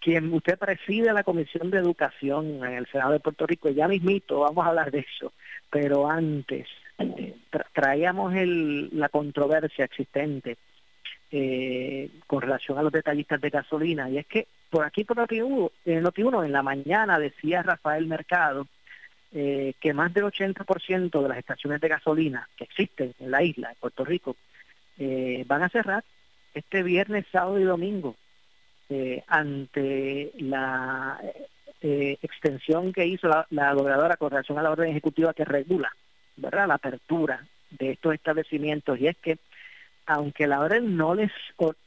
Quien 0.00 0.32
usted 0.32 0.58
preside 0.58 1.12
la 1.12 1.24
Comisión 1.24 1.70
de 1.70 1.78
Educación 1.78 2.64
en 2.64 2.74
el 2.74 2.86
Senado 2.86 3.12
de 3.12 3.20
Puerto 3.20 3.46
Rico, 3.46 3.68
ya 3.70 3.88
mismito, 3.88 4.40
vamos 4.40 4.64
a 4.64 4.70
hablar 4.70 4.90
de 4.90 5.00
eso, 5.00 5.32
pero 5.70 6.08
antes, 6.10 6.68
traíamos 7.72 8.32
la 8.34 9.08
controversia 9.08 9.84
existente 9.84 10.56
eh, 11.30 12.10
con 12.26 12.40
relación 12.40 12.78
a 12.78 12.82
los 12.82 12.92
detallistas 12.92 13.40
de 13.40 13.50
gasolina 13.50 14.08
y 14.10 14.18
es 14.18 14.26
que 14.26 14.46
por 14.70 14.84
aquí 14.84 15.04
por 15.04 15.18
Noti1, 15.18 15.70
en 15.84 16.04
Noti1 16.04 16.44
en 16.44 16.52
la 16.52 16.62
mañana 16.62 17.18
decía 17.18 17.62
Rafael 17.62 18.06
Mercado 18.06 18.66
eh, 19.32 19.74
que 19.78 19.92
más 19.92 20.12
del 20.14 20.24
80% 20.24 21.22
de 21.22 21.28
las 21.28 21.38
estaciones 21.38 21.80
de 21.80 21.88
gasolina 21.88 22.48
que 22.56 22.64
existen 22.64 23.14
en 23.20 23.30
la 23.30 23.42
isla, 23.42 23.68
de 23.68 23.74
Puerto 23.74 24.04
Rico, 24.04 24.36
eh, 24.98 25.44
van 25.46 25.62
a 25.62 25.68
cerrar 25.68 26.02
este 26.54 26.82
viernes, 26.82 27.26
sábado 27.30 27.58
y 27.60 27.64
domingo 27.64 28.16
ante 29.26 30.32
la 30.38 31.20
extensión 31.82 32.90
que 32.90 33.06
hizo 33.06 33.28
la 33.50 33.74
gobernadora 33.74 34.16
con 34.16 34.30
relación 34.30 34.58
a 34.58 34.62
la 34.62 34.70
orden 34.70 34.88
ejecutiva 34.88 35.34
que 35.34 35.44
regula 35.44 35.92
¿verdad? 36.38 36.68
la 36.68 36.74
apertura 36.74 37.44
de 37.70 37.92
estos 37.92 38.14
establecimientos 38.14 38.98
y 38.98 39.08
es 39.08 39.16
que 39.18 39.38
aunque 40.06 40.46
la 40.46 40.60
orden 40.60 40.96
no 40.96 41.14
les 41.14 41.30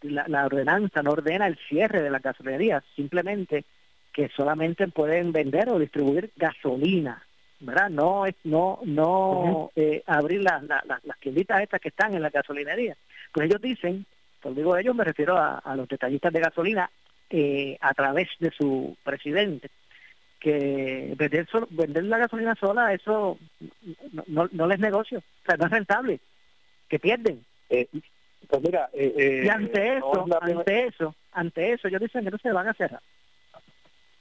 la, 0.04 0.46
ordenanza 0.46 1.02
no 1.02 1.12
ordena 1.12 1.48
el 1.48 1.58
cierre 1.68 2.04
de 2.04 2.12
las 2.12 2.22
gasolinerías, 2.22 2.84
simplemente 2.96 3.66
que 4.14 4.30
solamente 4.30 4.88
pueden 4.90 5.32
vender 5.32 5.70
o 5.70 5.80
distribuir 5.80 6.32
gasolina, 6.36 7.24
¿verdad? 7.60 7.90
No 7.90 8.28
es 8.28 8.36
no 8.44 8.80
no 8.84 9.72
eh, 9.76 10.04
abrir 10.06 10.44
las 10.44 10.62
las 10.64 11.20
tienditas 11.20 11.62
estas 11.62 11.82
que 11.82 11.90
están 11.90 12.14
en 12.14 12.22
la 12.22 12.30
gasolinería. 12.30 12.96
Pues 13.34 13.48
ellos 13.48 13.62
dicen, 13.62 14.06
por 14.40 14.54
digo 14.54 14.78
ellos 14.78 14.96
me 14.96 15.04
refiero 15.04 15.36
a, 15.38 15.76
los 15.76 15.88
detallistas 15.88 16.32
de 16.32 16.42
gasolina 16.42 16.92
eh, 17.28 17.76
a 17.82 17.94
través 17.96 18.28
de 18.40 18.52
su 18.52 18.96
presidente, 19.04 19.70
que 20.42 21.14
vender, 21.16 21.48
vender 21.70 22.04
la 22.04 22.18
gasolina 22.18 22.56
sola, 22.56 22.94
eso 22.94 23.38
no, 24.28 24.50
no, 24.52 24.68
les 24.68 24.80
negocio, 24.80 25.20
o 25.20 25.46
sea, 25.46 25.56
no 25.56 25.66
es 25.66 25.72
rentable, 25.72 26.20
que 26.90 27.00
pierden. 27.00 27.46
Eh, 27.70 27.88
pues 28.50 28.62
mira, 28.64 28.90
eh, 28.92 29.14
eh, 29.16 29.44
y 29.46 29.50
ante 29.50 29.98
eso, 29.98 30.28
ante 30.42 30.88
eso, 30.88 31.16
ante 31.32 31.74
eso, 31.74 31.88
ellos 31.88 32.02
dicen 32.02 32.26
que 32.26 32.32
no 32.32 32.38
se 32.40 32.52
van 32.52 32.68
a 32.68 32.74
cerrar. 32.74 33.02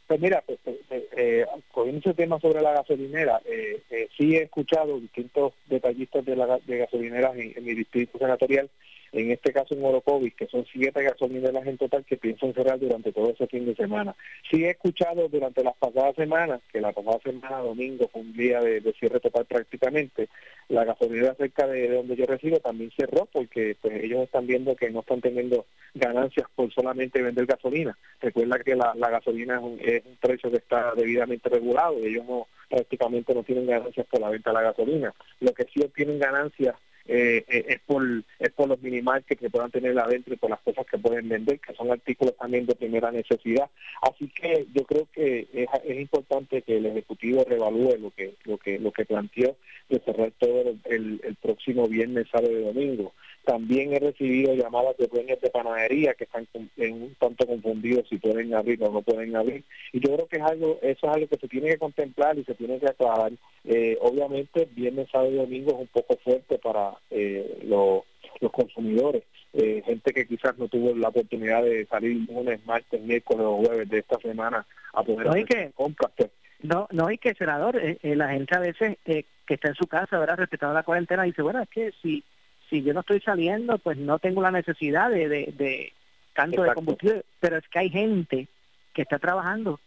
Pues 0.07 0.21
mira, 0.21 0.43
pues, 0.47 0.59
pues 0.65 0.79
eh, 1.17 1.47
con 1.73 1.89
ese 1.89 2.15
tema 2.15 2.39
sobre 2.39 2.61
la 2.61 2.73
gasolinera, 2.73 3.41
eh, 3.47 4.09
sí 4.17 4.37
he 4.37 4.43
escuchado 4.43 5.01
distintos 5.01 5.55
detallistas 5.67 6.25
de, 6.25 6.37
la, 6.37 6.59
de 6.59 6.79
gasolineras 6.79 7.35
en 7.37 7.65
mi 7.65 7.75
distrito 7.75 8.19
senatorial 8.19 8.69
en 9.13 9.31
este 9.33 9.53
caso 9.53 9.75
en 9.75 9.85
Orocovis, 9.85 10.35
que 10.35 10.47
son 10.47 10.65
siete 10.73 11.03
gasolineras 11.03 11.67
en 11.67 11.79
total 11.79 12.05
que 12.05 12.17
piensan 12.17 12.55
cerrar 12.55 12.79
durante 12.79 13.13
todo 13.13 13.31
ese 13.31 13.47
fin 13.49 13.67
de 13.67 13.75
semana. 13.75 14.15
Sí 14.51 14.65
he 14.65 14.71
escuchado 14.71 15.29
durante 15.29 15.65
las 15.65 15.77
pasadas 15.77 16.15
semanas, 16.15 16.61
que 16.73 16.81
la 16.81 16.93
pasada 16.93 17.19
semana, 17.25 17.59
domingo, 17.59 18.09
fue 18.09 18.23
un 18.23 18.33
día 18.33 18.61
de, 18.61 18.81
cierre 18.99 19.21
total 19.21 19.47
prácticamente, 19.47 20.29
la 20.69 20.85
gasolinera 20.85 21.35
cerca 21.35 21.67
de, 21.67 21.89
donde 21.89 22.15
yo 22.17 22.27
resido 22.27 22.61
también 22.61 22.93
cerró 22.97 23.27
porque 23.33 23.77
pues 23.81 24.05
ellos 24.05 24.23
están 24.23 24.47
viendo 24.47 24.77
que 24.77 24.91
no 24.91 25.01
están 25.01 25.21
teniendo 25.21 25.67
ganancias 25.95 26.47
por 26.55 26.73
solamente 26.73 27.23
vender 27.23 27.47
gasolina. 27.47 27.97
Recuerda 28.21 28.59
que 28.61 28.77
la, 28.77 28.95
gasolina 28.95 29.57
es 29.57 29.63
un, 29.63 29.79
es 29.83 30.05
un 30.05 30.17
precio 30.17 30.51
que 30.51 30.59
está 30.59 30.95
debidamente 30.95 31.49
regulado 31.49 31.99
y 31.99 32.07
ellos 32.07 32.25
no 32.27 32.47
prácticamente 32.69 33.35
no 33.35 33.43
tienen 33.43 33.67
ganancias 33.67 34.07
por 34.07 34.21
la 34.21 34.31
venta 34.31 34.51
de 34.51 34.55
la 34.55 34.63
gasolina. 34.63 35.13
Lo 35.41 35.53
que 35.53 35.65
sí 35.65 35.83
obtienen 35.83 36.21
ganancias 36.21 36.77
eh, 37.07 37.45
eh, 37.49 37.65
es 37.69 37.81
por 37.81 38.03
es 38.39 38.51
por 38.53 38.69
los 38.69 38.81
minimarkets 38.83 39.41
que 39.41 39.51
puedan 39.51 39.71
tener 39.71 39.99
adentro 39.99 40.35
y 40.35 40.37
por 40.37 40.51
las 40.51 40.61
cosas 40.61 40.87
que 40.87 40.99
pueden 40.99 41.29
vender, 41.29 41.59
que 41.59 41.75
son 41.75 41.91
artículos 41.91 42.37
también 42.37 42.67
de 42.67 42.75
primera 42.75 43.11
necesidad. 43.11 43.69
Así 44.03 44.29
que 44.29 44.67
yo 44.75 44.85
creo 44.85 45.09
que 45.13 45.49
es, 45.53 45.69
es 45.85 46.01
importante 46.01 46.63
que 46.63 46.77
el 46.77 46.87
Ejecutivo 46.87 47.45
revalúe 47.49 47.97
lo 47.99 48.11
que 48.11 48.35
lo 48.45 48.59
que 48.59 48.79
lo 48.79 48.93
que 48.93 49.05
planteó 49.05 49.57
de 49.89 49.99
cerrar 50.01 50.33
todo 50.39 50.75
el, 50.85 51.21
el 51.25 51.35
próximo 51.37 51.89
viernes, 51.89 52.29
sábado 52.31 52.53
y 52.53 52.65
domingo. 52.65 53.13
También 53.51 53.93
he 53.93 53.99
recibido 53.99 54.55
llamadas 54.55 54.97
de 54.97 55.09
dueños 55.09 55.41
de 55.41 55.51
panadería 55.51 56.15
que 56.15 56.23
están 56.23 56.47
un 56.55 57.17
tanto 57.19 57.45
confundidos 57.49 58.09
si 58.09 58.17
pueden 58.17 58.55
abrir 58.55 58.81
o 58.81 58.93
no 58.93 59.03
pueden 59.03 59.35
abrir. 59.35 59.65
Y 59.93 59.99
yo 59.99 60.15
creo 60.15 60.29
que 60.29 60.37
es 60.37 60.43
algo, 60.45 60.79
eso 60.83 61.09
es 61.09 61.13
algo 61.13 61.27
que 61.27 61.37
se 61.37 61.49
tiene 61.49 61.71
que 61.71 61.79
contemplar 61.79 62.39
y 62.39 62.45
se 62.45 62.55
tiene 62.55 62.79
que 62.79 62.87
aclarar. 62.87 63.33
Eh, 63.65 63.99
obviamente, 64.03 64.69
viernes, 64.71 65.09
sábado 65.11 65.33
y 65.33 65.39
domingo 65.39 65.73
es 65.73 65.79
un 65.81 65.89
poco 65.89 66.17
fuerte 66.23 66.59
para 66.59 66.93
eh, 67.11 67.59
los, 67.65 68.05
los 68.41 68.53
consumidores. 68.53 69.25
Eh, 69.53 69.83
gente 69.85 70.13
que 70.13 70.29
quizás 70.29 70.57
no 70.57 70.69
tuvo 70.69 70.95
la 70.95 71.09
oportunidad 71.09 71.65
de 71.65 71.87
salir 71.87 72.25
lunes, 72.31 72.65
martes, 72.67 73.01
miércoles 73.01 73.45
o 73.45 73.65
jueves 73.65 73.89
de 73.89 73.99
esta 73.99 74.17
semana 74.21 74.65
a 74.93 75.03
poder 75.03 75.27
hacer 75.27 75.45
que, 75.45 75.71
compras. 75.75 76.13
Pues. 76.17 76.31
No, 76.63 76.87
no 76.93 77.09
hay 77.09 77.19
que, 77.19 77.35
senador, 77.35 77.83
la 78.01 78.29
gente 78.29 78.55
a 78.55 78.61
veces 78.61 78.97
que 79.05 79.25
está 79.49 79.67
en 79.67 79.75
su 79.75 79.89
casa, 79.89 80.21
¿verdad? 80.21 80.37
Respetando 80.37 80.73
la 80.73 80.85
cuarentena, 80.85 81.25
dice, 81.25 81.43
bueno, 81.43 81.61
es 81.61 81.69
que 81.69 81.91
si 82.01 82.23
si 82.71 82.83
yo 82.83 82.95
no 82.95 83.01
estoy 83.01 83.21
saliendo, 83.21 83.77
pues 83.79 83.99
no 83.99 84.19
tengo 84.19 84.41
la 84.41 84.53
necesidad 84.53 85.11
de, 85.11 85.29
de, 85.29 85.93
tanto 86.35 86.63
de 86.63 86.73
combustible, 86.73 87.25
pero 87.41 87.59
es 87.59 87.69
que 87.69 87.81
hay 87.81 87.91
gente 87.91 88.47
que 88.95 89.03
está 89.03 89.19
trabajando. 89.19 89.81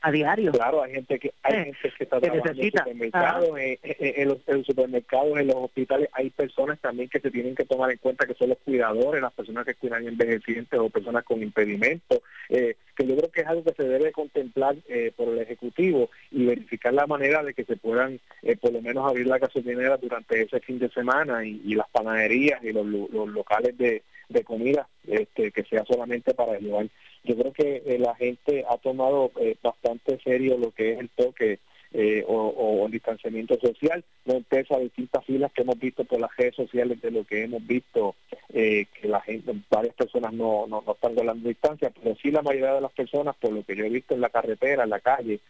A 0.00 0.10
diario. 0.10 0.52
Claro, 0.52 0.82
hay 0.82 0.92
gente 0.92 1.18
que 1.18 1.32
hay 1.42 1.64
gente 1.64 1.92
que 1.96 2.04
está 2.04 2.20
trabajando 2.20 2.62
en 2.62 2.70
supermercados, 2.70 3.58
en, 3.58 3.78
en, 3.82 4.28
los, 4.28 4.38
en, 4.46 4.64
supermercados, 4.64 5.38
en 5.38 5.46
los 5.48 5.56
hospitales, 5.56 6.08
hay 6.12 6.30
personas 6.30 6.78
también 6.80 7.08
que 7.08 7.20
se 7.20 7.30
tienen 7.30 7.54
que 7.54 7.64
tomar 7.64 7.90
en 7.90 7.98
cuenta 7.98 8.26
que 8.26 8.34
son 8.34 8.50
los 8.50 8.58
cuidadores, 8.58 9.20
las 9.20 9.32
personas 9.32 9.64
que 9.64 9.74
cuidan 9.74 10.06
envejecientes 10.06 10.78
o 10.78 10.90
personas 10.90 11.24
con 11.24 11.42
impedimentos, 11.42 12.20
eh, 12.48 12.76
que 12.96 13.06
yo 13.06 13.16
creo 13.16 13.30
que 13.30 13.40
es 13.42 13.46
algo 13.46 13.64
que 13.64 13.72
se 13.72 13.84
debe 13.84 14.12
contemplar 14.12 14.76
eh, 14.88 15.12
por 15.16 15.28
el 15.28 15.40
Ejecutivo 15.40 16.10
y 16.30 16.46
verificar 16.46 16.92
la 16.94 17.06
manera 17.06 17.42
de 17.42 17.54
que 17.54 17.64
se 17.64 17.76
puedan 17.76 18.20
eh, 18.42 18.56
por 18.56 18.72
lo 18.72 18.82
menos 18.82 19.08
abrir 19.08 19.26
la 19.26 19.38
gasolinera 19.38 19.96
durante 19.96 20.42
ese 20.42 20.60
fin 20.60 20.78
de 20.78 20.90
semana 20.90 21.44
y, 21.44 21.74
las 21.74 21.88
panaderías 21.90 22.62
y 22.62 22.72
los, 22.72 22.86
locales 22.86 23.76
de, 23.78 24.02
de 24.30 24.44
comida 24.44 24.88
este, 25.06 25.52
que 25.52 25.64
sea 25.64 25.84
solamente 25.84 26.34
para 26.34 26.58
llevar. 26.58 26.86
Yo 27.24 27.36
creo 27.36 27.52
que 27.52 27.82
eh, 27.84 27.98
la 27.98 28.14
gente 28.14 28.64
ha 28.68 28.78
tomado 28.78 29.30
eh, 29.40 29.56
bastante 29.62 30.18
serio 30.24 30.56
lo 30.56 30.70
que 30.70 30.92
es 30.92 31.00
el 31.00 31.10
toque 31.10 31.58
eh, 31.92 32.24
o, 32.26 32.86
el 32.86 32.92
distanciamiento 32.92 33.58
social, 33.58 34.04
no 34.24 34.34
empieza 34.34 34.76
a 34.76 34.80
distintas 34.80 35.24
filas 35.24 35.52
que 35.52 35.62
hemos 35.62 35.78
visto 35.78 36.04
por 36.04 36.20
las 36.20 36.34
redes 36.36 36.54
sociales 36.54 37.00
de 37.00 37.10
lo 37.10 37.24
que 37.24 37.44
hemos 37.44 37.66
visto, 37.66 38.14
que 38.52 38.86
la 39.02 39.20
gente, 39.20 39.52
varias 39.68 39.94
personas 39.94 40.32
no, 40.32 40.66
no, 40.66 40.82
no 40.86 40.92
están 40.92 41.14
la 41.14 41.34
distancia, 41.34 41.90
pero 41.90 42.16
sí 42.16 42.30
la 42.30 42.42
mayoría 42.42 42.74
de 42.74 42.80
las 42.80 42.92
personas, 42.92 43.36
por 43.36 43.52
lo 43.52 43.62
que 43.64 43.76
yo 43.76 43.84
he 43.84 43.88
visto 43.88 44.14
en 44.14 44.20
la 44.20 44.28
carretera, 44.28 44.84
en 44.84 44.90
la 44.90 45.00
calle, 45.00 45.40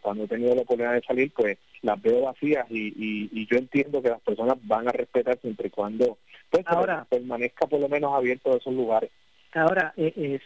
cuando 0.00 0.24
he 0.24 0.28
tenido 0.28 0.54
la 0.54 0.62
oportunidad 0.62 0.94
de 0.94 1.02
salir, 1.02 1.32
pues 1.32 1.58
las 1.82 2.00
veo 2.00 2.22
vacías 2.22 2.66
y, 2.70 3.28
y, 3.32 3.46
yo 3.46 3.56
entiendo 3.56 4.02
que 4.02 4.10
las 4.10 4.20
personas 4.20 4.58
van 4.62 4.88
a 4.88 4.92
respetar 4.92 5.38
siempre 5.38 5.68
y 5.68 5.70
cuando 5.70 6.18
pues, 6.50 6.64
Ahora, 6.66 7.06
permanezca 7.08 7.66
por 7.66 7.80
lo 7.80 7.88
menos 7.88 8.14
abierto 8.14 8.56
esos 8.56 8.74
lugares. 8.74 9.10
Ahora, 9.52 9.94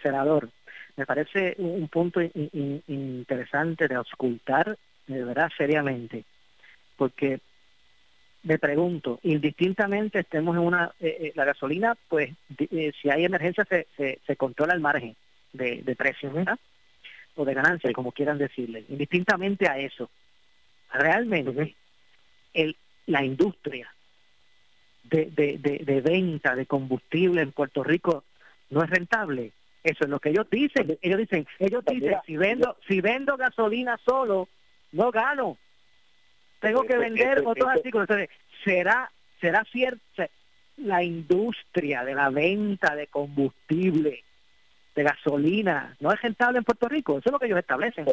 senador, 0.02 0.48
me 0.96 1.06
parece 1.06 1.54
un 1.58 1.88
punto 1.88 2.20
interesante 2.22 3.88
de 3.88 3.94
auscultar 3.94 4.76
de 5.14 5.24
verdad 5.24 5.50
seriamente, 5.56 6.24
porque 6.96 7.40
me 8.42 8.58
pregunto, 8.58 9.20
indistintamente 9.22 10.20
estemos 10.20 10.56
en 10.56 10.62
una, 10.62 10.92
eh, 11.00 11.16
eh, 11.20 11.32
la 11.34 11.44
gasolina, 11.44 11.96
pues 12.08 12.30
eh, 12.58 12.92
si 13.00 13.10
hay 13.10 13.24
emergencia 13.24 13.64
se, 13.64 13.86
se, 14.26 14.36
controla 14.36 14.72
el 14.72 14.80
margen 14.80 15.14
de, 15.52 15.82
de 15.82 15.96
precio, 15.96 16.32
¿verdad? 16.32 16.58
O 17.36 17.44
de 17.44 17.54
ganancia, 17.54 17.92
como 17.92 18.12
quieran 18.12 18.38
decirle, 18.38 18.84
indistintamente 18.88 19.68
a 19.68 19.78
eso. 19.78 20.10
Realmente, 20.92 21.74
el, 22.54 22.76
la 23.06 23.24
industria 23.24 23.92
de, 25.04 25.26
de, 25.26 25.58
de, 25.58 25.78
de 25.84 26.00
venta 26.00 26.54
de 26.54 26.66
combustible 26.66 27.42
en 27.42 27.52
Puerto 27.52 27.84
Rico 27.84 28.24
no 28.70 28.82
es 28.82 28.90
rentable. 28.90 29.52
Eso 29.84 30.04
es 30.04 30.10
lo 30.10 30.18
que 30.18 30.30
ellos 30.30 30.48
dicen. 30.50 30.98
Ellos 31.02 31.18
dicen, 31.18 31.46
ellos 31.58 31.82
pues 31.84 32.00
dicen, 32.00 32.16
si 32.26 32.36
vendo, 32.36 32.76
si 32.86 33.00
vendo 33.00 33.36
gasolina 33.36 33.98
solo, 34.04 34.48
no 34.92 35.10
gano. 35.10 35.56
Tengo 36.60 36.82
que 36.82 36.96
vender 36.96 37.42
otros 37.44 37.68
artículos. 37.68 38.08
Entonces, 38.08 38.30
será, 38.64 39.10
será 39.40 39.64
cierto, 39.64 40.00
la 40.76 41.02
industria 41.02 42.04
de 42.04 42.14
la 42.14 42.30
venta 42.30 42.94
de 42.94 43.06
combustible, 43.06 44.24
de 44.94 45.02
gasolina, 45.02 45.96
no 46.00 46.12
es 46.12 46.20
rentable 46.20 46.58
en 46.58 46.64
Puerto 46.64 46.88
Rico. 46.88 47.18
Eso 47.18 47.28
es 47.28 47.32
lo 47.32 47.38
que 47.38 47.46
ellos 47.46 47.58
establecen. 47.58 48.06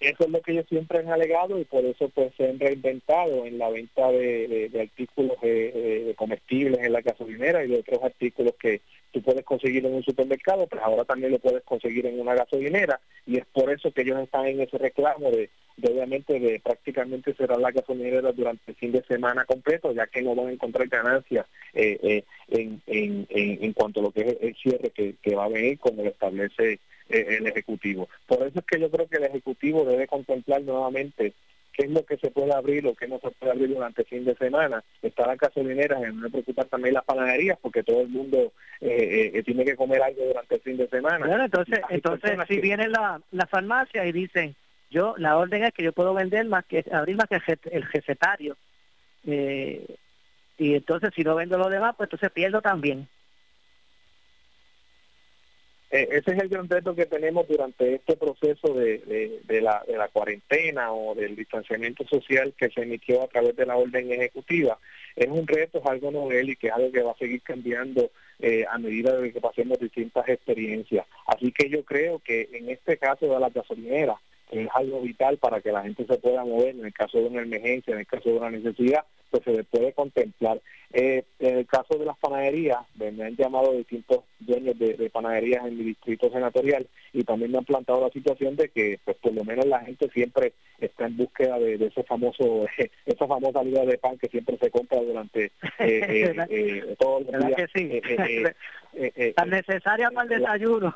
Eso 0.00 0.24
es 0.24 0.30
lo 0.30 0.40
que 0.40 0.52
ellos 0.52 0.66
siempre 0.68 0.98
han 0.98 1.08
alegado 1.08 1.58
y 1.58 1.64
por 1.64 1.84
eso 1.84 2.08
pues 2.10 2.32
se 2.36 2.48
han 2.48 2.60
reinventado 2.60 3.44
en 3.44 3.58
la 3.58 3.68
venta 3.68 4.12
de, 4.12 4.70
artículos 4.80 5.40
de, 5.40 6.14
comestibles 6.16 6.84
en 6.84 6.92
la 6.92 7.00
gasolinera 7.00 7.64
y 7.64 7.68
de 7.68 7.78
otros 7.78 8.04
artículos 8.04 8.54
que 8.60 8.80
tú 9.12 9.20
puedes 9.22 9.44
conseguir 9.44 9.84
en 9.84 9.94
un 9.94 10.04
supermercado, 10.04 10.68
pues 10.68 10.80
ahora 10.82 11.04
también 11.04 11.32
lo 11.32 11.40
puedes 11.40 11.64
conseguir 11.64 12.06
en 12.06 12.20
una 12.20 12.34
gasolinera. 12.34 13.00
Y 13.26 13.38
es 13.38 13.46
por 13.46 13.72
eso 13.72 13.90
que 13.90 14.02
ellos 14.02 14.20
están 14.20 14.46
en 14.46 14.60
ese 14.60 14.78
reclamo 14.78 15.32
de, 15.32 15.50
obviamente 15.82 16.38
de 16.38 16.60
prácticamente 16.60 17.34
cerrar 17.34 17.58
la 17.58 17.72
gasolinera 17.72 18.30
durante 18.30 18.70
el 18.70 18.76
fin 18.76 18.92
de 18.92 19.02
semana 19.02 19.44
completo, 19.46 19.92
ya 19.92 20.06
que 20.06 20.22
no 20.22 20.36
van 20.36 20.46
a 20.46 20.52
encontrar 20.52 20.86
ganancias 20.86 21.44
eh, 21.74 21.98
eh, 22.02 22.24
en, 22.50 22.80
en, 22.86 23.26
en, 23.30 23.72
cuanto 23.72 23.98
a 23.98 24.04
lo 24.04 24.10
que 24.12 24.20
es 24.20 24.36
el 24.42 24.54
cierre 24.54 24.90
que 24.90 25.34
va 25.34 25.46
a 25.46 25.48
venir 25.48 25.76
como 25.78 26.04
lo 26.04 26.10
establece 26.10 26.78
eh, 27.08 27.38
el 27.38 27.46
Ejecutivo. 27.46 28.08
Por 28.26 28.46
eso 28.46 28.58
es 28.58 28.64
que 28.64 28.80
yo 28.80 28.90
creo 28.90 29.08
que 29.08 29.16
el 29.16 29.24
Ejecutivo 29.24 29.84
debe 29.84 30.06
contemplar 30.06 30.62
nuevamente 30.62 31.32
qué 31.72 31.84
es 31.84 31.90
lo 31.90 32.04
que 32.04 32.16
se 32.16 32.30
puede 32.30 32.52
abrir 32.52 32.86
o 32.86 32.94
qué 32.94 33.06
no 33.06 33.20
se 33.20 33.30
puede 33.30 33.52
abrir 33.52 33.68
durante 33.68 34.02
el 34.02 34.08
fin 34.08 34.24
de 34.24 34.34
semana. 34.34 34.82
Está 35.00 35.26
las 35.26 35.38
gasolineras, 35.38 36.00
no 36.00 36.22
me 36.22 36.30
preocupar 36.30 36.66
también 36.66 36.94
las 36.94 37.04
panaderías, 37.04 37.58
porque 37.62 37.84
todo 37.84 38.00
el 38.00 38.08
mundo 38.08 38.52
eh, 38.80 39.30
eh, 39.34 39.42
tiene 39.44 39.64
que 39.64 39.76
comer 39.76 40.02
algo 40.02 40.24
durante 40.24 40.56
el 40.56 40.60
fin 40.60 40.76
de 40.76 40.88
semana. 40.88 41.26
Bueno, 41.26 41.44
entonces, 41.44 41.80
entonces 41.88 42.36
si 42.48 42.60
viene 42.60 42.88
la, 42.88 43.20
la 43.30 43.46
farmacia 43.46 44.04
y 44.04 44.12
dicen, 44.12 44.56
yo 44.90 45.14
la 45.18 45.36
orden 45.36 45.64
es 45.64 45.72
que 45.72 45.84
yo 45.84 45.92
puedo 45.92 46.14
vender 46.14 46.46
más 46.46 46.64
que 46.64 46.84
abrir 46.90 47.16
más 47.16 47.28
que 47.28 47.36
el, 47.36 47.58
el 47.70 47.82
recetario. 47.84 48.56
y 49.24 50.74
entonces 50.74 51.12
si 51.14 51.22
no 51.22 51.36
vendo 51.36 51.58
lo 51.58 51.68
demás, 51.68 51.94
pues 51.96 52.08
entonces 52.08 52.32
pierdo 52.32 52.60
también. 52.60 53.06
Eh, 55.90 56.06
ese 56.10 56.32
es 56.32 56.38
el 56.38 56.48
gran 56.48 56.68
reto 56.68 56.94
que 56.94 57.06
tenemos 57.06 57.48
durante 57.48 57.94
este 57.94 58.16
proceso 58.16 58.74
de, 58.74 59.40
de, 59.44 59.60
la, 59.60 59.82
cuarentena 60.12 60.92
o 60.92 61.14
del 61.14 61.34
distanciamiento 61.34 62.06
social 62.06 62.52
que 62.56 62.68
se 62.68 62.82
emitió 62.82 63.22
a 63.22 63.28
través 63.28 63.56
de 63.56 63.66
la 63.66 63.76
orden 63.76 64.12
ejecutiva. 64.12 64.78
Es 65.16 65.28
un 65.28 65.46
reto, 65.46 65.78
es 65.78 65.86
algo 65.86 66.10
novel 66.10 66.50
y 66.50 66.56
que 66.56 66.68
es 66.68 66.72
algo 66.74 66.92
que 66.92 67.02
va 67.02 67.12
a 67.12 67.16
seguir 67.16 67.40
cambiando 67.42 68.10
eh, 68.38 68.64
a 68.68 68.78
medida 68.78 69.16
de 69.16 69.32
que 69.32 69.40
pasemos 69.40 69.78
distintas 69.78 70.28
experiencias. 70.28 71.06
Así 71.26 71.52
que 71.52 71.70
yo 71.70 71.82
creo 71.84 72.18
que 72.18 72.48
en 72.52 72.68
este 72.68 72.98
caso 72.98 73.26
de 73.26 73.40
las 73.40 73.52
gasolineras, 73.52 74.18
es 74.50 74.68
algo 74.74 75.00
vital 75.02 75.36
para 75.38 75.60
que 75.60 75.72
la 75.72 75.82
gente 75.82 76.06
se 76.06 76.16
pueda 76.16 76.44
mover 76.44 76.70
en 76.70 76.86
el 76.86 76.92
caso 76.92 77.18
de 77.18 77.26
una 77.26 77.42
emergencia, 77.42 77.92
en 77.92 78.00
el 78.00 78.06
caso 78.06 78.30
de 78.30 78.36
una 78.36 78.50
necesidad, 78.50 79.04
pues 79.30 79.42
se 79.44 79.64
puede 79.64 79.92
contemplar. 79.92 80.60
Eh, 80.92 81.22
en 81.38 81.58
el 81.58 81.66
caso 81.66 81.98
de 81.98 82.06
las 82.06 82.16
panaderías, 82.16 82.78
me 82.94 83.08
han 83.22 83.36
llamado 83.36 83.72
distintos 83.72 84.24
dueños 84.40 84.78
de, 84.78 85.10
panaderías 85.10 85.66
en 85.66 85.76
mi 85.76 85.84
distrito 85.84 86.30
senatorial 86.30 86.86
y 87.12 87.24
también 87.24 87.52
me 87.52 87.58
han 87.58 87.64
plantado 87.64 88.00
la 88.00 88.10
situación 88.10 88.56
de 88.56 88.70
que 88.70 88.98
pues 89.04 89.16
por 89.18 89.34
lo 89.34 89.44
menos 89.44 89.66
la 89.66 89.80
gente 89.80 90.08
siempre 90.10 90.54
está 90.78 91.06
en 91.06 91.16
búsqueda 91.16 91.58
de, 91.58 91.74
ese 91.74 92.02
famoso 92.04 92.66
esa 93.06 93.26
famosa 93.26 93.62
libra 93.62 93.84
de 93.84 93.98
pan 93.98 94.16
que 94.16 94.28
siempre 94.28 94.56
se 94.56 94.70
compra 94.70 95.00
durante 95.00 95.46
eh, 95.46 95.50
eh, 95.78 96.46
eh 96.48 96.96
todos 96.98 97.24
los 97.26 97.46
días. 97.46 97.70
tan 99.34 99.50
necesaria 99.50 100.10
para 100.10 100.34
el 100.34 100.40
desayuno. 100.40 100.94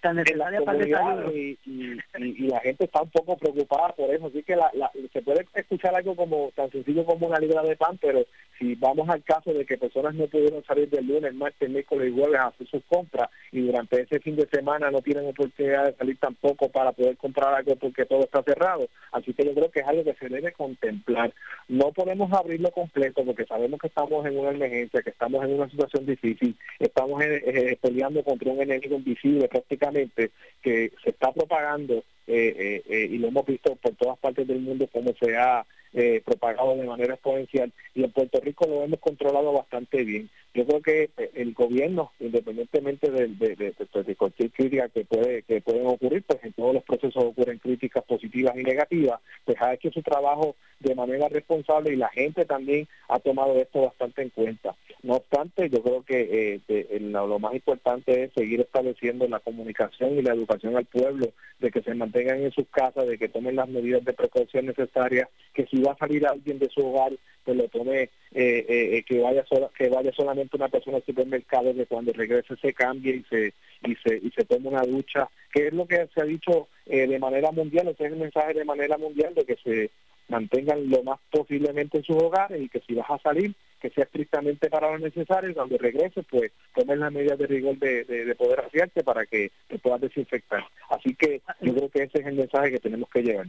Tan 0.00 0.16
necesaria 0.16 0.60
para 0.62 0.78
el 0.78 0.84
desayuno. 0.84 1.32
y, 1.32 1.58
y, 1.64 2.46
la 2.46 2.60
gente 2.60 2.84
está 2.84 3.02
un 3.02 3.10
poco 3.10 3.36
preocupada 3.36 3.88
por 3.94 4.14
eso 4.14 4.26
así 4.26 4.42
que 4.44 4.54
la, 4.54 4.70
se 5.12 5.22
puede 5.22 5.46
escuchar 5.54 5.96
algo 5.96 6.14
como 6.14 6.52
tan 6.54 6.70
sencillo 6.70 7.04
como 7.04 7.26
una 7.26 7.40
libra 7.40 7.55
de 7.62 7.76
pan 7.76 7.98
pero 8.00 8.24
si 8.58 8.74
vamos 8.74 9.08
al 9.08 9.22
caso 9.22 9.52
de 9.52 9.66
que 9.66 9.76
personas 9.76 10.14
no 10.14 10.26
pudieron 10.26 10.64
salir 10.64 10.88
del 10.88 11.06
lunes 11.06 11.34
martes 11.34 11.68
miércoles 11.68 12.08
y 12.08 12.18
jueves 12.18 12.40
a 12.40 12.46
hacer 12.46 12.66
sus 12.66 12.82
compras 12.84 13.28
y 13.52 13.60
durante 13.60 14.00
ese 14.00 14.20
fin 14.20 14.36
de 14.36 14.48
semana 14.48 14.90
no 14.90 15.02
tienen 15.02 15.26
oportunidad 15.26 15.86
de 15.86 15.92
salir 15.94 16.16
tampoco 16.18 16.68
para 16.70 16.92
poder 16.92 17.16
comprar 17.16 17.54
algo 17.54 17.76
porque 17.76 18.06
todo 18.06 18.20
está 18.20 18.42
cerrado. 18.42 18.88
Así 19.12 19.34
que 19.34 19.44
yo 19.44 19.54
creo 19.54 19.70
que 19.70 19.80
es 19.80 19.86
algo 19.86 20.04
que 20.04 20.14
se 20.14 20.28
debe 20.28 20.52
contemplar. 20.52 21.32
No 21.68 21.92
podemos 21.92 22.32
abrirlo 22.32 22.70
completo 22.70 23.24
porque 23.24 23.44
sabemos 23.44 23.80
que 23.80 23.88
estamos 23.88 24.24
en 24.26 24.38
una 24.38 24.50
emergencia, 24.50 25.02
que 25.02 25.10
estamos 25.10 25.44
en 25.44 25.54
una 25.54 25.68
situación 25.68 26.06
difícil, 26.06 26.56
estamos 26.78 27.22
eh, 27.22 27.42
eh, 27.46 27.78
peleando 27.80 28.22
contra 28.22 28.52
un 28.52 28.62
enemigo 28.62 28.96
invisible 28.96 29.48
prácticamente 29.48 30.30
que 30.62 30.92
se 31.02 31.10
está 31.10 31.32
propagando 31.32 32.02
eh, 32.26 33.08
y 33.10 33.18
lo 33.18 33.28
hemos 33.28 33.46
visto 33.46 33.76
por 33.76 33.94
todas 33.94 34.18
partes 34.18 34.46
del 34.46 34.60
mundo 34.60 34.88
como 34.92 35.12
se 35.14 35.36
ha 35.36 35.64
eh, 35.98 36.20
propagado 36.22 36.76
de 36.76 36.84
manera 36.84 37.14
exponencial 37.14 37.72
y 37.94 38.04
en 38.04 38.10
Puerto 38.10 38.38
Rico 38.40 38.66
lo 38.66 38.82
hemos 38.82 39.00
controlado 39.00 39.50
bastante 39.52 40.04
bien. 40.04 40.28
Yo 40.52 40.66
creo 40.66 40.82
que 40.82 41.10
eh, 41.16 41.30
el 41.36 41.54
gobierno, 41.54 42.12
independientemente 42.20 43.10
de, 43.10 43.28
de, 43.28 44.16
cualquier 44.16 44.50
crítica 44.50 44.90
que 44.90 45.06
puede 45.06 45.42
que 45.44 45.62
pueden 45.62 45.86
ocurrir, 45.86 46.22
pues 46.26 46.44
en 46.44 46.52
todos 46.52 46.74
los 46.74 46.82
procesos 46.82 47.24
ocurren 47.24 47.58
críticas 47.58 48.04
positivas 48.04 48.54
y 48.56 48.62
negativas, 48.62 49.20
pues 49.46 49.56
ha 49.62 49.72
hecho 49.72 49.90
su 49.90 50.02
trabajo 50.02 50.54
de 50.80 50.94
manera 50.94 51.28
responsable 51.28 51.94
y 51.94 51.96
la 51.96 52.08
gente 52.10 52.44
también 52.44 52.86
ha 53.08 53.18
tomado 53.18 53.58
esto 53.58 53.82
bastante 53.82 54.20
en 54.20 54.30
cuenta. 54.30 54.74
No 55.02 55.14
obstante, 55.14 55.70
yo 55.70 55.82
creo 55.82 56.02
que 56.02 56.60
eh, 56.68 57.00
lo, 57.00 57.38
más 57.38 57.54
importante 57.54 58.24
es 58.24 58.32
seguir 58.32 58.60
estableciendo 58.60 59.26
la 59.28 59.40
comunicación 59.40 60.18
y 60.18 60.22
la 60.22 60.34
educación 60.34 60.76
al 60.76 60.84
pueblo, 60.84 61.32
de 61.66 61.72
que 61.72 61.82
se 61.82 61.94
mantengan 61.94 62.40
en 62.40 62.52
sus 62.52 62.68
casas, 62.68 63.08
de 63.08 63.18
que 63.18 63.28
tomen 63.28 63.56
las 63.56 63.68
medidas 63.68 64.04
de 64.04 64.12
precaución 64.12 64.66
necesarias, 64.66 65.28
que 65.52 65.66
si 65.66 65.82
va 65.82 65.92
a 65.92 65.98
salir 65.98 66.24
alguien 66.24 66.60
de 66.60 66.68
su 66.68 66.80
hogar, 66.86 67.10
pues 67.44 67.56
lo 67.56 67.68
tome, 67.68 68.02
eh, 68.02 68.10
eh, 68.68 69.04
que 69.04 69.18
vaya 69.20 69.44
sola, 69.46 69.68
que 69.76 69.88
vaya 69.88 70.12
solamente 70.12 70.56
una 70.56 70.68
persona 70.68 70.98
al 70.98 71.04
supermercado, 71.04 71.74
que 71.74 71.86
cuando 71.86 72.12
regrese 72.12 72.54
se 72.56 72.72
cambie 72.72 73.16
y 73.16 73.22
se 73.24 73.52
y 73.82 73.96
se 73.96 74.16
y 74.16 74.30
se 74.30 74.44
tome 74.44 74.68
una 74.68 74.82
ducha, 74.82 75.28
que 75.52 75.66
es 75.66 75.72
lo 75.72 75.86
que 75.86 76.06
se 76.14 76.20
ha 76.20 76.24
dicho 76.24 76.68
eh, 76.86 77.08
de 77.08 77.18
manera 77.18 77.50
mundial, 77.50 77.88
ese 77.88 78.06
es 78.06 78.12
el 78.12 78.18
mensaje 78.18 78.54
de 78.54 78.64
manera 78.64 78.96
mundial 78.96 79.34
de 79.34 79.44
que 79.44 79.56
se 79.56 79.90
mantengan 80.28 80.88
lo 80.90 81.02
más 81.02 81.18
posiblemente 81.30 81.98
en 81.98 82.04
sus 82.04 82.16
hogares 82.16 82.60
y 82.60 82.68
que 82.68 82.80
si 82.80 82.94
vas 82.94 83.10
a 83.10 83.18
salir, 83.18 83.54
que 83.80 83.90
sea 83.90 84.04
estrictamente 84.04 84.68
para 84.68 84.90
lo 84.90 84.98
necesario 84.98 85.54
cuando 85.54 85.78
regreses 85.78 86.24
pues 86.28 86.52
tomes 86.74 86.98
las 86.98 87.12
medidas 87.12 87.38
de 87.38 87.46
rigor 87.46 87.76
de, 87.78 88.04
de, 88.04 88.34
poder 88.34 88.60
hacerte 88.60 89.04
para 89.04 89.26
que 89.26 89.50
te 89.68 89.78
puedas 89.78 90.00
desinfectar. 90.00 90.64
Así 90.90 91.14
que 91.14 91.40
yo 91.60 91.74
creo 91.74 91.88
que 91.88 92.02
ese 92.04 92.20
es 92.20 92.26
el 92.26 92.34
mensaje 92.34 92.70
que 92.70 92.80
tenemos 92.80 93.08
que 93.10 93.22
llevar. 93.22 93.46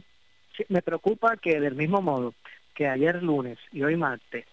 me 0.68 0.82
preocupa 0.82 1.36
que 1.36 1.60
del 1.60 1.74
mismo 1.74 2.00
modo 2.00 2.34
que 2.74 2.86
ayer 2.86 3.22
lunes 3.22 3.58
y 3.72 3.82
hoy 3.82 3.96
martes 3.96 4.44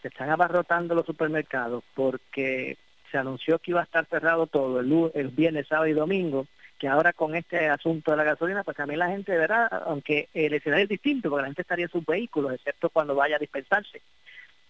se 0.00 0.08
están 0.08 0.30
abarrotando 0.30 0.94
los 0.94 1.06
supermercados 1.06 1.84
porque 1.94 2.78
se 3.10 3.18
anunció 3.18 3.58
que 3.58 3.72
iba 3.72 3.80
a 3.80 3.84
estar 3.84 4.06
cerrado 4.06 4.46
todo 4.46 4.80
el, 4.80 5.10
el 5.14 5.28
viernes, 5.28 5.68
sábado 5.68 5.86
y 5.86 5.92
domingo, 5.92 6.46
que 6.78 6.88
ahora 6.88 7.12
con 7.12 7.34
este 7.34 7.68
asunto 7.68 8.10
de 8.10 8.16
la 8.16 8.24
gasolina, 8.24 8.64
pues 8.64 8.76
también 8.76 8.98
la 8.98 9.08
gente 9.08 9.36
verá, 9.36 9.66
aunque 9.66 10.28
el 10.34 10.54
escenario 10.54 10.84
es 10.84 10.88
distinto, 10.88 11.30
porque 11.30 11.42
la 11.42 11.48
gente 11.48 11.62
estaría 11.62 11.86
en 11.86 11.90
sus 11.90 12.04
vehículos, 12.04 12.52
excepto 12.52 12.90
cuando 12.90 13.14
vaya 13.14 13.36
a 13.36 13.38
dispensarse 13.40 14.02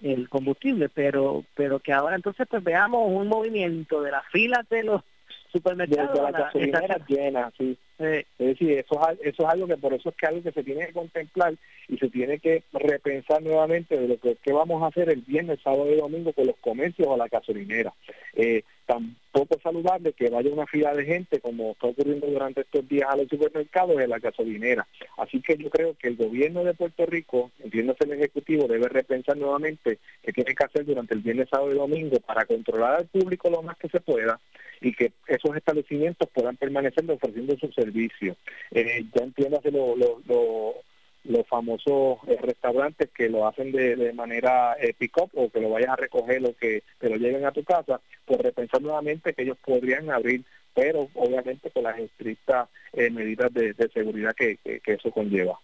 el 0.03 0.29
combustible, 0.29 0.89
pero 0.89 1.45
pero 1.55 1.79
que 1.79 1.93
ahora 1.93 2.17
entonces 2.17 2.47
pues 2.49 2.63
veamos 2.63 3.03
un 3.07 3.29
movimiento 3.29 4.03
de 4.03 4.11
las 4.11 4.27
filas 4.27 4.69
de 4.69 4.85
los 4.85 5.03
supermercados. 5.55 6.13
De, 6.13 6.23
la 6.23 6.31
gasolinera 6.31 6.99
llena, 7.07 7.53
sí. 7.57 7.79
es 7.99 8.27
decir, 8.39 8.73
eso, 8.73 9.01
eso 9.23 9.43
es 9.43 9.49
algo 9.49 9.67
que 9.67 9.77
por 9.77 9.95
eso 9.95 10.09
es 10.09 10.17
que 10.17 10.27
algo 10.27 10.43
que 10.43 10.53
se 10.53 10.65
tiene 10.65 10.87
que 10.87 10.93
contemplar 10.93 11.55
y 11.89 11.97
se 11.97 12.09
tiene 12.09 12.39
que 12.39 12.65
repensar 12.73 13.43
nuevamente 13.43 13.97
de 13.97 14.09
lo 14.09 14.19
que, 14.19 14.37
que 14.37 14.53
vamos 14.53 14.83
a 14.83 14.89
hacer 14.89 15.09
el 15.11 15.21
viernes, 15.21 15.61
sábado 15.63 15.91
y 15.93 15.97
domingo 15.97 16.33
con 16.33 16.47
los 16.47 16.57
comercios 16.57 17.09
o 17.09 17.17
la 17.17 17.29
gasolinera. 17.29 17.93
Eh, 18.35 18.63
tampoco 18.87 19.57
es 19.57 19.63
saludable 19.63 20.13
que 20.13 20.29
vaya 20.29 20.51
una 20.51 20.67
fila 20.67 20.93
de 20.95 21.05
gente 21.05 21.41
como 21.41 21.73
está 21.73 21.87
ocurriendo 21.87 22.27
durante 22.27 22.63
estos 22.63 22.87
días 22.89 23.09
a 23.09 23.17
los 23.17 23.29
supermercados 23.29 23.97
y 23.99 24.03
a 24.03 24.09
la 24.09 24.19
gasolinera. 24.19 24.87
Así 25.19 25.41
que 25.41 25.57
yo 25.57 25.71
creo 25.71 25.95
que 25.97 26.09
el 26.09 26.17
gobierno 26.17 26.65
de 26.65 26.75
Puerto 26.75 27.07
Rico, 27.07 27.51
entiéndase 27.63 28.05
el 28.05 28.13
Ejecutivo, 28.13 28.67
debe 28.67 28.89
repensar 28.89 29.37
nuevamente 29.37 29.99
qué 30.23 30.33
tiene 30.33 30.55
que 30.55 30.65
hacer 30.65 30.85
durante 30.85 31.15
el 31.15 31.21
viernes, 31.21 31.49
sábado 31.49 31.73
y 31.73 31.79
domingo 31.79 32.19
para 32.21 32.45
controlar 32.45 32.95
al 32.95 33.07
público 33.07 33.49
lo 33.51 33.63
más 33.63 33.77
que 33.79 33.89
se 33.89 34.01
pueda 34.01 34.41
y 34.85 34.93
que 34.93 35.13
esos 35.27 35.57
establecimientos 35.57 36.29
puedan 36.31 36.57
permanecer 36.57 37.11
ofreciendo 37.11 37.57
sus 37.59 37.75
servicios. 37.75 38.37
Eh, 38.71 39.05
ya 39.15 39.25
entiéndase 39.25 39.71
lo, 39.71 39.97
lo 39.97 40.75
los 41.25 41.47
famosos 41.47 42.19
eh, 42.29 42.37
restaurantes 42.41 43.11
que 43.11 43.29
lo 43.29 43.47
hacen 43.47 43.73
de, 43.73 44.13
manera 44.13 44.77
eh, 44.79 44.95
pick-up 44.97 45.31
o 45.35 45.51
que 45.51 45.61
lo 45.61 45.71
vayas 45.71 45.91
a 45.91 45.97
recoger 45.97 46.45
o 46.45 46.55
que 46.55 46.83
te 46.99 47.09
lo 47.09 47.17
lleven 47.17 47.47
a 47.47 47.53
tu 47.53 47.65
casa, 47.65 48.01
pues 48.25 48.41
repensar 48.41 48.83
nuevamente 48.83 49.33
que 49.33 49.43
ellos 49.43 49.59
podrían 49.65 50.11
abrir, 50.11 50.43
pero 50.75 51.09
obviamente 51.15 51.71
con 51.71 51.85
las 51.85 51.99
estrictas 51.99 52.69
eh, 52.93 53.11
medidas 53.11 53.53
de, 53.55 53.75
seguridad 53.93 54.35
que, 54.35 54.59
eso 54.65 55.11
conlleva. 55.11 55.59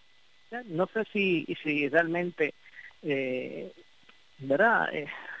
No 0.65 0.87
sé 0.87 1.05
si, 1.13 1.45
si 1.63 1.87
realmente, 1.87 2.53
¿verdad? 4.39 4.89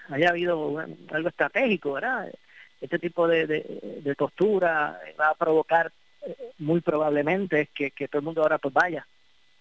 haya 0.09 0.29
habido 0.29 0.77
algo 1.09 1.29
estratégico, 1.29 1.93
¿verdad? 1.93 2.31
Este 2.81 2.99
tipo 2.99 3.27
de, 3.27 3.45
de, 3.45 4.15
postura 4.15 4.99
va 5.19 5.29
a 5.29 5.35
provocar 5.35 5.91
muy 6.57 6.81
probablemente 6.81 7.69
que, 7.73 7.91
que 7.91 8.07
todo 8.07 8.19
el 8.19 8.25
mundo 8.25 8.41
ahora 8.41 8.57
pues 8.57 8.73
vaya 8.73 9.05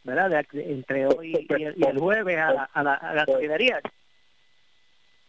¿verdad? 0.05 0.45
entre 0.53 1.07
hoy 1.07 1.47
y 1.49 1.85
el, 1.85 1.99
jueves 1.99 2.39
a 2.39 2.53
la, 2.53 2.65
a 2.73 2.83
la, 2.83 2.95
a 2.95 3.27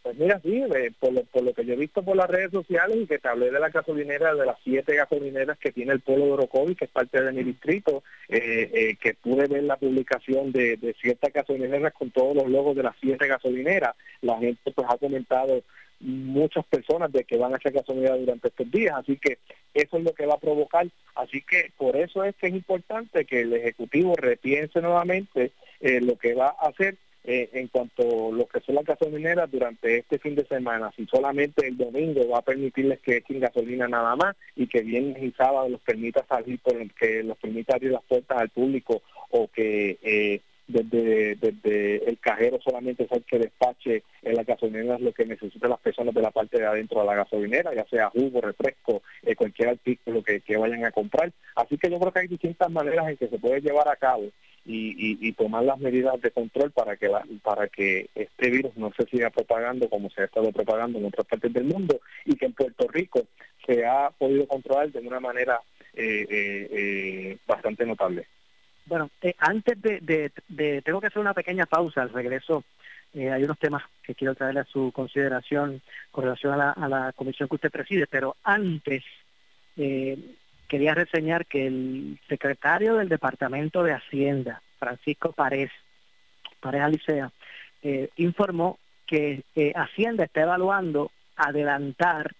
Pues 0.04 0.18
mira, 0.18 0.39
sí, 0.39 0.64
por 0.99 1.14
lo, 1.14 1.24
por 1.26 1.43
lo 1.43 1.54
que 1.54 1.64
yo 1.64 1.74
he 1.74 1.78
visto 1.78 2.02
por 2.02 2.16
las 2.16 2.30
redes 2.30 2.52
sociales 2.52 2.97
y 2.99 3.06
que 3.06 3.20
te 3.20 3.28
hablé 3.28 3.52
de 3.52 3.60
la 3.60 3.70
gasolinera, 3.70 4.34
de 4.34 4.47
las 4.47 4.58
siete 4.64 4.95
gasolineras 4.95 5.60
que 5.60 5.72
tiene 5.72 5.93
el 5.93 5.99
pueblo 5.99 6.26
de 6.26 6.32
Orocovi, 6.32 6.76
que 6.76 6.86
es 6.86 6.91
parte 6.91 7.22
de 7.22 7.32
mi 7.32 7.43
distrito, 7.43 8.04
eh, 8.28 8.72
eh, 8.74 8.95
que 8.99 9.14
pude 9.14 9.47
ver 9.47 9.64
la 9.64 9.78
publicación 9.78 10.52
de, 10.52 10.78
de 10.78 10.93
ciertas 10.93 11.32
gasolineras 11.32 11.93
con 11.93 12.10
todos 12.10 12.36
los 12.36 12.49
logos 12.49 12.76
de 12.76 12.84
las 12.84 12.95
siete 12.99 13.28
gasolineras. 13.28 13.95
La 14.22 14.39
gente 14.39 14.72
pues 14.72 14.88
ha 14.89 14.97
comentado 14.97 15.62
muchas 16.02 16.66
personas 16.66 17.12
de 17.12 17.24
que 17.24 17.38
van 17.38 17.54
a 17.54 17.58
hacer 17.58 17.72
gasolina 17.72 18.16
durante 18.16 18.47
estos 18.47 18.72
días, 18.72 18.95
así 18.97 19.18
que 19.18 19.38
eso 19.74 19.97
es 19.97 20.04
lo 20.04 20.14
que 20.14 20.26
va 20.26 20.34
a 20.34 20.39
provocar, 20.39 20.88
así 21.16 21.43
que 21.43 21.72
por 21.78 21.95
eso 21.95 22.24
es 22.24 22.36
que 22.36 22.47
es 22.47 22.54
importante 22.54 23.26
que 23.26 23.41
el 23.41 23.54
Ejecutivo 23.54 24.16
repiense 24.16 24.82
nuevamente 24.82 25.52
eh, 25.80 26.02
lo 26.02 26.18
que 26.18 26.34
va 26.34 26.56
a 26.60 26.70
hacer 26.70 26.97
eh, 27.24 27.49
en 27.53 27.67
cuanto 27.67 28.01
a 28.01 28.32
lo 28.36 28.47
que 28.47 28.61
son 28.61 28.76
las 28.76 28.86
gasolineras 28.86 29.49
durante 29.51 29.99
este 29.99 30.17
fin 30.19 30.36
de 30.36 30.45
semana, 30.45 30.91
si 30.95 31.05
solamente 31.05 31.67
el 31.67 31.78
domingo 31.78 32.28
va 32.30 32.39
a 32.39 32.43
permitirles 32.43 32.99
que 32.99 33.17
echen 33.17 33.39
gasolina 33.39 33.88
nada 33.88 34.15
más 34.15 34.36
y 34.55 34.67
que 34.67 34.82
viernes 34.82 35.22
y 35.22 35.32
sábado 35.32 35.69
los 35.69 35.82
permita 35.82 36.24
salir, 36.26 36.59
por 36.59 36.76
que 36.93 37.24
los 37.24 37.38
permita 37.38 37.76
abrir 37.76 37.91
las 37.91 38.03
puertas 38.03 38.38
al 38.38 38.49
público 38.49 39.01
o 39.30 39.47
que 39.47 39.97
eh, 40.01 40.41
desde, 40.72 41.36
desde 41.36 42.09
el 42.09 42.17
cajero 42.19 42.59
solamente 42.63 43.03
es 43.03 43.11
el 43.11 43.24
que 43.24 43.39
despache 43.39 44.03
en 44.22 44.36
la 44.36 44.43
gasolinera 44.43 44.97
lo 44.99 45.11
que 45.11 45.26
necesitan 45.26 45.69
las 45.69 45.80
personas 45.80 46.13
de 46.13 46.22
la 46.22 46.32
parte 46.32 46.59
de 46.59 46.65
adentro 46.65 47.01
de 47.01 47.07
la 47.07 47.15
gasolinera, 47.15 47.74
ya 47.74 47.86
sea 47.86 48.09
jugo, 48.09 48.41
refresco, 48.41 49.01
eh, 49.24 49.36
cualquier 49.36 49.69
artículo 49.69 50.24
que, 50.24 50.41
vayan 50.57 50.86
a 50.86 50.91
comprar. 50.91 51.32
Así 51.55 51.78
que 51.78 51.89
yo 51.89 51.99
creo 51.99 52.11
que 52.11 52.19
hay 52.19 52.28
distintas 52.28 52.69
maneras 52.69 53.09
en 53.09 53.17
que 53.17 53.28
se 53.28 53.39
puede 53.39 53.61
llevar 53.61 53.88
a 53.88 53.95
cabo 53.95 54.24
y, 54.66 55.32
tomar 55.34 55.64
las 55.64 55.80
medidas 55.80 56.22
de 56.22 56.32
control 56.32 56.72
para 56.72 56.95
que 56.95 57.09
para 57.41 57.68
que 57.68 58.09
este 58.14 58.49
virus 58.49 58.76
no 58.78 58.91
se 58.93 59.05
siga 59.05 59.30
propagando 59.30 59.89
como 59.89 60.09
se 60.09 60.22
ha 60.22 60.26
estado 60.26 60.51
propagando 60.51 60.99
en 60.99 61.05
otras 61.05 61.26
partes 61.26 61.51
del 61.51 61.64
mundo 61.64 61.99
y 62.26 62.36
que 62.36 62.45
en 62.45 62.53
Puerto 62.53 62.88
Rico 62.88 63.26
se 63.66 63.86
ha 63.86 64.12
podido 64.12 64.45
controlar 64.47 64.91
de 64.91 64.99
una 64.99 65.20
manera 65.20 65.59
eh, 65.93 66.26
eh, 66.30 67.38
bastante 67.47 67.86
notable. 67.86 68.28
Bueno, 68.86 69.09
eh, 69.22 69.36
antes 69.39 69.82
de, 69.82 70.32
tengo 70.84 70.99
que 71.01 71.07
hacer 71.07 71.22
una 71.22 71.34
pequeña 71.34 71.66
pausa 71.66 72.01
al 72.01 72.09
regreso. 72.09 72.64
Eh, 73.14 73.30
hay 73.30 73.43
unos 73.43 73.59
temas 73.59 73.84
que 74.03 74.16
quiero 74.16 74.36
traerle 74.36 74.62
a 74.62 74.66
su 74.66 74.91
consideración 74.93 75.82
con 76.12 76.24
relación 76.24 76.53
a 76.53 76.76
la, 76.76 76.88
la 76.88 77.14
comisión 77.14 77.49
que 77.49 77.55
usted 77.55 77.72
preside, 77.72 78.07
pero 78.07 78.36
antes 78.43 79.03
eh, 79.78 80.18
quería 80.72 80.95
reseñar 80.95 81.45
que 81.47 81.67
el 81.67 82.17
secretario 82.30 82.95
del 82.95 83.09
Departamento 83.09 83.84
de 83.84 83.91
Hacienda, 83.91 84.61
Francisco 84.80 85.34
Párez, 85.34 85.69
Párez 86.61 86.82
Alicea, 86.82 87.30
informó 88.15 88.80
que 89.05 89.43
Hacienda 89.76 90.24
está 90.24 90.43
evaluando 90.43 91.11
adelantar 91.36 92.32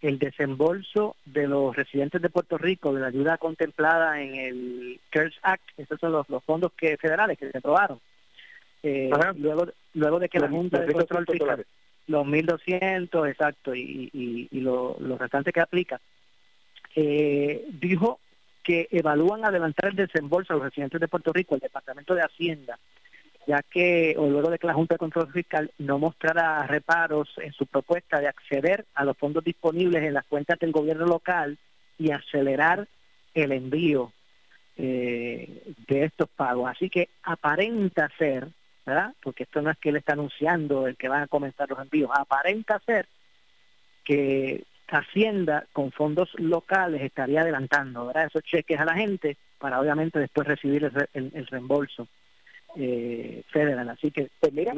el 0.00 0.20
desembolso 0.20 1.16
de 1.24 1.48
los 1.48 1.74
residentes 1.74 2.22
de 2.22 2.30
Puerto 2.30 2.56
Rico 2.56 2.94
de 2.94 3.00
la 3.00 3.08
ayuda 3.08 3.36
contemplada 3.36 4.22
en 4.22 4.36
el 4.36 5.00
CARES 5.10 5.34
Act, 5.42 5.64
estos 5.76 5.98
son 5.98 6.12
los, 6.12 6.26
fondos 6.44 6.70
que 6.76 6.96
federales 6.96 7.36
que 7.36 7.50
se 7.50 7.58
aprobaron, 7.58 7.98
eh, 8.84 9.10
luego 9.38 9.66
luego 9.94 10.20
de 10.20 10.28
que 10.28 10.38
la 10.38 10.48
Junta 10.48 10.78
de 10.78 10.92
Control 10.92 11.26
Fiscal, 11.26 11.66
los 12.06 12.26
1.200, 12.26 13.28
exacto, 13.28 13.74
y, 13.74 14.08
y, 14.12 14.48
y 14.52 14.60
lo, 14.60 14.96
los 15.00 15.18
restantes 15.18 15.52
que 15.52 15.60
aplica, 15.60 16.00
eh, 16.94 17.64
dijo 17.80 18.20
que 18.62 18.88
evalúan 18.90 19.44
adelantar 19.44 19.90
el 19.90 19.96
desembolso 19.96 20.52
a 20.52 20.56
los 20.56 20.64
residentes 20.66 21.00
de 21.00 21.08
Puerto 21.08 21.32
Rico, 21.32 21.54
el 21.54 21.60
Departamento 21.60 22.14
de 22.14 22.22
Hacienda, 22.22 22.78
ya 23.46 23.62
que, 23.62 24.14
o 24.16 24.28
luego 24.28 24.50
de 24.50 24.58
que 24.58 24.66
la 24.66 24.74
Junta 24.74 24.94
de 24.94 25.00
Control 25.00 25.32
Fiscal 25.32 25.70
no 25.78 25.98
mostrara 25.98 26.64
reparos 26.66 27.28
en 27.38 27.52
su 27.52 27.66
propuesta 27.66 28.20
de 28.20 28.28
acceder 28.28 28.84
a 28.94 29.04
los 29.04 29.16
fondos 29.16 29.42
disponibles 29.42 30.04
en 30.04 30.14
las 30.14 30.24
cuentas 30.26 30.58
del 30.60 30.70
gobierno 30.70 31.06
local 31.06 31.58
y 31.98 32.12
acelerar 32.12 32.86
el 33.34 33.52
envío 33.52 34.12
eh, 34.76 35.62
de 35.88 36.04
estos 36.04 36.28
pagos. 36.28 36.70
Así 36.70 36.88
que 36.88 37.08
aparenta 37.24 38.08
ser, 38.16 38.46
¿verdad? 38.86 39.12
Porque 39.20 39.42
esto 39.42 39.60
no 39.60 39.70
es 39.70 39.78
que 39.78 39.88
él 39.88 39.96
está 39.96 40.12
anunciando 40.12 40.86
el 40.86 40.96
que 40.96 41.08
van 41.08 41.22
a 41.22 41.28
comenzar 41.28 41.68
los 41.68 41.80
envíos, 41.80 42.10
aparenta 42.14 42.78
ser 42.86 43.06
que 44.04 44.64
Hacienda 44.88 45.66
con 45.72 45.90
fondos 45.90 46.28
locales 46.34 47.02
estaría 47.02 47.40
adelantando, 47.40 48.06
¿verdad? 48.06 48.26
Esos 48.26 48.42
cheques 48.42 48.78
a 48.78 48.84
la 48.84 48.94
gente 48.94 49.36
para 49.58 49.80
obviamente 49.80 50.18
después 50.18 50.46
recibir 50.46 50.90
el 51.14 51.46
reembolso 51.46 52.08
eh, 52.76 53.42
federal. 53.50 53.88
Así 53.90 54.10
que, 54.10 54.28
pues 54.40 54.52
mira, 54.52 54.72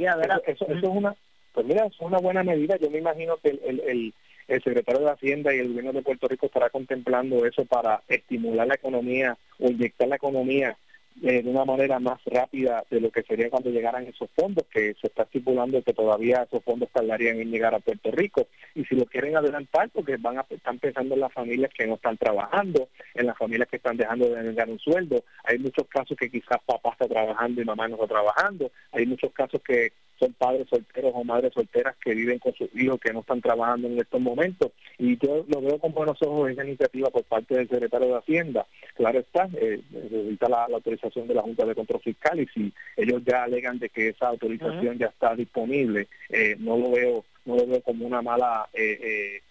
eso, 0.46 0.66
es 0.66 0.82
una, 0.82 1.14
pues 1.52 1.66
mira, 1.66 1.86
es 1.86 2.00
una 2.00 2.18
buena 2.18 2.42
medida. 2.42 2.76
Yo 2.76 2.90
me 2.90 2.98
imagino 2.98 3.36
que 3.36 3.50
el, 3.50 3.80
el, 3.86 4.14
el, 4.48 4.62
secretario 4.62 5.02
de 5.02 5.10
Hacienda 5.10 5.54
y 5.54 5.58
el 5.58 5.68
gobierno 5.68 5.92
de 5.92 6.02
Puerto 6.02 6.26
Rico 6.26 6.46
estará 6.46 6.70
contemplando 6.70 7.46
eso 7.46 7.64
para 7.64 8.02
estimular 8.08 8.66
la 8.66 8.74
economía 8.74 9.36
o 9.60 9.68
inyectar 9.68 10.08
la 10.08 10.16
economía 10.16 10.76
eh, 11.22 11.42
de 11.42 11.48
una 11.50 11.64
manera 11.64 11.98
más 12.00 12.20
rápida 12.24 12.84
de 12.90 13.00
lo 13.00 13.10
que 13.10 13.22
sería 13.22 13.48
cuando 13.48 13.70
llegaran 13.70 14.06
esos 14.06 14.28
fondos, 14.34 14.64
que 14.66 14.94
se 15.00 15.06
está 15.06 15.22
estipulando 15.22 15.82
que 15.82 15.92
todavía 15.92 16.42
esos 16.42 16.62
fondos 16.64 16.90
tardarían 16.90 17.40
en 17.40 17.50
llegar 17.50 17.74
a 17.74 17.78
Puerto 17.78 18.10
Rico. 18.10 18.48
Y 18.74 18.84
si 18.84 18.96
lo 18.96 19.06
quieren 19.06 19.36
adelantar, 19.36 19.90
porque 19.90 20.16
van 20.16 20.38
a 20.38 20.46
están 20.50 20.78
pensando 20.78 21.14
en 21.14 21.20
las 21.20 21.32
familias 21.32 21.70
que 21.76 21.86
no 21.86 21.94
están 21.94 22.16
trabajando, 22.16 22.88
en 23.14 23.26
las 23.26 23.38
familias 23.38 23.68
que 23.68 23.76
están 23.76 23.96
dejando 23.96 24.28
de 24.28 24.42
ganar 24.42 24.70
un 24.70 24.78
sueldo. 24.78 25.22
Hay 25.44 25.58
muchos 25.58 25.86
casos 25.88 26.16
que 26.16 26.30
quizás 26.30 26.58
papá 26.66 26.90
está 26.92 27.06
trabajando 27.06 27.60
y 27.60 27.64
mamá 27.64 27.88
no 27.88 27.94
está 27.94 28.08
trabajando. 28.08 28.70
Hay 28.92 29.06
muchos 29.06 29.32
casos 29.32 29.60
que 29.62 29.92
son 30.18 30.32
padres 30.34 30.68
solteros 30.68 31.12
o 31.14 31.24
madres 31.24 31.52
solteras 31.52 31.96
que 31.96 32.14
viven 32.14 32.38
con 32.38 32.54
sus 32.54 32.68
hijos 32.74 33.00
que 33.00 33.12
no 33.12 33.20
están 33.20 33.40
trabajando 33.40 33.88
en 33.88 33.98
estos 33.98 34.20
momentos. 34.20 34.72
Y 34.98 35.16
yo 35.18 35.44
lo 35.48 35.60
veo 35.60 35.78
con 35.78 35.92
buenos 35.92 36.20
ojos 36.22 36.50
esa 36.50 36.64
iniciativa 36.64 37.10
por 37.10 37.24
parte 37.24 37.56
del 37.56 37.68
secretario 37.68 38.08
de 38.08 38.18
Hacienda. 38.18 38.66
Claro 38.94 39.18
está, 39.18 39.48
eh, 39.60 39.80
necesita 39.90 40.48
la, 40.48 40.64
autorización 40.64 41.26
de 41.26 41.34
la 41.34 41.42
Junta 41.42 41.64
de 41.64 41.74
Control 41.74 42.00
Fiscal 42.00 42.40
y 42.40 42.46
si 42.46 42.72
ellos 42.96 43.22
ya 43.24 43.44
alegan 43.44 43.78
de 43.78 43.88
que 43.88 44.08
esa 44.08 44.28
autorización 44.28 44.98
ya 44.98 45.06
está 45.06 45.34
disponible, 45.34 46.08
eh, 46.30 46.56
no 46.58 46.76
lo 46.76 46.90
veo 46.90 47.24
no 47.44 47.56
lo 47.56 47.66
veo 47.66 47.80
como 47.82 48.06
una 48.06 48.22
mala 48.22 48.66
eh, 48.72 49.42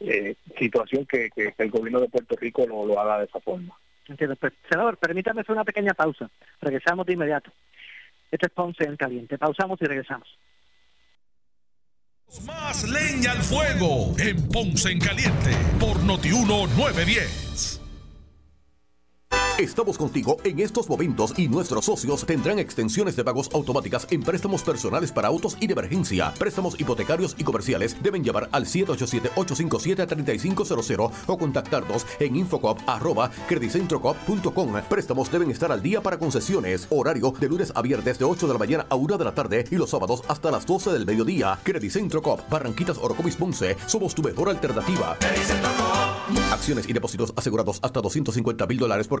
eh, 0.00 0.34
situación 0.58 1.06
que, 1.06 1.30
el 1.56 1.70
gobierno 1.70 2.00
de 2.00 2.08
Puerto 2.08 2.36
Rico 2.36 2.66
no 2.66 2.84
lo 2.84 3.00
haga 3.00 3.20
de 3.20 3.24
esa 3.24 3.40
forma. 3.40 3.74
Entiendo. 4.08 4.36
Pues, 4.36 4.52
senador, 4.68 4.96
permítame 4.98 5.40
hacer 5.40 5.52
una 5.52 5.64
pequeña 5.64 5.94
pausa. 5.94 6.28
Regresamos 6.60 7.06
de 7.06 7.14
inmediato. 7.14 7.50
Esto 8.30 8.46
es 8.46 8.52
Ponce 8.52 8.84
en 8.84 8.96
Caliente. 8.96 9.38
Pausamos 9.38 9.80
y 9.80 9.84
regresamos. 9.84 10.28
Más 12.44 12.88
leña 12.88 13.32
al 13.32 13.42
fuego 13.42 14.14
en 14.18 14.48
Ponce 14.48 14.90
en 14.90 14.98
Caliente 14.98 15.52
por 15.78 16.02
Notiuno 16.02 16.66
910. 16.66 17.75
Estamos 19.58 19.96
contigo 19.96 20.36
en 20.44 20.60
estos 20.60 20.86
momentos 20.86 21.32
y 21.38 21.48
nuestros 21.48 21.86
socios 21.86 22.26
tendrán 22.26 22.58
extensiones 22.58 23.16
de 23.16 23.24
pagos 23.24 23.48
automáticas 23.54 24.06
en 24.10 24.20
préstamos 24.20 24.62
personales 24.62 25.10
para 25.10 25.28
autos 25.28 25.56
y 25.58 25.66
de 25.66 25.72
emergencia. 25.72 26.34
Préstamos 26.38 26.78
hipotecarios 26.78 27.34
y 27.38 27.44
comerciales 27.44 27.96
deben 28.02 28.22
llamar 28.22 28.50
al 28.52 28.66
787-857-3500 28.66 31.10
o 31.26 31.38
contactarnos 31.38 32.04
en 32.20 32.36
infocop.com. 32.36 34.74
Préstamos 34.90 35.32
deben 35.32 35.50
estar 35.50 35.72
al 35.72 35.82
día 35.82 36.02
para 36.02 36.18
concesiones. 36.18 36.86
Horario 36.90 37.32
de 37.40 37.48
lunes 37.48 37.72
a 37.74 37.80
viernes 37.80 38.18
de 38.18 38.26
8 38.26 38.46
de 38.46 38.52
la 38.52 38.58
mañana 38.58 38.84
a 38.90 38.96
1 38.96 39.16
de 39.16 39.24
la 39.24 39.34
tarde 39.34 39.64
y 39.70 39.76
los 39.76 39.88
sábados 39.88 40.22
hasta 40.28 40.50
las 40.50 40.66
12 40.66 40.92
del 40.92 41.06
mediodía. 41.06 41.58
Credit 41.62 41.90
Centro 41.90 42.20
Cop, 42.20 42.46
Barranquitas 42.50 42.98
Orocovis 42.98 43.36
Ponce. 43.36 43.74
Somos 43.86 44.14
tu 44.14 44.22
mejor 44.22 44.50
alternativa. 44.50 45.16
Acciones 46.52 46.86
y 46.90 46.92
depósitos 46.92 47.32
asegurados 47.36 47.78
hasta 47.82 48.02
250 48.02 48.66
mil 48.66 48.78
dólares 48.78 49.08
por 49.08 49.20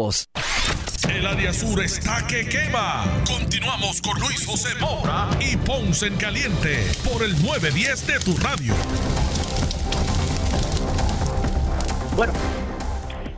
787-642-2452. 0.00 0.28
El 1.10 1.26
área 1.26 1.52
sur 1.52 1.82
está 1.82 2.26
que 2.26 2.48
quema. 2.48 3.04
Continuamos 3.26 4.00
con 4.00 4.18
Luis 4.20 4.46
José 4.46 4.74
Moura 4.80 5.28
y 5.40 5.56
Ponce 5.56 6.06
en 6.06 6.16
Caliente 6.16 6.86
por 7.04 7.22
el 7.22 7.32
910 7.42 8.06
de 8.06 8.18
tu 8.20 8.36
radio. 8.36 8.74
Bueno, 12.16 12.32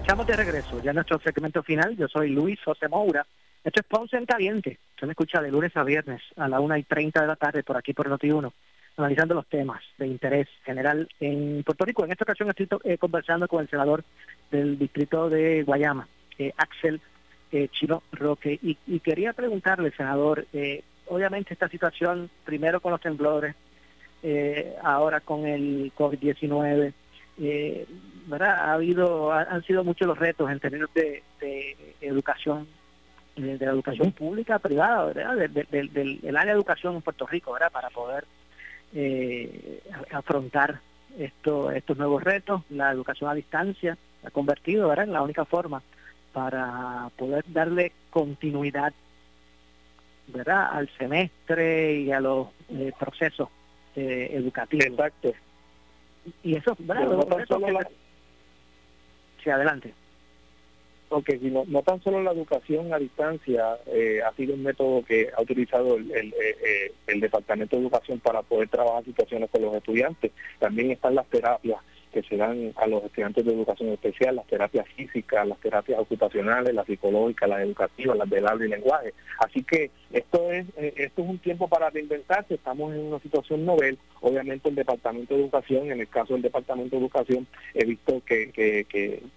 estamos 0.00 0.26
de 0.26 0.36
regreso. 0.36 0.82
Ya 0.82 0.90
en 0.90 0.96
nuestro 0.96 1.18
segmento 1.20 1.62
final, 1.62 1.96
yo 1.96 2.08
soy 2.08 2.30
Luis 2.30 2.58
José 2.64 2.88
Moura. 2.88 3.26
Esto 3.64 3.80
es 3.80 3.86
Ponce 3.86 4.16
en 4.16 4.26
Caliente. 4.26 4.78
Se 4.98 5.06
me 5.06 5.12
escucha 5.12 5.40
de 5.40 5.50
lunes 5.50 5.76
a 5.76 5.84
viernes 5.84 6.20
a 6.36 6.48
la 6.48 6.60
una 6.60 6.78
y 6.78 6.82
30 6.82 7.20
de 7.20 7.26
la 7.26 7.36
tarde 7.36 7.62
por 7.62 7.76
aquí 7.76 7.92
por 7.92 8.08
Noti1 8.08 8.52
analizando 8.96 9.34
los 9.34 9.46
temas 9.46 9.82
de 9.98 10.06
interés 10.06 10.48
general 10.64 11.08
en 11.20 11.62
Puerto 11.64 11.84
Rico. 11.84 12.04
En 12.04 12.12
esta 12.12 12.24
ocasión 12.24 12.50
estoy 12.50 12.68
eh, 12.84 12.98
conversando 12.98 13.48
con 13.48 13.62
el 13.62 13.70
senador 13.70 14.04
del 14.50 14.78
distrito 14.78 15.30
de 15.30 15.62
Guayama, 15.62 16.06
eh, 16.38 16.52
Axel 16.56 17.00
eh, 17.50 17.68
Chino 17.68 18.02
Roque, 18.12 18.58
y, 18.62 19.00
quería 19.00 19.32
preguntarle, 19.32 19.90
senador, 19.92 20.46
obviamente 21.06 21.52
esta 21.52 21.68
situación, 21.68 22.30
primero 22.44 22.80
con 22.80 22.92
los 22.92 23.00
temblores, 23.00 23.54
ahora 24.82 25.20
con 25.20 25.46
el 25.46 25.92
COVID-19, 25.94 26.92
¿verdad? 28.26 28.54
Ha 28.58 28.72
habido, 28.72 29.32
han 29.32 29.62
sido 29.64 29.84
muchos 29.84 30.08
los 30.08 30.18
retos 30.18 30.50
en 30.50 30.60
términos 30.60 30.88
de, 30.94 31.22
educación 32.00 32.66
de, 33.36 33.58
la 33.58 33.72
educación 33.72 34.12
pública, 34.12 34.58
privada, 34.58 35.04
¿verdad? 35.12 35.36
Del, 35.36 35.92
del, 35.92 36.36
área 36.36 36.52
de 36.54 36.58
educación 36.58 36.96
en 36.96 37.02
Puerto 37.02 37.26
Rico, 37.26 37.52
¿verdad? 37.52 37.70
Para 37.70 37.90
poder 37.90 38.24
eh, 38.94 39.80
afrontar 40.10 40.80
esto, 41.18 41.70
estos 41.70 41.96
nuevos 41.96 42.22
retos. 42.22 42.62
La 42.70 42.90
educación 42.90 43.30
a 43.30 43.34
distancia 43.34 43.96
ha 44.24 44.30
convertido 44.30 44.88
¿verdad? 44.88 45.06
en 45.06 45.12
la 45.12 45.22
única 45.22 45.44
forma 45.44 45.82
para 46.32 47.10
poder 47.16 47.44
darle 47.48 47.92
continuidad 48.10 48.92
¿verdad? 50.28 50.68
al 50.72 50.88
semestre 50.96 52.00
y 52.00 52.12
a 52.12 52.20
los 52.20 52.48
eh, 52.70 52.92
procesos 52.98 53.48
eh, 53.96 54.30
educativos. 54.32 54.86
Exacto. 54.86 55.32
Y 56.42 56.54
eso, 56.56 56.76
¿verdad? 56.78 57.88
Sí, 59.42 59.50
adelante 59.50 59.92
porque 61.08 61.38
si 61.38 61.50
no, 61.50 61.64
no 61.66 61.82
tan 61.82 62.02
solo 62.02 62.22
la 62.22 62.32
educación 62.32 62.94
a 62.94 62.98
distancia 62.98 63.76
eh, 63.86 64.22
ha 64.24 64.32
sido 64.32 64.54
un 64.54 64.62
método 64.62 65.04
que 65.04 65.28
ha 65.36 65.42
utilizado 65.42 65.96
el, 65.96 66.10
el, 66.10 66.34
el, 67.06 67.20
Departamento 67.20 67.76
de 67.76 67.82
Educación 67.82 68.18
para 68.20 68.40
poder 68.40 68.68
trabajar 68.68 69.04
situaciones 69.04 69.50
con 69.50 69.60
los 69.60 69.74
estudiantes, 69.74 70.32
también 70.58 70.90
están 70.90 71.14
las 71.14 71.26
terapias 71.26 71.80
que 72.12 72.22
se 72.22 72.36
dan 72.36 72.72
a 72.76 72.86
los 72.86 73.04
estudiantes 73.04 73.44
de 73.44 73.52
educación 73.52 73.90
especial, 73.90 74.36
las 74.36 74.46
terapias 74.46 74.86
físicas, 74.88 75.46
las 75.46 75.58
terapias 75.58 75.98
ocupacionales, 75.98 76.74
las 76.74 76.86
psicológicas, 76.86 77.48
las 77.48 77.60
educativas, 77.60 78.16
las 78.16 78.30
del 78.30 78.46
habla 78.46 78.66
y 78.66 78.68
lenguaje. 78.68 79.14
Así 79.38 79.62
que 79.64 79.90
esto 80.12 80.52
es 80.52 80.66
eh, 80.76 80.92
esto 80.96 81.22
es 81.22 81.28
un 81.28 81.38
tiempo 81.38 81.68
para 81.68 81.90
reinventarse, 81.90 82.54
estamos 82.54 82.94
en 82.94 83.00
una 83.00 83.18
situación 83.20 83.64
novel, 83.64 83.98
obviamente 84.20 84.68
el 84.68 84.74
Departamento 84.74 85.34
de 85.34 85.42
Educación, 85.42 85.90
en 85.90 86.00
el 86.00 86.08
caso 86.08 86.34
del 86.34 86.42
Departamento 86.42 86.96
de 86.96 87.02
Educación, 87.02 87.46
he 87.74 87.84
visto 87.84 88.22
que, 88.26 88.50
que, 88.50 88.86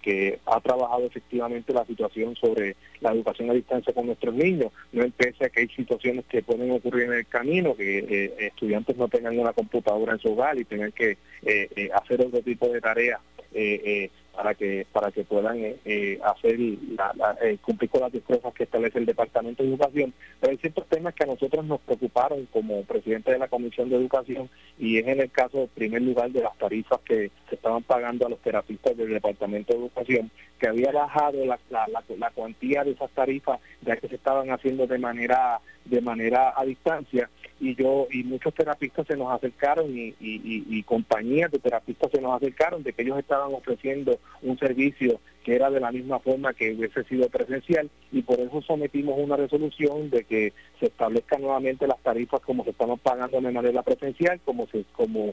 que, 0.02 0.38
ha 0.46 0.60
trabajado 0.60 1.06
efectivamente 1.06 1.72
la 1.72 1.84
situación 1.84 2.36
sobre 2.36 2.76
la 3.00 3.12
educación 3.12 3.50
a 3.50 3.54
distancia 3.54 3.92
con 3.92 4.06
nuestros 4.06 4.34
niños, 4.34 4.72
no 4.92 5.04
pese 5.16 5.46
a 5.46 5.48
que 5.48 5.60
hay 5.60 5.68
situaciones 5.68 6.24
que 6.26 6.42
pueden 6.42 6.70
ocurrir 6.70 7.04
en 7.04 7.12
el 7.14 7.26
camino, 7.26 7.74
que 7.74 7.98
eh, 7.98 8.34
estudiantes 8.38 8.96
no 8.96 9.08
tengan 9.08 9.38
una 9.38 9.52
computadora 9.52 10.12
en 10.12 10.18
su 10.18 10.32
hogar 10.32 10.58
y 10.58 10.64
tengan 10.64 10.92
que 10.92 11.16
eh, 11.42 11.90
hacer 11.94 12.20
otro 12.20 12.40
tipo 12.40 12.65
de 12.72 12.80
tareas 12.80 13.20
eh, 13.52 13.80
eh, 13.84 14.10
para 14.34 14.54
que 14.54 14.86
para 14.92 15.10
que 15.10 15.24
puedan 15.24 15.56
eh, 15.58 16.18
hacer 16.22 16.58
la, 16.58 17.38
cumplir 17.62 17.88
con 17.88 18.02
las 18.02 18.12
destrezas 18.12 18.52
que 18.52 18.64
establece 18.64 18.98
el 18.98 19.06
Departamento 19.06 19.62
de 19.62 19.70
Educación. 19.70 20.12
Pero 20.38 20.50
hay 20.50 20.58
ciertos 20.58 20.86
temas 20.88 21.14
que 21.14 21.24
a 21.24 21.28
nosotros 21.28 21.64
nos 21.64 21.80
preocuparon 21.80 22.46
como 22.52 22.82
presidente 22.82 23.32
de 23.32 23.38
la 23.38 23.48
Comisión 23.48 23.88
de 23.88 23.96
Educación 23.96 24.50
y 24.78 24.98
es 24.98 25.06
en 25.06 25.20
el 25.20 25.30
caso, 25.30 25.62
en 25.62 25.68
primer 25.68 26.02
lugar, 26.02 26.30
de 26.32 26.42
las 26.42 26.56
tarifas 26.58 27.00
que 27.00 27.30
se 27.48 27.54
estaban 27.54 27.82
pagando 27.82 28.26
a 28.26 28.28
los 28.28 28.38
terapistas 28.40 28.94
del 28.94 29.08
Departamento 29.08 29.72
de 29.72 29.78
Educación, 29.78 30.30
que 30.58 30.68
había 30.68 30.92
bajado 30.92 31.46
la, 31.46 31.58
la, 31.70 31.88
la 32.18 32.30
cuantía 32.30 32.84
de 32.84 32.90
esas 32.90 33.10
tarifas 33.12 33.58
ya 33.80 33.96
que 33.96 34.08
se 34.08 34.16
estaban 34.16 34.50
haciendo 34.50 34.86
de 34.86 34.98
manera 34.98 35.60
de 35.86 36.00
manera 36.00 36.52
a 36.56 36.64
distancia. 36.64 37.28
Y 37.58 37.74
yo 37.74 38.06
y 38.10 38.22
muchos 38.22 38.52
terapistas 38.54 39.06
se 39.06 39.16
nos 39.16 39.32
acercaron 39.32 39.86
y, 39.96 40.14
y, 40.20 40.82
compañías 40.82 41.50
de 41.50 41.58
terapistas 41.58 42.10
se 42.10 42.20
nos 42.20 42.36
acercaron 42.36 42.82
de 42.82 42.92
que 42.92 43.02
ellos 43.02 43.18
estaban 43.18 43.54
ofreciendo 43.54 44.18
un 44.42 44.58
servicio 44.58 45.20
que 45.46 45.54
era 45.54 45.70
de 45.70 45.78
la 45.78 45.92
misma 45.92 46.18
forma 46.18 46.54
que 46.54 46.72
hubiese 46.72 47.04
sido 47.04 47.28
presencial 47.28 47.88
y 48.10 48.22
por 48.22 48.40
eso 48.40 48.60
sometimos 48.62 49.14
una 49.16 49.36
resolución 49.36 50.10
de 50.10 50.24
que 50.24 50.52
se 50.80 50.86
establezcan 50.86 51.40
nuevamente 51.40 51.86
las 51.86 52.02
tarifas 52.02 52.40
como 52.40 52.64
se 52.64 52.70
están 52.70 52.98
pagando 52.98 53.40
de 53.40 53.52
manera 53.52 53.80
presencial, 53.84 54.40
como 54.44 54.66
se 54.66 54.84
como, 54.92 55.32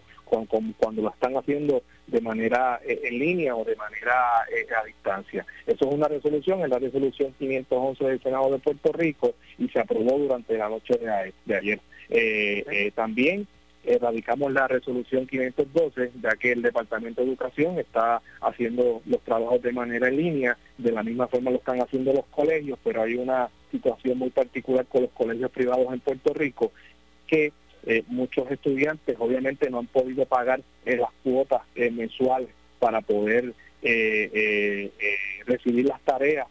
cuando 0.78 1.02
lo 1.02 1.10
están 1.10 1.36
haciendo 1.36 1.82
de 2.06 2.22
manera 2.22 2.80
eh, 2.86 3.02
en 3.06 3.18
línea 3.18 3.56
o 3.56 3.66
de 3.66 3.76
manera 3.76 4.14
eh, 4.56 4.68
a 4.80 4.86
distancia. 4.86 5.48
Eso 5.66 5.88
es 5.88 5.96
una 5.96 6.08
resolución, 6.08 6.62
es 6.62 6.70
la 6.70 6.78
resolución 6.78 7.34
511 7.40 8.06
del 8.06 8.22
Senado 8.22 8.52
de 8.52 8.60
Puerto 8.60 8.92
Rico 8.92 9.34
y 9.58 9.68
se 9.70 9.80
aprobó 9.80 10.20
durante 10.20 10.56
la 10.56 10.70
noche 10.70 10.94
de, 11.46 11.56
ayer. 11.56 11.80
Eh, 12.12 12.92
también 12.94 13.48
erradicamos 13.84 14.52
la 14.52 14.68
resolución 14.68 15.28
512, 15.28 16.12
ya 16.22 16.32
que 16.32 16.54
el 16.54 16.62
Departamento 16.62 17.22
de 17.22 17.28
Educación 17.28 17.80
está 17.80 18.22
haciendo 18.42 19.02
los 19.06 19.22
trabajos 19.22 19.62
de 19.62 19.74
manera 19.74 20.08
en 20.08 20.18
línea, 20.18 20.58
de 20.78 20.92
la 20.92 21.04
misma 21.04 21.28
forma 21.28 21.52
lo 21.52 21.58
están 21.58 21.82
haciendo 21.82 22.14
los 22.14 22.26
colegios, 22.28 22.80
pero 22.84 23.04
hay 23.04 23.16
una 23.16 23.50
situación 23.72 24.18
muy 24.18 24.30
particular 24.30 24.86
con 24.86 25.04
los 25.04 25.12
colegios 25.12 25.52
privados 25.52 25.92
en 25.92 26.00
Puerto 26.00 26.34
Rico, 26.34 26.72
que 27.28 27.52
eh, 27.86 28.04
muchos 28.08 28.50
estudiantes 28.50 29.18
obviamente 29.20 29.70
no 29.70 29.80
han 29.80 29.88
podido 29.88 30.26
pagar 30.26 30.62
eh, 30.86 30.96
las 30.96 31.10
cuotas 31.24 31.62
eh, 31.76 31.92
mensuales 31.92 32.50
para 32.80 33.02
poder 33.02 33.54
recibir 35.46 35.86
las 35.86 36.00
tareas 36.02 36.48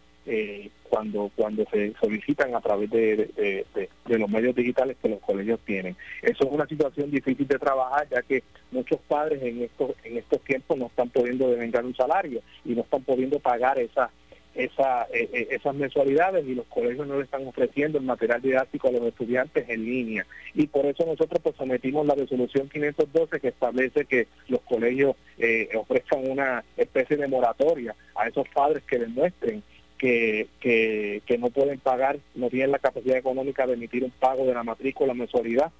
cuando 0.88 1.30
cuando 1.34 1.64
se 1.70 1.94
solicitan 2.00 2.54
a 2.54 2.60
través 2.60 2.88
de, 2.90 3.64
los 4.06 4.30
medios 4.30 4.54
digitales 4.54 4.96
que 5.02 5.08
los 5.08 5.20
colegios 5.20 5.58
tienen. 5.64 5.96
Eso 6.22 6.44
es 6.44 6.52
una 6.52 6.66
situación 6.66 7.10
difícil 7.10 7.46
de 7.46 7.58
trabajar 7.58 8.06
ya 8.08 8.22
que 8.22 8.42
muchos 8.70 9.00
padres 9.08 9.42
en 9.42 9.62
estos 9.62 9.94
en 10.04 10.18
estos 10.18 10.40
tiempos 10.42 10.78
no 10.78 10.86
están 10.86 11.08
pudiendo 11.08 11.50
devengar 11.50 11.84
un 11.84 11.94
salario 11.94 12.40
y 12.64 12.74
no 12.74 12.82
están 12.82 13.02
pudiendo 13.02 13.40
pagar 13.40 13.78
esa, 13.78 14.10
esa, 14.54 15.04
eh, 15.12 15.28
eh, 15.32 15.48
esas 15.50 15.74
mensualidades 15.74 16.46
y 16.46 16.54
los 16.54 16.66
colegios 16.66 17.06
no 17.06 17.16
le 17.16 17.24
están 17.24 17.46
ofreciendo 17.46 17.98
el 17.98 18.04
material 18.04 18.42
didáctico 18.42 18.88
a 18.88 18.92
los 18.92 19.02
estudiantes 19.02 19.68
en 19.68 19.84
línea. 19.84 20.26
Y 20.54 20.66
por 20.66 20.84
eso 20.86 21.06
nosotros 21.06 21.40
pues 21.42 21.56
sometimos 21.56 22.06
la 22.06 22.14
resolución 22.14 22.68
512 22.68 23.40
que 23.40 23.48
establece 23.48 24.04
que 24.04 24.28
los 24.48 24.60
colegios 24.62 25.16
eh, 25.38 25.68
ofrezcan 25.74 26.30
una 26.30 26.64
especie 26.76 27.16
de 27.16 27.28
moratoria 27.28 27.94
a 28.14 28.28
esos 28.28 28.46
padres 28.48 28.82
que 28.84 28.98
demuestren 28.98 29.62
que, 30.02 30.48
que, 30.60 31.38
no 31.38 31.50
pueden 31.50 31.78
pagar, 31.78 32.18
no 32.34 32.50
tienen 32.50 32.72
la 32.72 32.80
capacidad 32.80 33.16
económica 33.16 33.68
de 33.68 33.74
emitir 33.74 34.02
un 34.02 34.10
pago 34.10 34.44
de 34.44 34.52
la 34.52 34.64
matrícula 34.64 35.14
mensualidad 35.14 35.70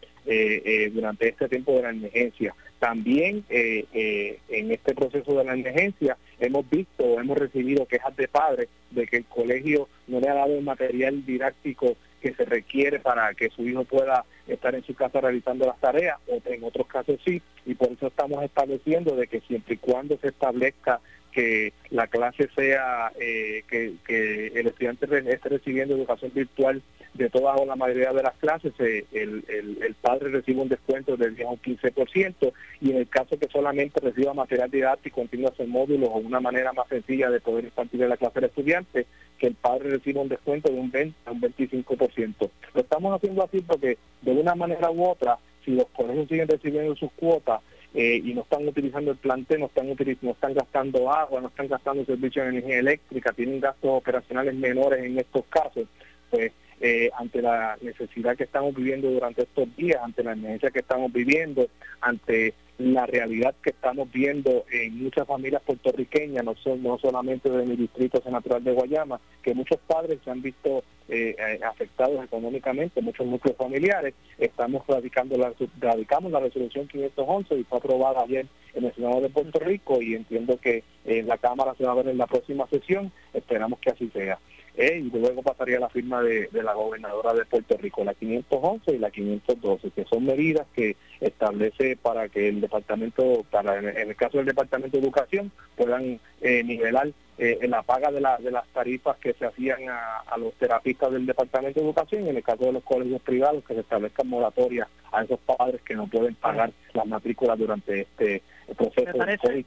durante 0.92 1.28
este 1.28 1.48
tiempo 1.48 1.72
de 1.72 1.82
la 1.82 1.90
emergencia. 1.90 2.54
También 2.78 3.44
en 3.50 4.70
este 4.70 4.94
proceso 4.94 5.34
de 5.34 5.44
la 5.44 5.54
emergencia 5.54 6.16
hemos 6.38 6.70
visto, 6.70 7.18
hemos 7.18 7.36
recibido 7.36 7.86
quejas 7.86 8.16
de 8.16 8.28
padres 8.28 8.68
de 8.92 9.08
que 9.08 9.16
el 9.16 9.24
colegio 9.24 9.88
no 10.06 10.20
le 10.20 10.28
ha 10.28 10.34
dado 10.34 10.56
el 10.56 10.62
material 10.62 11.26
didáctico 11.26 11.96
que 12.20 12.32
se 12.32 12.44
requiere 12.44 13.00
para 13.00 13.34
que 13.34 13.50
su 13.50 13.66
hijo 13.66 13.82
pueda 13.82 14.24
estar 14.46 14.74
en 14.74 14.84
su 14.84 14.94
casa 14.94 15.20
realizando 15.20 15.66
las 15.66 15.80
tareas, 15.80 16.18
o 16.28 16.40
en 16.44 16.62
otros 16.62 16.86
casos 16.86 17.18
sí, 17.24 17.42
y 17.66 17.74
por 17.74 17.90
eso 17.90 18.06
estamos 18.06 18.44
estableciendo 18.44 19.16
de 19.16 19.26
que 19.26 19.40
siempre 19.40 19.74
y 19.74 19.78
cuando 19.78 20.16
se 20.18 20.28
establezca 20.28 21.00
que 21.33 21.72
la 21.91 22.07
clase 22.07 22.49
sea, 22.55 23.11
eh, 23.18 23.64
que, 23.68 24.53
el 24.55 24.66
estudiante 24.66 25.07
esté 25.33 25.49
recibiendo 25.49 25.97
educación 25.97 26.30
virtual 26.35 26.83
de 27.14 27.28
todas 27.28 27.61
o 27.61 27.66
la 27.66 27.76
mayoría 27.76 28.12
de 28.12 28.22
las 28.22 28.35
clases, 28.37 28.72
eh, 28.78 29.05
el, 29.12 29.45
el, 29.49 29.95
padre 30.01 30.30
recibe 30.30 30.62
un 30.62 30.68
descuento 30.68 31.16
del 31.16 31.37
10 31.37 31.47
a 31.47 31.51
un 31.51 31.61
15% 31.61 32.53
y 32.80 32.91
en 32.91 32.97
el 32.97 33.09
caso 33.09 33.39
que 33.39 33.49
solamente 33.49 34.01
reciba 34.01 34.33
material 34.33 34.70
didáctico, 34.70 35.20
continúa 35.20 35.53
en 35.59 35.68
módulos 35.68 36.09
o 36.11 36.16
una 36.16 36.41
manera 36.41 36.72
más 36.72 36.89
sencilla 36.89 37.30
de 37.30 37.41
poder 37.41 37.64
impartir 37.64 38.01
la 38.01 38.16
clase 38.16 38.41
del 38.41 38.49
estudiante, 38.49 39.07
que 39.39 39.47
el 39.49 39.55
padre 39.55 39.91
reciba 39.91 40.22
un 40.22 40.28
descuento 40.28 40.70
de 40.70 40.78
un 40.78 40.91
20 40.91 41.14
a 41.26 41.33
un 41.33 41.41
25%. 41.41 42.51
Lo 42.74 42.80
estamos 42.80 43.14
haciendo 43.14 43.43
así 43.43 43.61
porque 43.61 43.99
de 44.22 44.30
una 44.30 44.55
manera 44.55 44.91
u 44.91 45.05
otra, 45.05 45.39
si 45.64 45.72
los 45.72 45.89
colegios 45.89 46.28
siguen 46.28 46.49
recibiendo 46.49 46.97
sus 46.97 47.12
cuotas, 47.12 47.61
eh, 47.95 48.20
y 48.24 48.32
no 48.32 48.43
están 48.43 48.66
utilizando 48.66 49.11
el 49.11 49.18
plantel, 49.18 49.61
no 49.61 49.66
están, 49.66 49.86
no 49.86 50.30
están 50.30 50.55
gastando 50.55 51.12
agua, 51.12 51.40
no 51.40 51.49
están 51.49 51.68
gastando 51.68 52.05
servicios 52.05 52.45
de 52.45 52.51
energía 52.51 52.78
eléctrica, 52.78 53.32
tienen 53.32 53.61
gastos 53.61 53.90
operacionales 53.90 54.55
menores 54.55 55.05
en 55.05 55.18
estos 55.18 55.45
casos, 55.47 55.86
pues 56.30 56.53
eh, 56.85 57.11
ante 57.16 57.41
la 57.41 57.78
necesidad 57.80 58.37
que 58.37 58.43
estamos 58.43 58.74
viviendo 58.74 59.09
durante 59.09 59.43
estos 59.43 59.74
días, 59.76 60.01
ante 60.03 60.24
la 60.24 60.33
emergencia 60.33 60.72
que 60.72 60.80
estamos 60.80 61.12
viviendo, 61.12 61.68
ante 62.01 62.55
la 62.78 63.07
realidad 63.07 63.55
que 63.62 63.70
estamos 63.70 64.11
viendo 64.11 64.64
en 64.72 65.01
muchas 65.05 65.24
familias 65.28 65.62
puertorriqueñas, 65.62 66.45
no, 66.45 66.57
son, 66.57 66.83
no 66.83 66.99
solamente 66.99 67.49
de 67.49 67.64
mi 67.64 67.76
distrito 67.76 68.20
natural 68.28 68.64
de 68.64 68.72
Guayama, 68.72 69.20
que 69.43 69.55
muchos 69.55 69.78
padres 69.87 70.18
se 70.24 70.30
han 70.33 70.43
visto 70.43 70.83
eh, 71.09 71.37
eh, 71.39 71.61
afectados 71.64 72.24
económicamente, 72.24 73.01
muchos 73.01 73.28
núcleos 73.28 73.57
familiares, 73.57 74.14
estamos 74.37 74.85
radicando 74.89 75.37
la, 75.37 75.53
radicamos 75.78 76.33
la 76.33 76.41
resolución 76.41 76.89
511 76.89 77.61
y 77.61 77.64
fue 77.64 77.78
aprobada 77.78 78.22
ayer 78.22 78.47
en 78.74 78.85
el 78.87 78.95
Senado 78.95 79.20
de 79.20 79.28
Puerto 79.28 79.61
Rico 79.61 80.03
y 80.03 80.16
entiendo 80.16 80.59
que 80.59 80.83
en 81.05 81.28
la 81.28 81.39
Cámara 81.39 81.74
se 81.78 81.85
va 81.85 81.93
a 81.93 81.97
ver 81.97 82.09
en 82.09 82.18
la 82.18 82.26
próxima 82.26 82.66
sesión, 82.66 83.12
esperamos 83.35 83.78
que 83.78 83.91
así 83.91 84.09
sea. 84.09 84.41
Eh, 84.74 85.02
y 85.04 85.18
luego 85.18 85.42
pasaría 85.42 85.78
la 85.78 85.90
firma 85.90 86.22
de, 86.22 86.48
la 86.52 86.72
gobernadora 86.72 87.34
de 87.34 87.44
Puerto 87.44 87.76
Rico, 87.76 88.04
la 88.04 88.14
511 88.14 88.92
y 88.92 88.98
la 88.98 89.10
512, 89.10 89.90
que 89.90 90.04
son 90.04 90.24
medidas 90.24 90.66
que 90.74 90.96
establece 91.20 91.96
para 91.96 92.28
que 92.30 92.48
el 92.48 92.62
departamento, 92.62 93.44
para 93.50 93.78
en 93.78 94.08
el 94.08 94.16
caso 94.16 94.38
del 94.38 94.46
departamento 94.46 94.96
de 94.96 95.02
educación, 95.02 95.52
puedan 95.76 96.18
eh, 96.40 96.64
nivelar 96.64 97.10
eh, 97.36 97.58
la 97.68 97.82
paga 97.82 98.10
de, 98.10 98.22
la, 98.22 98.38
de 98.38 98.50
las 98.50 98.66
tarifas 98.68 99.18
que 99.18 99.34
se 99.34 99.44
hacían 99.44 99.80
a, 99.90 100.36
los 100.38 100.54
terapistas 100.54 101.12
del 101.12 101.26
departamento 101.26 101.80
de 101.80 101.86
educación 101.86 102.24
y 102.24 102.30
en 102.30 102.36
el 102.38 102.42
caso 102.42 102.64
de 102.64 102.72
los 102.72 102.82
colegios 102.82 103.20
privados 103.20 103.62
que 103.64 103.74
se 103.74 103.80
establezcan 103.80 104.28
moratorias 104.28 104.88
a 105.12 105.22
esos 105.22 105.38
padres 105.40 105.82
que 105.82 105.94
no 105.94 106.06
pueden 106.06 106.34
pagar 106.34 106.72
las 106.94 107.06
matrículas 107.06 107.58
durante 107.58 108.00
este 108.00 108.42
proceso 108.74 109.18
de 109.18 109.38
COVID. 109.38 109.66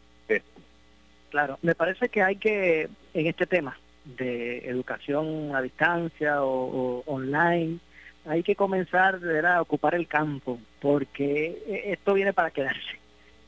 Claro, 1.30 1.60
me 1.62 1.76
parece 1.76 2.10
que 2.10 2.24
hay 2.24 2.38
que, 2.38 2.90
en 3.14 3.28
este 3.28 3.46
tema, 3.46 3.78
de 4.06 4.70
educación 4.70 5.56
a 5.56 5.62
distancia 5.62 6.44
o, 6.44 7.04
online, 7.06 7.80
hay 8.26 8.44
que 8.44 8.56
comenzar 8.56 9.20
a 9.46 9.62
ocupar 9.62 9.96
el 9.96 10.08
campo, 10.08 10.60
porque 10.80 11.62
e, 11.68 11.94
esto 11.94 12.14
viene 12.14 12.34
para 12.34 12.52
quedarse. 12.52 13.00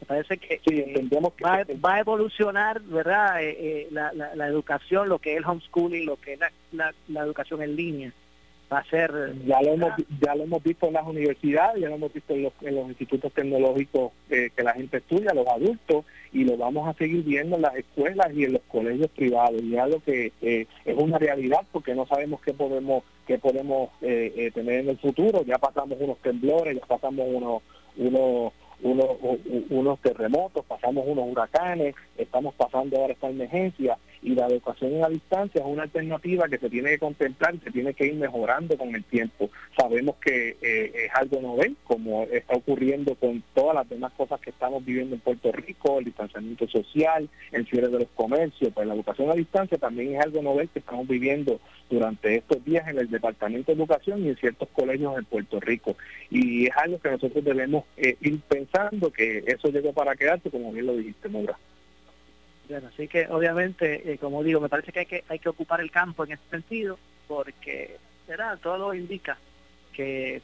Me 0.02 0.06
parece 0.06 0.38
que, 0.38 0.62
va, 1.44 1.64
va, 1.84 1.96
a 1.96 2.00
evolucionar, 2.00 2.82
¿verdad? 2.82 3.42
Eh, 3.42 3.58
eh, 3.60 3.88
la, 3.92 4.14
la, 4.14 4.48
educación, 4.48 5.10
lo 5.10 5.18
que 5.18 5.32
es 5.32 5.38
el 5.38 5.46
homeschooling, 5.46 6.06
lo 6.06 6.18
que 6.18 6.34
es 6.34 6.40
la, 6.72 6.94
la 7.08 7.22
educación 7.22 7.64
en 7.64 7.76
línea 7.76 8.12
va 8.72 8.80
a 8.80 8.84
ser 8.86 9.34
ya 9.46 9.62
lo 9.62 9.74
hemos 9.74 9.94
ya 10.22 10.36
lo 10.36 10.44
hemos 10.44 10.62
visto 10.62 10.88
en 10.88 10.94
las 10.94 11.08
universidades 11.08 11.82
ya 11.82 11.90
lo 11.90 11.96
hemos 11.96 12.14
visto 12.14 12.34
en 12.34 12.44
los, 12.44 12.88
institutos 12.88 13.32
tecnológicos 13.32 14.12
eh, 14.30 14.50
que 14.56 14.64
la 14.64 14.74
gente 14.74 14.98
estudia 14.98 15.34
los 15.34 15.48
adultos 15.48 16.06
y 16.34 16.44
lo 16.44 16.58
vamos 16.58 16.88
a 16.88 16.94
seguir 16.94 17.24
viendo 17.24 17.56
en 17.56 17.62
las 17.62 17.76
escuelas 17.76 18.28
y 18.34 18.44
en 18.44 18.54
los 18.54 18.62
colegios 18.64 19.10
privados. 19.12 19.62
Y 19.64 19.78
algo 19.78 20.02
que 20.02 20.34
eh, 20.42 20.68
es 20.84 20.98
una 20.98 21.18
realidad 21.18 21.62
porque 21.72 21.96
no 21.96 22.06
sabemos 22.06 22.42
qué 22.42 22.54
podemos 22.54 23.04
qué 23.26 23.40
podemos 23.40 23.90
eh, 24.02 24.52
tener 24.54 24.82
en 24.82 24.90
el 24.90 24.98
futuro. 24.98 25.44
Ya 25.44 25.58
pasamos 25.58 25.98
unos 26.00 26.18
temblores 26.20 26.76
ya 26.78 26.86
pasamos 26.86 27.28
unos 27.30 27.62
unos 27.96 28.54
unos, 28.82 29.18
unos 29.70 30.00
terremotos, 30.02 30.64
pasamos 30.66 31.06
unos 31.08 31.28
huracanes, 31.32 31.96
estamos 32.16 32.54
pasando 32.54 32.98
ahora 32.98 33.14
esta 33.14 33.28
emergencia 33.28 33.98
y 34.22 34.36
la 34.36 34.48
educación 34.48 35.04
a 35.04 35.10
distancia 35.10 35.62
es 35.62 35.68
una 35.68 35.84
alternativa 35.84 36.48
que 36.48 36.58
se 36.58 36.70
tiene 36.70 36.92
que 36.92 37.00
contemplar 37.00 37.56
y 37.56 37.60
se 37.60 37.72
tiene 37.72 37.94
que 37.94 38.08
ir 38.08 38.16
mejorando 38.16 38.78
con 38.78 38.94
el 38.96 39.04
tiempo. 39.04 39.50
Sabemos 39.78 40.16
que 40.18 40.58
eh, 40.62 41.06
es 41.06 41.12
algo 41.14 41.42
novel, 41.42 41.76
como 41.84 42.24
está 42.24 42.56
ocurriendo 42.56 43.16
con 43.16 43.44
todas 43.54 43.76
las 43.76 43.90
demás 43.90 44.12
cosas 44.14 44.40
que 44.40 44.50
estamos 44.50 44.84
viviendo 44.84 45.16
en 45.16 45.22
Puerto 45.22 45.52
Rico, 45.52 46.00
el 46.00 46.06
distanciamiento 46.06 46.68
social, 46.68 47.30
el 47.52 47.68
cierre 47.68 47.90
de 47.90 48.00
los 48.00 48.10
comercios, 48.16 48.72
pues 48.74 48.88
la 48.88 48.96
educación 48.96 49.30
a 49.30 49.36
distancia 49.36 49.78
también 49.78 50.16
es 50.16 50.22
algo 50.22 50.42
novel 50.42 50.70
que 50.70 50.80
estamos 50.80 51.08
viviendo 51.08 51.60
durante 51.90 52.36
estos 52.36 52.64
días 52.66 52.88
en 52.88 52.98
el 53.00 53.10
Departamento 53.10 53.72
de 53.72 53.78
Educación 53.78 54.26
y 54.26 54.30
en 54.30 54.36
ciertos 54.36 54.68
colegios 54.70 55.18
en 55.18 55.26
Puerto 55.26 55.60
Rico. 55.60 55.96
Y 56.30 56.66
es 56.66 56.76
algo 56.76 57.00
que 57.00 57.12
nosotros 57.12 57.44
debemos 57.44 57.86
eh, 57.98 58.18
ir 58.22 58.40
pensando 58.42 59.12
que 59.12 59.44
eso 59.48 59.70
llegó 59.70 59.94
para 59.94 60.16
quedarse, 60.16 60.50
como 60.50 60.72
bien 60.72 60.88
lo 60.88 60.96
dijiste, 60.96 61.30
Mora. 61.30 61.58
Bueno, 62.68 62.90
así 62.94 63.08
que 63.08 63.28
obviamente, 63.30 64.12
eh, 64.12 64.18
como 64.18 64.44
digo, 64.44 64.60
me 64.60 64.70
parece 64.70 64.92
que 64.92 65.00
hay 65.00 65.06
que 65.06 65.24
hay 65.30 65.40
que 65.40 65.50
ocupar 65.50 65.80
el 65.80 65.92
campo 65.92 66.26
en 66.26 66.34
ese 66.34 66.44
sentido, 66.50 67.00
porque 67.28 67.98
¿verdad? 68.28 68.60
todo 68.62 68.94
indica 68.94 69.38
que 69.94 70.42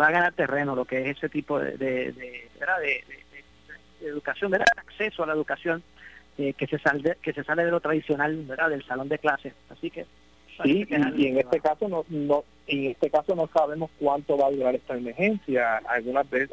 va 0.00 0.08
a 0.08 0.12
ganar 0.12 0.32
terreno 0.32 0.76
lo 0.76 0.84
que 0.84 1.10
es 1.10 1.16
ese 1.16 1.28
tipo 1.28 1.58
de, 1.58 1.76
de, 1.76 2.12
de, 2.12 3.04
educación, 4.00 4.50
¿verdad? 4.50 4.66
acceso 4.76 5.22
a 5.22 5.26
la 5.26 5.34
educación 5.34 5.82
eh, 6.38 6.54
que 6.54 6.66
se 6.66 6.78
sale 6.78 7.16
que 7.20 7.32
se 7.32 7.44
sale 7.44 7.64
de 7.64 7.70
lo 7.70 7.80
tradicional, 7.80 8.44
¿verdad? 8.46 8.70
del 8.70 8.84
salón 8.84 9.08
de 9.08 9.18
clases. 9.18 9.52
Así 9.70 9.90
que 9.90 10.06
Sí, 10.62 10.86
y, 11.16 11.26
en 11.26 11.38
este 11.38 11.60
caso 11.60 11.88
no, 11.88 12.04
no, 12.08 12.44
en 12.66 12.86
este 12.86 13.10
caso 13.10 13.34
no 13.34 13.48
sabemos 13.52 13.90
cuánto 13.98 14.36
va 14.36 14.46
a 14.46 14.50
durar 14.50 14.74
esta 14.74 14.96
emergencia. 14.96 15.78
Algunas 15.88 16.28
veces 16.28 16.50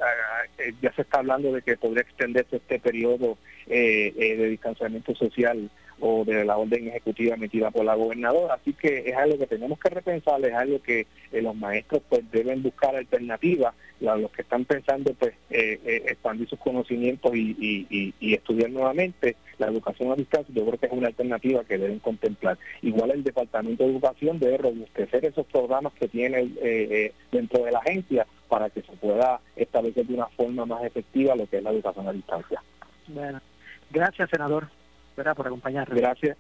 eh, 0.60 0.74
ya 0.82 0.91
se 0.93 1.01
está 1.01 1.20
hablando 1.20 1.51
de 1.51 1.62
que 1.62 1.78
podría 1.78 2.01
extenderse 2.01 2.58
este 2.58 2.80
periodo 2.80 3.38
eh, 3.68 4.14
eh, 4.18 4.36
de 4.38 4.49
distanciamiento 4.49 5.16
social 5.16 5.70
o 6.00 6.24
de 6.26 6.45
la 6.45 6.58
orden 6.58 6.88
ejecutiva 6.88 7.36
emitida 7.36 7.72
por 7.72 7.86
la 7.86 7.95
gobernadora. 7.95 8.56
Así 8.56 8.74
que 8.74 9.10
es 9.10 9.16
algo 9.16 9.38
que 9.38 9.48
tenemos 9.48 9.80
que 9.80 9.89
repensar, 9.89 10.43
es 10.45 10.54
algo 10.54 10.82
que 10.82 11.08
eh, 11.32 11.41
los 11.41 11.56
maestros 11.56 12.02
pues 12.08 12.30
deben 12.32 12.64
buscar 12.64 12.95
alternativas, 12.95 13.74
los 14.00 14.32
que 14.32 14.43
están 14.43 14.64
pensando 14.66 15.12
pues 15.16 15.34
eh, 15.50 15.80
eh, 15.84 16.04
expandir 16.08 16.48
sus 16.48 16.60
conocimientos 16.60 17.36
y, 17.36 18.14
estudiar 18.22 18.70
nuevamente 18.70 19.36
la 19.58 19.68
educación 19.68 20.12
a 20.12 20.16
distancia, 20.16 20.54
yo 20.54 20.66
creo 20.66 20.80
que 20.80 20.86
es 20.86 20.91
una 20.91 21.08
alternativa 21.08 21.64
que 21.64 21.78
deben 21.78 22.00
contemplar. 22.00 22.58
Igual 22.84 23.12
el 23.12 23.24
Departamento 23.24 23.84
de 23.84 23.89
Educación 23.89 24.38
debe 24.38 24.58
robustecer 24.58 25.26
esos 25.26 25.48
programas 25.48 25.93
que 25.93 26.08
tiene 26.08 26.48
dentro 27.32 27.64
de 27.64 27.72
la 27.72 27.80
agencia 27.80 28.28
para 28.48 28.70
que 28.70 28.82
se 28.82 28.91
pueda 28.93 29.39
establecer 29.56 30.06
de 30.06 30.14
una 30.14 30.28
forma 30.28 30.66
más 30.66 30.84
efectiva 30.84 31.36
lo 31.36 31.48
que 31.48 31.58
es 31.58 31.64
la 31.64 31.72
educación 31.72 32.08
a 32.08 32.14
distancia. 32.14 32.62
Bueno, 33.08 33.41
gracias 33.89 34.30
senador 34.30 34.68
por 35.36 35.47
acompañarnos. 35.47 35.97
Gracias. 35.97 36.38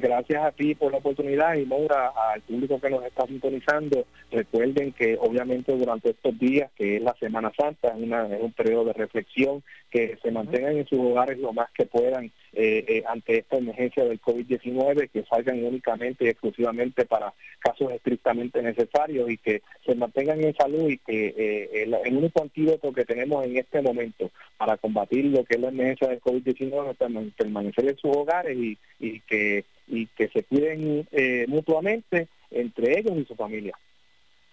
Gracias 0.00 0.44
a 0.44 0.52
ti 0.52 0.74
por 0.74 0.92
la 0.92 0.98
oportunidad 0.98 1.54
y 1.54 1.66
Maura, 1.66 2.12
al 2.32 2.40
público 2.42 2.80
que 2.80 2.90
nos 2.90 3.04
está 3.04 3.26
sintonizando, 3.26 4.04
recuerden 4.30 4.92
que 4.92 5.16
obviamente 5.20 5.76
durante 5.76 6.10
estos 6.10 6.38
días, 6.38 6.70
que 6.76 6.96
es 6.96 7.02
la 7.02 7.14
Semana 7.14 7.52
Santa, 7.56 7.88
es, 7.88 8.02
una, 8.02 8.26
es 8.26 8.42
un 8.42 8.52
periodo 8.52 8.86
de 8.86 8.92
reflexión, 8.94 9.62
que 9.90 10.16
se 10.22 10.30
mantengan 10.30 10.76
en 10.76 10.86
sus 10.86 11.00
hogares 11.00 11.38
lo 11.38 11.52
más 11.52 11.68
que 11.72 11.84
puedan 11.84 12.26
eh, 12.52 12.84
eh, 12.88 13.02
ante 13.06 13.38
esta 13.38 13.56
emergencia 13.56 14.04
del 14.04 14.20
COVID-19, 14.20 15.10
que 15.10 15.24
salgan 15.24 15.64
únicamente 15.64 16.24
y 16.24 16.28
exclusivamente 16.28 17.04
para 17.04 17.32
casos 17.58 17.92
estrictamente 17.92 18.62
necesarios 18.62 19.30
y 19.30 19.36
que 19.36 19.62
se 19.84 19.94
mantengan 19.94 20.42
en 20.42 20.54
salud 20.54 20.88
y 20.88 20.98
que 20.98 21.34
eh, 21.36 21.82
el, 21.82 21.94
el, 22.04 22.16
único 22.16 22.42
antídoto 22.42 22.92
que 22.92 23.04
tenemos 23.04 23.44
en 23.44 23.56
este 23.56 23.82
momento 23.82 24.30
para 24.56 24.76
combatir 24.76 25.26
lo 25.26 25.44
que 25.44 25.54
es 25.54 25.60
la 25.60 25.68
emergencia 25.68 26.08
del 26.08 26.20
COVID-19 26.20 26.90
es 26.90 27.34
permanecer 27.34 27.88
en 27.88 27.96
sus 27.96 28.16
hogares 28.16 28.56
y, 28.56 28.78
y 28.98 29.20
que 29.20 29.64
y 29.90 30.06
que 30.06 30.28
se 30.28 30.44
cuiden 30.44 31.06
eh, 31.12 31.44
mutuamente 31.48 32.28
entre 32.50 32.98
ellos 32.98 33.16
y 33.18 33.24
su 33.24 33.34
familia. 33.34 33.76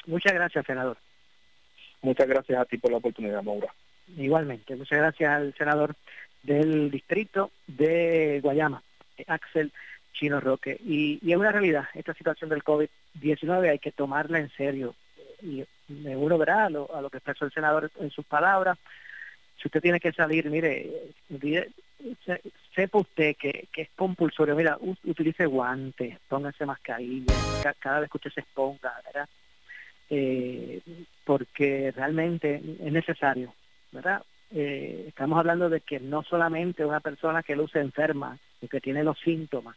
Muchas 0.08 0.34
gracias, 0.34 0.66
senador. 0.66 0.98
Muchas 2.02 2.28
gracias 2.28 2.60
a 2.60 2.66
ti 2.66 2.78
por 2.78 2.92
la 2.92 2.98
oportunidad, 2.98 3.44
Maura. 3.44 3.74
Igualmente, 4.18 4.76
muchas 4.76 5.00
gracias 5.00 5.30
al 5.30 5.54
senador 5.56 5.96
del 6.44 6.90
distrito 6.90 7.52
de 7.68 8.40
Guayama, 8.42 8.82
Axel 9.28 9.72
Chino 10.14 10.40
Roque. 10.40 10.78
Y, 10.84 11.20
y 11.22 11.32
es 11.32 11.38
una 11.38 11.52
realidad, 11.52 11.86
esta 11.94 12.14
situación 12.14 12.50
del 12.50 12.64
COVID-19 12.64 13.70
hay 13.70 13.80
que 13.80 13.92
tomarla 13.92 14.40
en 14.40 14.50
serio. 14.50 14.96
Y 15.42 15.64
me 15.88 16.16
uno 16.16 16.38
verá 16.38 16.66
a 16.66 16.70
lo, 16.70 16.94
a 16.96 17.02
lo 17.02 17.10
que 17.10 17.18
expresó 17.18 17.46
el 17.46 17.52
senador 17.52 17.92
en 18.00 18.10
sus 18.10 18.26
palabras. 18.26 18.78
Si 19.62 19.68
usted 19.68 19.82
tiene 19.82 20.00
que 20.00 20.14
salir, 20.14 20.50
mire, 20.50 20.90
sepa 22.76 23.00
usted 23.00 23.36
que, 23.36 23.68
que 23.72 23.84
es 23.84 23.90
compulsorio, 23.96 24.56
mira, 24.56 24.78
utilice 25.04 25.46
guantes, 25.46 26.18
póngase 26.28 26.66
mascarilla, 26.66 27.34
cada 27.80 28.02
vez 28.02 28.10
que 28.10 28.18
usted 28.18 28.32
se 28.32 28.42
exponga, 28.42 28.94
¿verdad? 29.06 29.28
Eh, 30.10 30.82
porque 31.26 31.92
realmente 31.96 32.56
es 32.56 32.92
necesario, 32.94 33.54
¿verdad? 33.92 34.24
Eh, 34.52 35.06
estamos 35.08 35.38
hablando 35.38 35.70
de 35.70 35.82
que 35.82 36.00
no 36.00 36.24
solamente 36.24 36.86
una 36.86 37.02
persona 37.02 37.44
que 37.44 37.56
luce 37.56 37.80
enferma 37.80 38.38
o 38.62 38.68
que 38.68 38.80
tiene 38.80 39.04
los 39.04 39.20
síntomas 39.20 39.76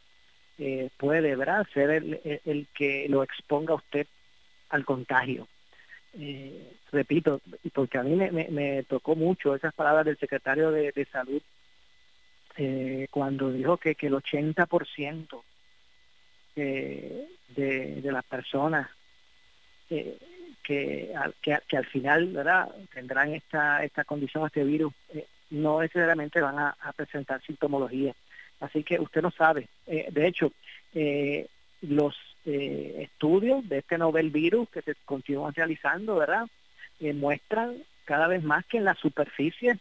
eh, 0.57 0.89
puede, 0.97 1.35
¿verdad?, 1.35 1.67
ser 1.73 1.89
el, 1.89 2.39
el, 2.45 2.67
que 2.73 3.07
lo 3.09 3.23
exponga 3.23 3.73
a 3.73 3.77
usted 3.77 4.07
al 4.69 4.85
contagio. 4.85 5.47
Repito, 6.91 7.41
porque 7.73 7.97
a 7.97 8.03
mí 8.03 8.15
me, 8.15 8.31
me, 8.31 8.47
me, 8.49 8.83
tocó 8.83 9.15
mucho 9.15 9.55
esas 9.55 9.73
palabras 9.73 10.05
del 10.05 10.17
secretario 10.17 10.69
de, 10.69 10.91
de 10.91 11.05
Salud 11.05 11.41
eh, 12.57 13.07
cuando 13.09 13.51
dijo 13.51 13.77
que, 13.77 13.95
que 13.95 14.07
el 14.07 14.13
80% 14.13 15.41
de, 16.55 17.27
de, 17.49 18.01
de 18.01 18.11
las 18.11 18.25
personas 18.25 18.89
eh, 19.89 20.17
que, 20.63 21.13
que, 21.41 21.57
que, 21.67 21.77
al 21.77 21.85
final 21.85 22.27
¿verdad? 22.27 22.69
tendrán 22.93 23.33
esta, 23.33 23.83
esta 23.83 24.03
condición, 24.03 24.45
este 24.45 24.63
virus, 24.63 24.93
eh, 25.13 25.25
no 25.51 25.81
necesariamente 25.81 26.41
van 26.41 26.57
a, 26.57 26.75
presentar 26.95 27.41
sintomología. 27.41 28.13
Así 28.59 28.83
que 28.83 28.99
usted 28.99 29.21
no 29.21 29.31
sabe. 29.31 29.67
Eh, 29.85 30.07
de 30.11 30.27
hecho, 30.27 30.51
eh, 30.93 31.47
los 31.81 32.15
eh, 32.45 32.95
estudios 32.99 33.67
de 33.67 33.79
este 33.79 33.97
novel 33.97 34.29
virus 34.29 34.69
que 34.69 34.81
se 34.81 34.95
continúan 35.05 35.53
realizando, 35.53 36.15
¿verdad? 36.15 36.47
muestran 37.15 37.77
cada 38.05 38.27
vez 38.27 38.43
más 38.43 38.63
que 38.67 38.77
en 38.77 38.85
la 38.85 38.93
superficie 38.93 39.79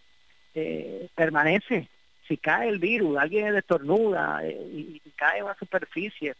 permanece 1.14 1.86
si 2.30 2.36
cae 2.36 2.68
el 2.68 2.78
virus, 2.78 3.18
alguien 3.18 3.56
estornuda 3.56 4.46
eh, 4.46 4.56
y, 4.72 5.02
y, 5.04 5.10
cae 5.16 5.42
una 5.42 5.56
superficie, 5.56 6.36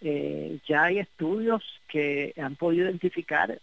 eh, 0.00 0.58
ya 0.68 0.84
hay 0.84 1.00
estudios 1.00 1.64
que 1.88 2.32
han 2.40 2.54
podido 2.54 2.84
identificar 2.84 3.58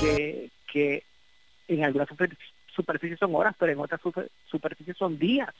que, 0.00 0.50
que 0.66 1.04
en 1.68 1.84
algunas 1.84 2.08
super, 2.08 2.36
superficies 2.74 3.20
son 3.20 3.32
horas, 3.32 3.54
pero 3.56 3.70
en 3.70 3.78
otras 3.78 4.00
super, 4.00 4.28
superficies 4.50 4.96
son 4.96 5.16
días, 5.16 5.54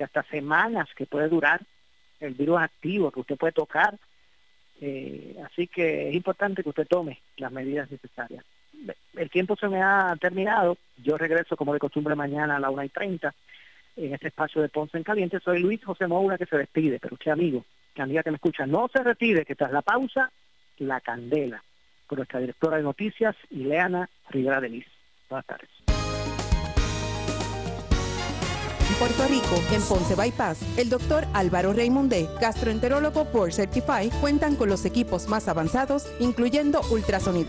y 0.00 0.02
hasta 0.02 0.24
semanas 0.24 0.88
que 0.96 1.06
puede 1.06 1.28
durar 1.28 1.60
el 2.18 2.34
virus 2.34 2.58
activo, 2.58 3.12
que 3.12 3.20
usted 3.20 3.36
puede 3.36 3.52
tocar. 3.52 3.96
Eh, 4.80 5.36
así 5.44 5.68
que 5.68 6.08
es 6.08 6.14
importante 6.14 6.64
que 6.64 6.70
usted 6.70 6.88
tome 6.88 7.20
las 7.36 7.52
medidas 7.52 7.88
necesarias. 7.88 8.44
El 9.14 9.30
tiempo 9.30 9.54
se 9.54 9.68
me 9.68 9.80
ha 9.80 10.16
terminado. 10.20 10.76
Yo 10.96 11.16
regreso 11.16 11.56
como 11.56 11.72
de 11.72 11.78
costumbre 11.78 12.16
mañana 12.16 12.56
a 12.56 12.60
la 12.60 12.70
una 12.70 12.84
y 12.84 12.88
treinta 12.88 13.32
en 13.98 14.14
este 14.14 14.28
espacio 14.28 14.62
de 14.62 14.68
Ponce 14.68 14.96
en 14.96 15.04
Caliente. 15.04 15.40
Soy 15.40 15.60
Luis 15.60 15.84
José 15.84 16.06
Moura 16.06 16.38
que 16.38 16.46
se 16.46 16.56
despide, 16.56 16.98
pero 17.00 17.14
usted 17.14 17.32
amigo, 17.32 17.64
que 17.94 18.02
amiga 18.02 18.22
que 18.22 18.30
me 18.30 18.36
escucha, 18.36 18.66
no 18.66 18.88
se 18.88 19.02
retire, 19.02 19.44
que 19.44 19.54
tras 19.54 19.72
la 19.72 19.82
pausa, 19.82 20.30
la 20.78 21.00
candela, 21.00 21.62
con 22.06 22.18
nuestra 22.18 22.40
directora 22.40 22.76
de 22.76 22.84
noticias, 22.84 23.36
Ileana 23.50 24.08
Rivera 24.30 24.60
de 24.60 24.68
Liz. 24.68 24.86
Buenas 25.28 25.46
tardes. 25.46 25.68
Puerto 28.98 29.28
Rico, 29.28 29.62
en 29.72 29.80
Ponce 29.82 30.16
Bypass, 30.16 30.76
el 30.76 30.88
doctor 30.88 31.24
Álvaro 31.32 31.72
Raymondé, 31.72 32.28
gastroenterólogo 32.40 33.26
por 33.26 33.52
Certify, 33.52 34.10
cuentan 34.20 34.56
con 34.56 34.68
los 34.68 34.84
equipos 34.84 35.28
más 35.28 35.46
avanzados, 35.46 36.12
incluyendo 36.18 36.80
ultrasonido 36.90 37.46